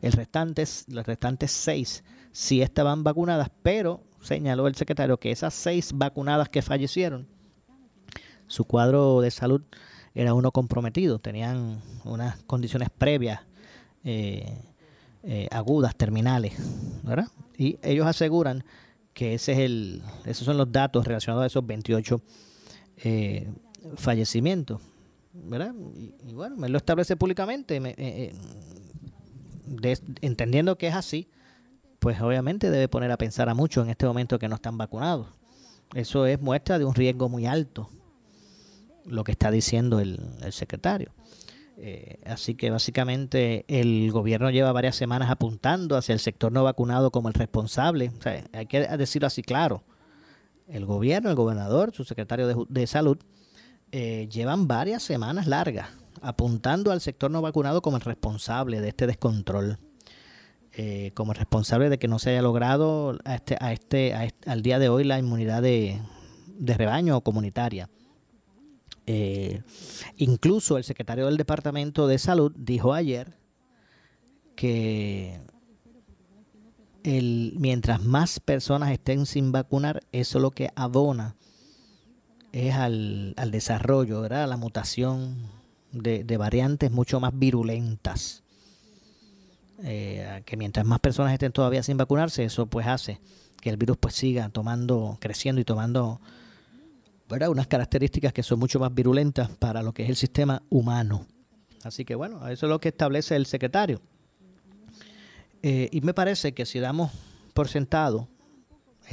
El 0.02 0.14
restante, 0.14 0.64
los 0.88 1.06
restantes 1.06 1.52
6 1.52 2.04
si 2.32 2.62
estaban 2.62 3.04
vacunadas, 3.04 3.50
pero 3.62 4.02
señaló 4.22 4.68
el 4.68 4.76
secretario 4.76 5.18
que 5.18 5.32
esas 5.32 5.54
seis 5.54 5.92
vacunadas 5.94 6.50
que 6.50 6.62
fallecieron, 6.62 7.28
su 8.48 8.66
cuadro 8.66 9.22
de 9.22 9.32
salud 9.32 9.62
era 10.14 10.34
uno 10.34 10.52
comprometido, 10.52 11.20
tenían 11.20 11.82
unas 12.04 12.38
condiciones 12.44 12.90
previas 12.90 13.42
eh, 14.04 14.58
eh, 15.24 15.48
agudas, 15.52 15.96
terminales, 15.96 16.54
¿verdad? 17.04 17.28
Y 17.58 17.78
ellos 17.82 18.08
aseguran 18.08 18.64
que 19.14 19.36
ese 19.36 19.54
es 19.54 19.60
el, 19.60 20.02
esos 20.26 20.46
son 20.46 20.58
los 20.58 20.72
datos 20.72 21.06
relacionados 21.06 21.44
a 21.44 21.48
esos 21.48 21.66
28 21.66 22.22
eh, 22.98 23.50
fallecimientos. 23.96 24.82
¿Verdad? 25.34 25.74
Y, 25.96 26.34
bueno, 26.34 26.66
él 26.66 26.72
lo 26.72 26.78
establece 26.78 27.16
públicamente, 27.16 27.78
eh, 27.78 27.96
eh, 27.98 28.34
entendiendo 30.22 30.78
que 30.78 30.88
es 30.88 30.96
así, 30.96 31.30
pues 32.00 32.20
obviamente 32.22 32.70
debe 32.72 32.88
poner 32.88 33.12
a 33.12 33.18
pensar 33.18 33.50
a 33.50 33.54
muchos 33.54 33.86
en 33.86 33.92
este 33.92 34.06
momento 34.06 34.40
que 34.40 34.48
no 34.48 34.56
están 34.56 34.78
vacunados. 34.78 35.28
Eso 35.94 36.26
es 36.26 36.42
muestra 36.42 36.80
de 36.80 36.86
un 36.86 36.96
riesgo 36.96 37.30
muy 37.30 37.46
alto, 37.46 37.90
lo 39.06 39.24
que 39.24 39.32
está 39.32 39.52
diciendo 39.52 40.00
el, 40.00 40.20
secretario. 40.52 41.12
Eh, 41.78 42.20
así 42.26 42.56
que 42.56 42.70
básicamente 42.70 43.66
el 43.68 44.12
gobierno 44.12 44.52
lleva 44.52 44.72
varias 44.72 44.96
semanas 44.96 45.30
apuntando 45.30 45.98
hacia 45.98 46.14
el 46.14 46.20
sector 46.20 46.52
no 46.52 46.64
vacunado 46.64 47.12
como 47.12 47.28
el 47.28 47.34
responsable. 47.34 48.12
hay 48.54 48.66
que 48.68 48.82
decirlo 48.98 49.28
así 49.28 49.42
claro. 49.42 49.84
El 50.68 50.86
gobierno, 50.86 51.30
el 51.30 51.36
gobernador, 51.36 51.94
su 51.94 52.04
secretario 52.06 52.66
de 52.70 52.88
salud, 52.88 53.18
eh, 53.92 54.28
llevan 54.32 54.68
varias 54.68 55.04
semanas 55.04 55.48
largas 55.48 55.90
apuntando 56.22 56.92
al 56.92 57.02
sector 57.02 57.32
no 57.32 57.42
vacunado 57.42 57.82
como 57.82 57.98
el 57.98 58.04
responsable 58.04 58.80
de 58.80 58.90
este 58.90 59.08
descontrol, 59.08 59.80
eh, 60.74 61.12
como 61.14 61.34
el 61.34 61.38
responsable 61.38 61.90
de 61.90 61.98
que 61.98 62.08
no 62.08 62.20
se 62.20 62.30
haya 62.30 62.42
logrado 62.42 63.18
a 63.26 63.36
este, 63.36 63.58
a 63.60 63.74
este, 63.74 64.14
al 64.46 64.62
día 64.62 64.80
de 64.80 64.90
hoy 64.90 65.04
la 65.04 65.20
inmunidad 65.20 65.62
de, 65.62 66.02
rebaño 66.60 67.18
o 67.18 67.22
comunitaria. 67.22 67.90
Eh, 69.08 69.64
incluso 70.18 70.78
el 70.78 70.84
secretario 70.84 71.26
del 71.26 71.38
Departamento 71.38 72.08
de 72.08 72.20
Salud 72.20 72.54
dijo 72.56 72.94
ayer 72.94 73.36
que 74.56 75.42
el, 77.04 77.56
mientras 77.58 78.04
más 78.04 78.40
personas 78.40 78.92
estén 78.92 79.26
sin 79.26 79.52
vacunar, 79.52 80.02
eso 80.12 80.38
es 80.38 80.42
lo 80.42 80.52
que 80.52 80.70
abona 80.76 81.36
es 82.52 82.76
al, 82.76 83.36
desarrollo, 83.52 84.22
¿verdad? 84.22 84.44
a 84.44 84.48
la 84.48 84.58
mutación 84.58 85.36
de, 85.92 86.38
variantes 86.38 86.92
mucho 86.92 87.20
más 87.20 87.38
virulentas. 87.38 88.44
Eh, 89.84 90.44
que 90.46 90.58
mientras 90.58 90.86
más 90.86 91.00
personas 91.00 91.34
estén 91.34 91.52
todavía 91.52 91.82
sin 91.82 91.98
vacunarse, 91.98 92.44
eso 92.44 92.68
pues 92.68 92.86
hace 92.86 93.20
que 93.62 93.70
el 93.70 93.78
virus 93.78 93.98
pues 93.98 94.16
siga 94.16 94.50
tomando, 94.50 95.18
creciendo 95.20 95.62
y 95.62 95.66
tomando 95.66 96.22
¿verdad? 97.30 97.50
unas 97.50 97.68
características 97.68 98.34
que 98.34 98.44
son 98.44 98.60
mucho 98.60 98.80
más 98.80 98.94
virulentas 98.94 99.50
para 99.50 99.82
lo 99.82 99.94
que 99.94 100.04
es 100.04 100.10
el 100.10 100.16
sistema 100.16 100.62
humano. 100.70 101.26
Así 101.84 102.06
que 102.06 102.16
bueno, 102.16 102.48
eso 102.48 102.66
es 102.66 102.70
lo 102.70 102.80
que 102.80 102.90
establece 102.90 103.36
el 103.36 103.46
secretario. 103.46 104.02
Eh, 105.64 105.90
y 105.92 106.02
me 106.02 106.14
parece 106.14 106.54
que 106.54 106.66
si 106.66 106.80
damos 106.80 107.12
por 107.54 107.68
sentado 107.68 108.28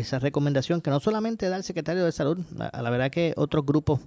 esa 0.03 0.19
recomendación 0.19 0.81
que 0.81 0.91
no 0.91 1.01
solamente 1.01 1.49
da 1.49 1.57
el 1.57 1.65
secretario 1.65 2.05
de 2.05 2.13
salud, 2.13 2.39
a 2.59 2.83
la 2.83 2.91
verdad 2.91 3.11
que 3.11 3.35
otros 3.37 3.65
grupos 3.65 4.01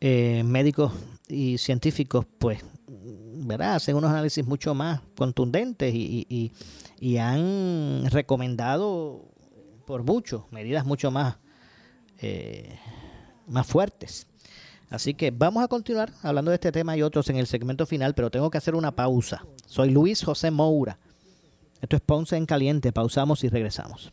eh, 0.00 0.42
médicos 0.44 0.92
y 1.28 1.58
científicos, 1.58 2.26
pues, 2.38 2.60
¿verdad? 2.86 3.74
hacen 3.74 3.96
unos 3.96 4.10
análisis 4.10 4.46
mucho 4.46 4.74
más 4.74 5.00
contundentes 5.16 5.94
y, 5.94 6.52
han 7.18 8.04
recomendado 8.10 9.24
por 9.86 10.02
mucho 10.02 10.46
medidas 10.50 10.84
mucho 10.84 11.10
más, 11.10 11.36
eh, 12.18 12.78
más 13.46 13.66
fuertes. 13.66 14.26
Así 14.90 15.14
que 15.14 15.30
vamos 15.30 15.62
a 15.62 15.68
continuar 15.68 16.12
hablando 16.22 16.50
de 16.50 16.56
este 16.56 16.72
tema 16.72 16.96
y 16.96 17.02
otros 17.02 17.30
en 17.30 17.36
el 17.36 17.46
segmento 17.46 17.86
final, 17.86 18.14
pero 18.14 18.30
tengo 18.30 18.50
que 18.50 18.58
hacer 18.58 18.74
una 18.74 18.96
pausa. 18.96 19.44
Soy 19.66 19.90
Luis 19.90 20.24
José 20.24 20.50
Moura. 20.50 20.98
Esto 21.80 21.96
es 21.96 22.02
Ponce 22.02 22.36
en 22.36 22.44
Caliente. 22.44 22.92
Pausamos 22.92 23.44
y 23.44 23.48
regresamos. 23.48 24.12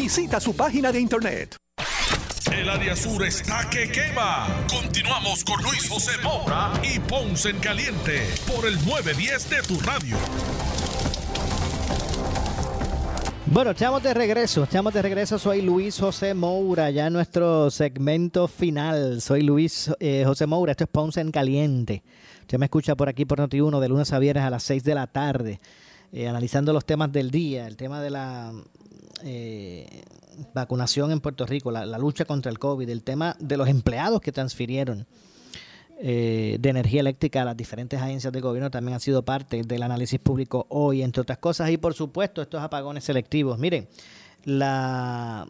Visita 0.00 0.38
su 0.38 0.54
página 0.54 0.92
de 0.92 1.00
internet. 1.00 1.56
El 2.52 2.68
área 2.68 2.94
sur 2.94 3.20
está 3.26 3.68
que 3.68 3.90
quema. 3.90 4.46
Continuamos 4.70 5.42
con 5.42 5.60
Luis 5.60 5.88
José 5.88 6.12
Moura 6.22 6.70
y 6.84 7.00
Ponce 7.00 7.50
en 7.50 7.58
Caliente 7.58 8.24
por 8.46 8.64
el 8.64 8.76
910 8.86 9.50
de 9.50 9.62
tu 9.62 9.80
radio. 9.80 10.16
Bueno, 13.46 13.72
estamos 13.72 14.00
de 14.04 14.14
regreso, 14.14 14.62
estamos 14.62 14.94
de 14.94 15.02
regreso. 15.02 15.36
Soy 15.36 15.62
Luis 15.62 15.98
José 15.98 16.32
Moura, 16.32 16.90
ya 16.90 17.08
en 17.08 17.14
nuestro 17.14 17.68
segmento 17.68 18.46
final. 18.46 19.20
Soy 19.20 19.42
Luis 19.42 19.90
eh, 19.98 20.22
José 20.24 20.46
Moura, 20.46 20.70
esto 20.70 20.84
es 20.84 20.90
Ponce 20.90 21.20
en 21.20 21.32
Caliente. 21.32 22.04
Usted 22.42 22.56
me 22.56 22.66
escucha 22.66 22.94
por 22.94 23.08
aquí 23.08 23.24
por 23.24 23.40
Noti1 23.40 23.80
de 23.80 23.88
lunes 23.88 24.12
a 24.12 24.20
viernes 24.20 24.44
a 24.44 24.50
las 24.50 24.62
6 24.62 24.84
de 24.84 24.94
la 24.94 25.08
tarde, 25.08 25.58
eh, 26.10 26.26
analizando 26.26 26.72
los 26.72 26.86
temas 26.86 27.12
del 27.12 27.30
día, 27.30 27.66
el 27.66 27.76
tema 27.76 28.00
de 28.00 28.08
la 28.08 28.52
eh, 29.24 30.04
vacunación 30.54 31.12
en 31.12 31.20
Puerto 31.20 31.44
Rico, 31.44 31.70
la, 31.70 31.84
lucha 31.98 32.24
contra 32.24 32.50
el 32.50 32.58
COVID, 32.58 32.88
el 32.88 33.02
tema 33.02 33.36
de 33.38 33.58
los 33.58 33.68
empleados 33.68 34.22
que 34.22 34.32
transfirieron 34.32 35.06
eh, 36.00 36.56
de 36.60 36.68
energía 36.70 37.00
eléctrica 37.00 37.42
a 37.42 37.44
las 37.44 37.56
diferentes 37.56 38.00
agencias 38.00 38.32
del 38.32 38.40
gobierno 38.40 38.70
también 38.70 38.96
ha 38.96 39.00
sido 39.00 39.22
parte 39.22 39.62
del 39.62 39.82
análisis 39.82 40.18
público 40.18 40.66
hoy, 40.70 41.02
entre 41.02 41.20
otras 41.20 41.38
cosas, 41.38 41.68
y 41.70 41.76
por 41.76 41.92
supuesto 41.92 42.40
estos 42.40 42.62
apagones 42.62 43.04
selectivos. 43.04 43.58
Miren, 43.58 43.88
la 44.44 45.46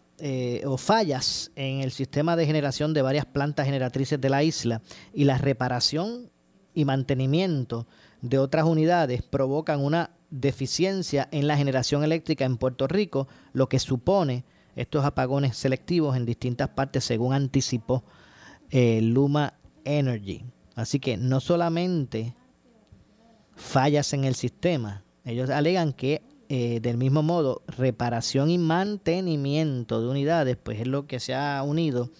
o 0.67 0.77
fallas 0.77 1.53
en 1.55 1.83
el 1.83 1.93
sistema 1.93 2.35
de 2.35 2.47
generación 2.47 2.93
de 2.95 3.03
varias 3.03 3.27
plantas 3.27 3.67
generatrices 3.67 4.21
de 4.21 4.29
la 4.29 4.43
isla 4.43 4.83
y 5.15 5.23
la 5.23 5.39
reparación 5.39 6.31
y 6.75 6.85
mantenimiento 6.85 7.87
de 8.23 8.39
otras 8.39 8.65
unidades 8.65 9.23
provocan 9.23 9.81
una 9.81 10.11
deficiencia 10.31 11.29
en 11.31 11.47
la 11.47 11.57
generación 11.57 12.05
eléctrica 12.05 12.45
en 12.45 12.57
Puerto 12.57 12.87
Rico, 12.87 13.29
lo 13.53 13.69
que 13.69 13.79
supone 13.79 14.45
estos 14.77 15.05
apagones 15.05 15.57
selectivos 15.57 16.17
en 16.17 16.27
distintas 16.27 16.69
partes, 16.69 17.05
según 17.05 17.33
anticipó 17.33 18.05
eh, 18.71 19.01
Luma 19.03 19.55
Energy. 19.85 20.45
Así 20.75 21.01
que 21.01 21.17
no 21.17 21.41
solamente 21.41 22.35
fallas 23.57 24.13
en 24.13 24.25
el 24.25 24.35
sistema, 24.35 25.03
ellos 25.25 25.51
alegan 25.51 25.93
que 25.93 26.23
eh, 26.49 26.79
del 26.81 26.97
mismo 26.97 27.23
modo 27.23 27.63
reparación 27.67 28.51
y 28.51 28.59
mantenimiento 28.59 30.01
de 30.01 30.09
unidades, 30.09 30.57
pues 30.57 30.81
es 30.81 30.87
lo 30.87 31.07
que 31.07 31.19
se 31.21 31.35
ha 31.35 31.63
unido 31.63 32.11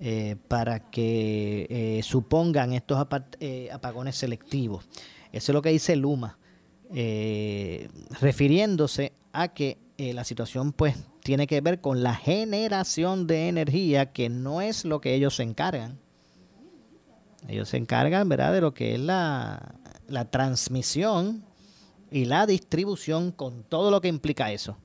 eh, 0.00 0.36
para 0.48 0.90
que 0.90 2.00
supongan 2.02 2.72
estos 2.72 2.98
apagones 2.98 4.16
selectivos. 4.16 4.86
Eso 5.32 5.52
es 5.52 5.54
lo 5.54 5.62
que 5.62 5.70
dice 5.70 5.94
Luma. 5.96 6.38
Eh, 6.94 7.88
refiriéndose 8.20 9.12
a 9.32 9.48
que 9.48 9.78
eh, 9.98 10.12
la 10.12 10.24
situación 10.24 10.72
pues 10.72 10.96
tiene 11.22 11.46
que 11.46 11.60
ver 11.60 11.80
con 11.80 12.02
la 12.02 12.14
generación 12.14 13.26
de 13.26 13.48
energía 13.48 14.12
que 14.12 14.28
no 14.28 14.60
es 14.60 14.84
lo 14.84 15.00
que 15.00 15.14
ellos 15.14 15.36
se 15.36 15.42
encargan. 15.42 15.98
Ellos 17.48 17.68
se 17.68 17.76
encargan, 17.76 18.28
¿verdad?, 18.28 18.52
de 18.52 18.60
lo 18.60 18.74
que 18.74 18.94
es 18.94 19.00
la, 19.00 19.74
la 20.08 20.24
transmisión 20.26 21.44
y 22.10 22.24
la 22.24 22.46
distribución 22.46 23.32
con 23.32 23.64
todo 23.64 23.90
lo 23.90 24.00
que 24.00 24.08
implica 24.08 24.52
eso. 24.52 24.76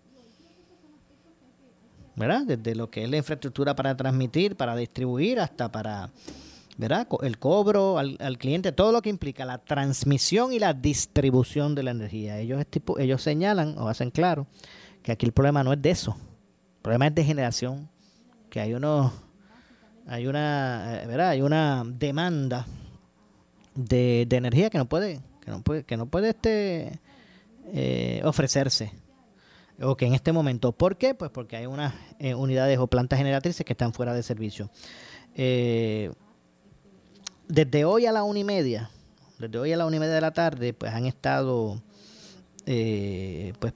¿Verdad? 2.16 2.44
Desde 2.46 2.76
lo 2.76 2.90
que 2.90 3.04
es 3.04 3.10
la 3.10 3.18
infraestructura 3.18 3.76
para 3.76 3.96
transmitir, 3.96 4.56
para 4.56 4.76
distribuir, 4.76 5.40
hasta 5.40 5.72
para 5.72 6.12
¿verdad? 6.78 7.08
El 7.22 7.38
cobro 7.38 7.98
al, 7.98 8.38
cliente, 8.38 8.72
todo 8.72 8.92
lo 8.92 9.02
que 9.02 9.10
implica 9.10 9.46
la 9.46 9.60
transmisión 9.60 10.54
y 10.54 10.60
la 10.60 10.74
distribución 10.74 11.76
de 11.76 11.84
la 11.84 11.92
energía. 11.92 12.40
Ellos, 12.40 12.64
ellos 12.98 13.22
señalan 13.22 13.78
o 13.78 13.88
hacen 13.88 14.12
claro 14.12 14.48
que 15.04 15.12
aquí 15.12 15.26
el 15.26 15.32
problema 15.32 15.64
no 15.64 15.74
es 15.74 15.82
de 15.82 15.92
eso. 15.92 16.16
El 16.78 16.82
problema 16.82 17.08
es 17.08 17.16
de 17.16 17.24
generación, 17.24 17.90
que 18.50 18.60
hay 18.60 18.74
uno 18.74 19.12
hay 20.08 20.28
una, 20.28 21.02
eh, 21.02 21.08
¿verdad? 21.08 21.30
Hay 21.30 21.42
una 21.42 21.84
demanda 21.86 22.66
de, 23.76 24.28
energía 24.30 24.70
que 24.70 24.78
no 24.78 24.86
puede, 24.86 25.22
que 25.44 25.52
no 25.52 25.62
puede, 25.62 25.84
que 25.84 25.98
no 25.98 26.08
puede 26.08 26.30
este 26.30 27.00
eh, 27.68 28.22
ofrecerse 28.26 28.92
o 29.82 29.96
que 29.96 30.06
en 30.06 30.14
este 30.14 30.32
momento. 30.32 30.72
¿Por 30.72 30.98
qué? 30.98 31.16
Pues 31.16 31.32
porque 31.32 31.58
hay 31.58 31.66
unas 31.66 31.94
eh, 32.20 32.36
unidades 32.36 32.78
o 32.80 32.88
plantas 32.88 33.20
generatrices 33.20 33.66
que 33.66 33.74
están 33.74 33.94
fuera 33.94 34.14
de 34.14 34.24
servicio. 34.24 34.70
Desde 37.52 37.84
hoy 37.84 38.06
a 38.06 38.14
la 38.14 38.24
una 38.24 38.40
y 38.40 38.44
media, 38.46 38.90
desde 39.38 39.60
hoy 39.60 39.74
a 39.74 39.78
la 39.78 39.86
una 39.86 39.98
y 39.98 40.00
media 40.00 40.16
de 40.16 40.22
la 40.22 40.32
tarde, 40.32 40.74
pues 40.74 40.94
han 40.94 41.06
estado, 41.06 41.82
eh, 42.66 43.52
pues 43.60 43.74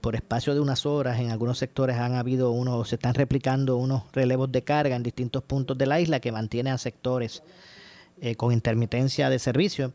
por 0.00 0.16
espacio 0.16 0.54
de 0.54 0.60
unas 0.60 0.84
horas, 0.86 1.20
en 1.20 1.30
algunos 1.30 1.58
sectores 1.58 1.96
han 1.96 2.14
habido 2.14 2.50
unos, 2.50 2.88
se 2.88 2.96
están 2.96 3.14
replicando 3.14 3.76
unos 3.76 4.02
relevos 4.12 4.50
de 4.50 4.62
carga 4.62 4.96
en 4.96 5.04
distintos 5.04 5.44
puntos 5.44 5.78
de 5.78 5.86
la 5.86 6.00
isla 6.00 6.18
que 6.18 6.32
mantienen 6.32 6.72
a 6.72 6.78
sectores 6.78 7.44
eh, 8.20 8.34
con 8.34 8.52
intermitencia 8.52 9.30
de 9.30 9.38
servicio. 9.38 9.92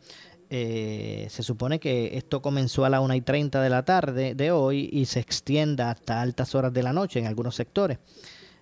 Eh, 0.49 1.28
se 1.30 1.43
supone 1.43 1.82
que 1.82 2.17
esto 2.17 2.41
comenzó 2.41 2.86
a 2.86 2.89
las 2.89 3.01
1 3.01 3.13
y 3.15 3.21
30 3.21 3.61
de 3.61 3.69
la 3.69 3.84
tarde 3.84 4.36
de 4.36 4.51
hoy 4.51 4.89
y 4.93 5.05
se 5.05 5.19
extienda 5.19 5.91
hasta 5.91 6.21
altas 6.21 6.55
horas 6.55 6.71
de 6.71 6.84
la 6.84 6.93
noche 6.93 7.19
en 7.19 7.28
algunos 7.28 7.55
sectores. 7.55 7.97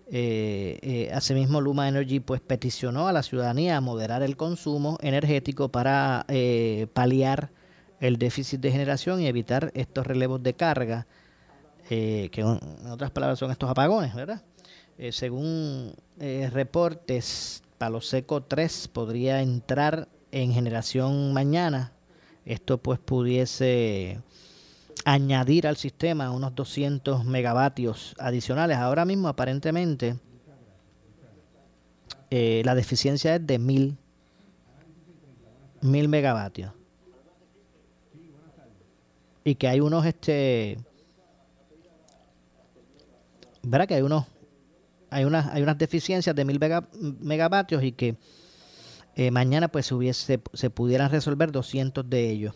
Eh, 0.08 0.78
eh, 0.82 1.12
asimismo, 1.14 1.62
Luma 1.62 1.88
Energy 1.88 2.20
pues 2.20 2.40
peticionó 2.42 3.08
a 3.08 3.14
la 3.14 3.24
ciudadanía 3.24 3.78
a 3.78 3.82
moderar 3.82 4.22
el 4.22 4.38
consumo 4.38 4.98
energético 5.02 5.70
para 5.70 6.26
eh, 6.28 6.88
paliar 6.94 7.52
el 8.00 8.18
déficit 8.18 8.60
de 8.60 8.72
generación 8.72 9.22
y 9.22 9.28
evitar 9.28 9.72
estos 9.74 10.06
relevos 10.06 10.44
de 10.44 10.54
carga, 10.54 11.08
que 11.88 12.32
en 12.36 12.88
otras 12.88 13.12
palabras 13.12 13.40
son 13.40 13.52
estos 13.52 13.70
apagones, 13.70 14.14
¿verdad? 14.14 14.42
según 15.12 15.94
reportes, 16.18 17.64
Palo 17.78 18.02
Seco 18.02 18.42
3 18.44 18.88
podría 18.90 19.42
entrar 19.42 20.08
en 20.32 20.52
generación 20.54 21.34
mañana. 21.34 21.94
Esto 22.46 22.78
pues 22.80 23.00
pudiese 23.00 24.20
añadir 25.06 25.68
al 25.68 25.78
sistema 25.78 26.32
unos 26.32 26.54
200 26.56 27.24
megavatios 27.24 28.16
adicionales. 28.20 28.78
Ahora 28.78 29.06
mismo 29.06 29.28
aparentemente 29.30 30.18
eh, 32.30 32.62
la 32.66 32.76
deficiencia 32.76 33.36
es 33.36 33.48
de 33.48 33.60
1000 33.60 33.98
mil 35.86 36.10
megavatios. 36.10 36.74
Y 39.44 39.56
que 39.56 39.68
hay 39.68 39.80
unos, 39.80 40.06
este, 40.06 40.78
¿verdad? 43.62 43.88
Que 43.88 43.94
hay 43.96 44.02
unos, 44.02 44.26
hay 45.12 45.24
unas, 45.24 45.48
hay 45.54 45.62
unas 45.62 45.78
deficiencias 45.78 46.36
de 46.36 46.46
mil 46.46 46.60
megavatios 47.20 47.84
y 47.84 47.92
que 47.92 48.18
eh, 49.16 49.32
mañana 49.32 49.68
pues 49.70 49.92
hubiese, 49.92 50.42
se 50.54 50.70
pudieran 50.70 51.12
resolver 51.12 51.52
200 51.52 52.10
de 52.10 52.30
ellos. 52.30 52.56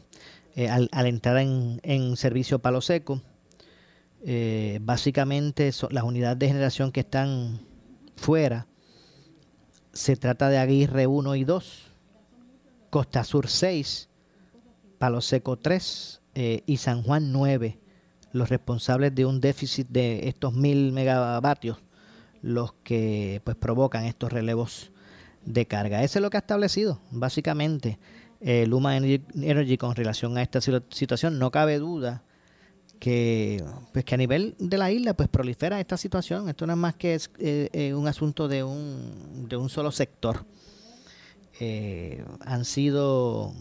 Eh, 0.55 0.67
al, 0.67 0.89
entrar 1.05 1.37
en, 1.37 2.17
servicio 2.17 2.59
palo 2.59 2.81
seco. 2.81 3.21
Eh, 4.25 4.79
básicamente 4.81 5.71
las 5.91 6.03
unidades 6.03 6.39
de 6.39 6.47
generación 6.47 6.91
que 6.91 6.99
están 7.01 7.61
fuera. 8.17 8.67
Se 9.93 10.17
trata 10.17 10.49
de 10.49 10.57
Aguirre 10.57 11.07
1 11.07 11.35
y 11.35 11.45
2, 11.45 11.93
Costa 12.89 13.23
Sur 13.23 13.47
6, 13.47 14.09
Palo 14.97 15.21
Seco 15.21 15.57
3 15.57 16.21
eh, 16.35 16.63
y 16.65 16.77
San 16.77 17.03
Juan 17.03 17.31
9, 17.31 17.79
los 18.33 18.49
responsables 18.49 19.15
de 19.15 19.25
un 19.25 19.39
déficit 19.39 19.87
de 19.87 20.27
estos 20.27 20.53
mil 20.53 20.91
megavatios, 20.91 21.77
los 22.41 22.73
que 22.83 23.41
pues 23.45 23.55
provocan 23.55 24.03
estos 24.03 24.31
relevos 24.31 24.91
de 25.49 25.65
carga. 25.65 26.03
Eso 26.03 26.19
es 26.19 26.23
lo 26.23 26.29
que 26.29 26.37
ha 26.37 26.39
establecido, 26.39 27.01
básicamente 27.11 27.97
eh, 28.39 28.65
Luma 28.67 28.95
Energy, 28.95 29.77
con 29.77 29.95
relación 29.95 30.37
a 30.37 30.41
esta 30.41 30.61
situación. 30.61 31.39
No 31.39 31.51
cabe 31.51 31.79
duda 31.79 32.23
que, 32.99 33.63
pues 33.91 34.05
que 34.05 34.15
a 34.15 34.17
nivel 34.17 34.55
de 34.59 34.77
la 34.77 34.91
isla 34.91 35.13
pues 35.13 35.27
prolifera 35.27 35.79
esta 35.79 35.97
situación. 35.97 36.47
Esto 36.49 36.67
no 36.67 36.73
es 36.73 36.79
más 36.79 36.95
que 36.95 37.15
es, 37.15 37.31
eh, 37.39 37.69
eh, 37.73 37.93
un 37.93 38.07
asunto 38.07 38.47
de 38.47 38.63
un, 38.63 39.47
de 39.49 39.57
un 39.57 39.69
solo 39.69 39.91
sector. 39.91 40.45
han 42.45 42.63
sido 42.63 43.53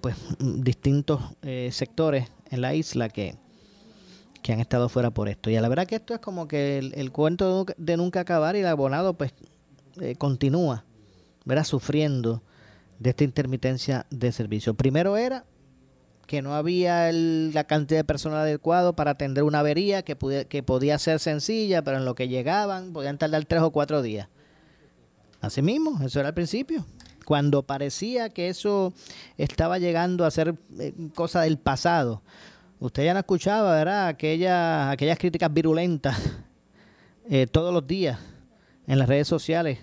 pues 0.00 0.16
distintos 0.40 1.22
sectores 1.70 2.28
en 2.50 2.60
la 2.60 2.74
isla 2.74 3.08
que, 3.08 3.36
que 4.42 4.52
han 4.52 4.60
estado 4.60 4.88
fuera 4.88 5.10
por 5.10 5.28
esto. 5.28 5.50
Y 5.50 5.54
la 5.54 5.68
verdad 5.68 5.86
que 5.86 5.94
esto 5.94 6.12
es 6.14 6.20
como 6.20 6.48
que 6.48 6.78
el, 6.78 7.12
cuento 7.12 7.64
de 7.76 7.96
nunca 7.96 8.20
acabar 8.20 8.56
y 8.56 8.60
el 8.60 8.66
abonado 8.66 9.14
pues 9.14 9.32
continúa, 10.18 10.84
verá 11.48 11.64
Sufriendo 11.64 12.42
de 12.98 13.10
esta 13.10 13.24
intermitencia 13.24 14.06
de 14.10 14.30
servicio. 14.32 14.74
Primero 14.74 15.16
era 15.16 15.46
que 16.26 16.42
no 16.42 16.54
había 16.54 17.10
la 17.10 17.64
cantidad 17.64 18.00
de 18.00 18.04
personal 18.04 18.40
adecuado 18.40 18.94
para 18.94 19.12
atender 19.12 19.44
una 19.44 19.60
avería 19.60 20.02
que, 20.02 20.46
que 20.46 20.62
podía 20.62 20.98
ser 20.98 21.20
sencilla, 21.20 21.82
pero 21.82 21.96
en 21.96 22.04
lo 22.04 22.14
que 22.14 22.28
llegaban 22.28 22.92
podían 22.92 23.16
tardar 23.16 23.46
tres 23.46 23.62
o 23.62 23.70
cuatro 23.70 24.02
días. 24.02 24.28
Así 25.40 25.62
mismo, 25.62 25.98
eso 26.04 26.20
era 26.20 26.28
al 26.28 26.34
principio. 26.34 26.84
Cuando 27.24 27.62
parecía 27.62 28.28
que 28.28 28.48
eso 28.48 28.92
estaba 29.38 29.78
llegando 29.78 30.26
a 30.26 30.30
ser 30.30 30.54
eh, 30.78 30.92
cosa 31.14 31.42
del 31.42 31.56
pasado. 31.56 32.22
Usted 32.78 33.04
ya 33.04 33.14
no 33.14 33.20
escuchaba, 33.20 33.74
¿verdad? 33.74 34.08
Aquellas, 34.08 34.90
aquellas 34.90 35.18
críticas 35.18 35.52
virulentas 35.52 36.18
eh, 37.30 37.46
todos 37.46 37.72
los 37.72 37.86
días 37.86 38.18
en 38.86 38.98
las 38.98 39.08
redes 39.08 39.28
sociales 39.28 39.78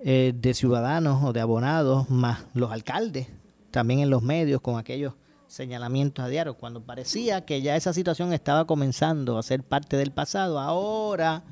eh, 0.00 0.32
de 0.34 0.54
ciudadanos 0.54 1.22
o 1.24 1.32
de 1.32 1.40
abonados, 1.40 2.10
más 2.10 2.44
los 2.54 2.70
alcaldes, 2.70 3.28
también 3.70 4.00
en 4.00 4.10
los 4.10 4.22
medios 4.22 4.60
con 4.60 4.78
aquellos 4.78 5.14
señalamientos 5.46 6.24
a 6.24 6.28
diario, 6.28 6.54
cuando 6.54 6.84
parecía 6.84 7.44
que 7.44 7.62
ya 7.62 7.76
esa 7.76 7.92
situación 7.92 8.32
estaba 8.32 8.66
comenzando 8.66 9.38
a 9.38 9.42
ser 9.42 9.62
parte 9.62 9.96
del 9.96 10.10
pasado, 10.10 10.58
ahora 10.58 11.44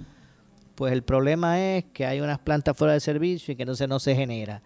pues 0.75 0.93
el 0.93 1.03
problema 1.03 1.61
es 1.61 1.85
que 1.93 2.07
hay 2.07 2.21
unas 2.21 2.39
plantas 2.39 2.77
fuera 2.77 2.95
de 2.95 3.01
servicio 3.01 3.53
y 3.53 3.57
que 3.57 3.63
entonces 3.63 3.89
no 3.89 4.01
se 4.01 4.15
genera 4.17 4.63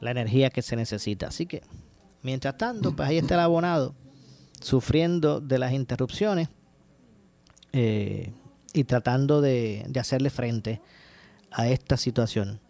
la 0.00 0.10
energía 0.10 0.50
que 0.50 0.62
se 0.62 0.76
necesita. 0.76 1.28
Así 1.28 1.46
que, 1.46 1.62
mientras 2.22 2.56
tanto, 2.56 2.94
pues 2.94 3.08
ahí 3.08 3.18
está 3.18 3.34
el 3.34 3.40
abonado 3.40 3.94
sufriendo 4.60 5.40
de 5.40 5.58
las 5.58 5.72
interrupciones 5.72 6.48
eh, 7.72 8.32
y 8.74 8.84
tratando 8.84 9.40
de, 9.40 9.84
de 9.88 10.00
hacerle 10.00 10.30
frente 10.30 10.82
a 11.50 11.68
esta 11.68 11.96
situación. 11.96 12.60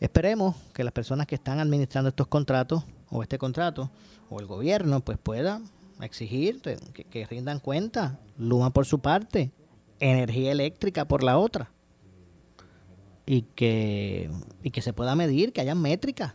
Esperemos 0.00 0.56
que 0.72 0.82
las 0.82 0.94
personas 0.94 1.26
que 1.26 1.34
están 1.34 1.60
administrando 1.60 2.08
estos 2.08 2.26
contratos 2.26 2.84
o 3.10 3.22
este 3.22 3.36
contrato 3.36 3.90
o 4.30 4.40
el 4.40 4.46
gobierno 4.46 5.00
pues 5.00 5.18
pueda 5.18 5.60
exigir 6.00 6.62
que, 6.62 7.26
rindan 7.26 7.60
cuenta, 7.60 8.18
Luma 8.38 8.72
por 8.72 8.86
su 8.86 9.00
parte, 9.00 9.52
energía 9.98 10.52
eléctrica 10.52 11.06
por 11.06 11.22
la 11.22 11.36
otra 11.36 11.70
y 13.26 13.42
que, 13.42 14.30
y 14.62 14.70
que 14.70 14.80
se 14.80 14.94
pueda 14.94 15.14
medir, 15.14 15.52
que 15.52 15.60
haya 15.60 15.74
métricas. 15.74 16.32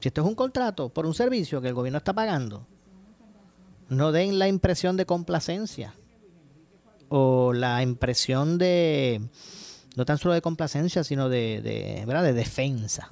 Si 0.00 0.08
esto 0.08 0.22
es 0.22 0.26
un 0.26 0.34
contrato 0.34 0.88
por 0.88 1.04
un 1.04 1.12
servicio 1.12 1.60
que 1.60 1.68
el 1.68 1.74
gobierno 1.74 1.98
está 1.98 2.14
pagando, 2.14 2.66
no 3.90 4.10
den 4.10 4.38
la 4.38 4.48
impresión 4.48 4.96
de 4.96 5.04
complacencia 5.04 5.94
o 7.08 7.52
la 7.52 7.82
impresión 7.82 8.56
de 8.56 9.20
no 9.96 10.04
tan 10.04 10.18
solo 10.18 10.34
de 10.34 10.42
complacencia, 10.42 11.02
sino 11.02 11.28
de, 11.28 11.60
de, 11.62 12.04
¿verdad? 12.06 12.22
de 12.22 12.34
defensa. 12.34 13.10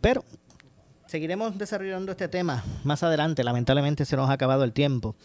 Pero 0.00 0.24
seguiremos 1.06 1.58
desarrollando 1.58 2.12
este 2.12 2.28
tema 2.28 2.62
más 2.84 3.02
adelante. 3.02 3.42
Lamentablemente 3.42 4.04
se 4.04 4.16
nos 4.16 4.30
ha 4.30 4.34
acabado 4.34 4.62
el 4.62 4.72
tiempo. 4.72 5.16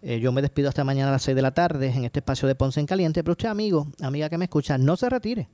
Eh, 0.00 0.20
yo 0.20 0.32
me 0.32 0.42
despido 0.42 0.68
hasta 0.68 0.84
mañana 0.84 1.08
a 1.08 1.12
las 1.12 1.22
6 1.22 1.34
de 1.34 1.42
la 1.42 1.52
tarde 1.52 1.88
en 1.88 2.04
este 2.04 2.20
espacio 2.20 2.46
de 2.46 2.54
Ponce 2.54 2.78
en 2.78 2.86
Caliente. 2.86 3.22
Pero 3.22 3.32
usted, 3.32 3.48
amigo, 3.48 3.88
amiga 4.00 4.30
que 4.30 4.38
me 4.38 4.44
escucha, 4.44 4.78
no 4.78 4.96
se 4.96 5.10
retire. 5.10 5.48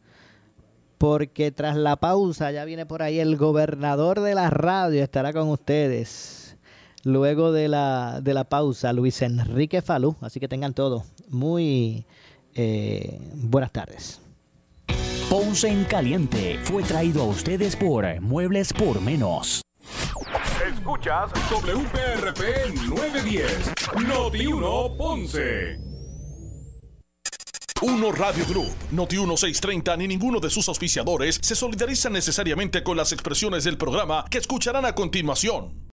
Porque 0.99 1.51
tras 1.51 1.77
la 1.77 1.97
pausa 1.97 2.51
ya 2.51 2.67
viene 2.67 2.85
por 2.85 3.03
ahí 3.03 3.21
el 3.21 3.37
gobernador 3.39 4.21
de 4.21 4.35
la 4.35 4.51
radio, 4.51 5.03
estará 5.03 5.33
con 5.33 5.49
ustedes. 5.49 6.57
Luego 7.05 7.53
de 7.53 7.69
la, 7.69 8.21
de 8.21 8.35
la 8.35 8.45
pausa, 8.45 8.93
Luis 8.93 9.23
Enrique 9.23 9.81
Falú. 9.81 10.15
Así 10.21 10.41
que 10.41 10.49
tengan 10.49 10.75
todo 10.75 11.05
muy 11.31 12.05
eh, 12.55 13.19
buenas 13.33 13.73
tardes. 13.73 14.20
Ponce 15.31 15.69
en 15.69 15.85
Caliente 15.85 16.59
fue 16.65 16.83
traído 16.83 17.23
a 17.23 17.27
ustedes 17.27 17.77
por 17.77 18.21
Muebles 18.21 18.73
por 18.73 19.01
Menos. 19.01 19.63
Escuchas 20.75 21.31
WPRP 21.49 22.75
910, 22.89 23.73
Noti 24.09 24.47
1 24.49 24.97
Ponce. 24.99 25.79
Uno 27.81 28.11
Radio 28.11 28.45
Group, 28.47 28.75
Noti 28.91 29.19
1630 29.19 29.97
ni 29.99 30.09
ninguno 30.09 30.41
de 30.41 30.51
sus 30.51 30.67
auspiciadores 30.67 31.39
se 31.41 31.55
solidarizan 31.55 32.13
necesariamente 32.13 32.83
con 32.83 32.97
las 32.97 33.13
expresiones 33.13 33.63
del 33.63 33.79
programa 33.79 34.25
que 34.29 34.39
escucharán 34.39 34.85
a 34.85 34.97
continuación. 34.97 35.81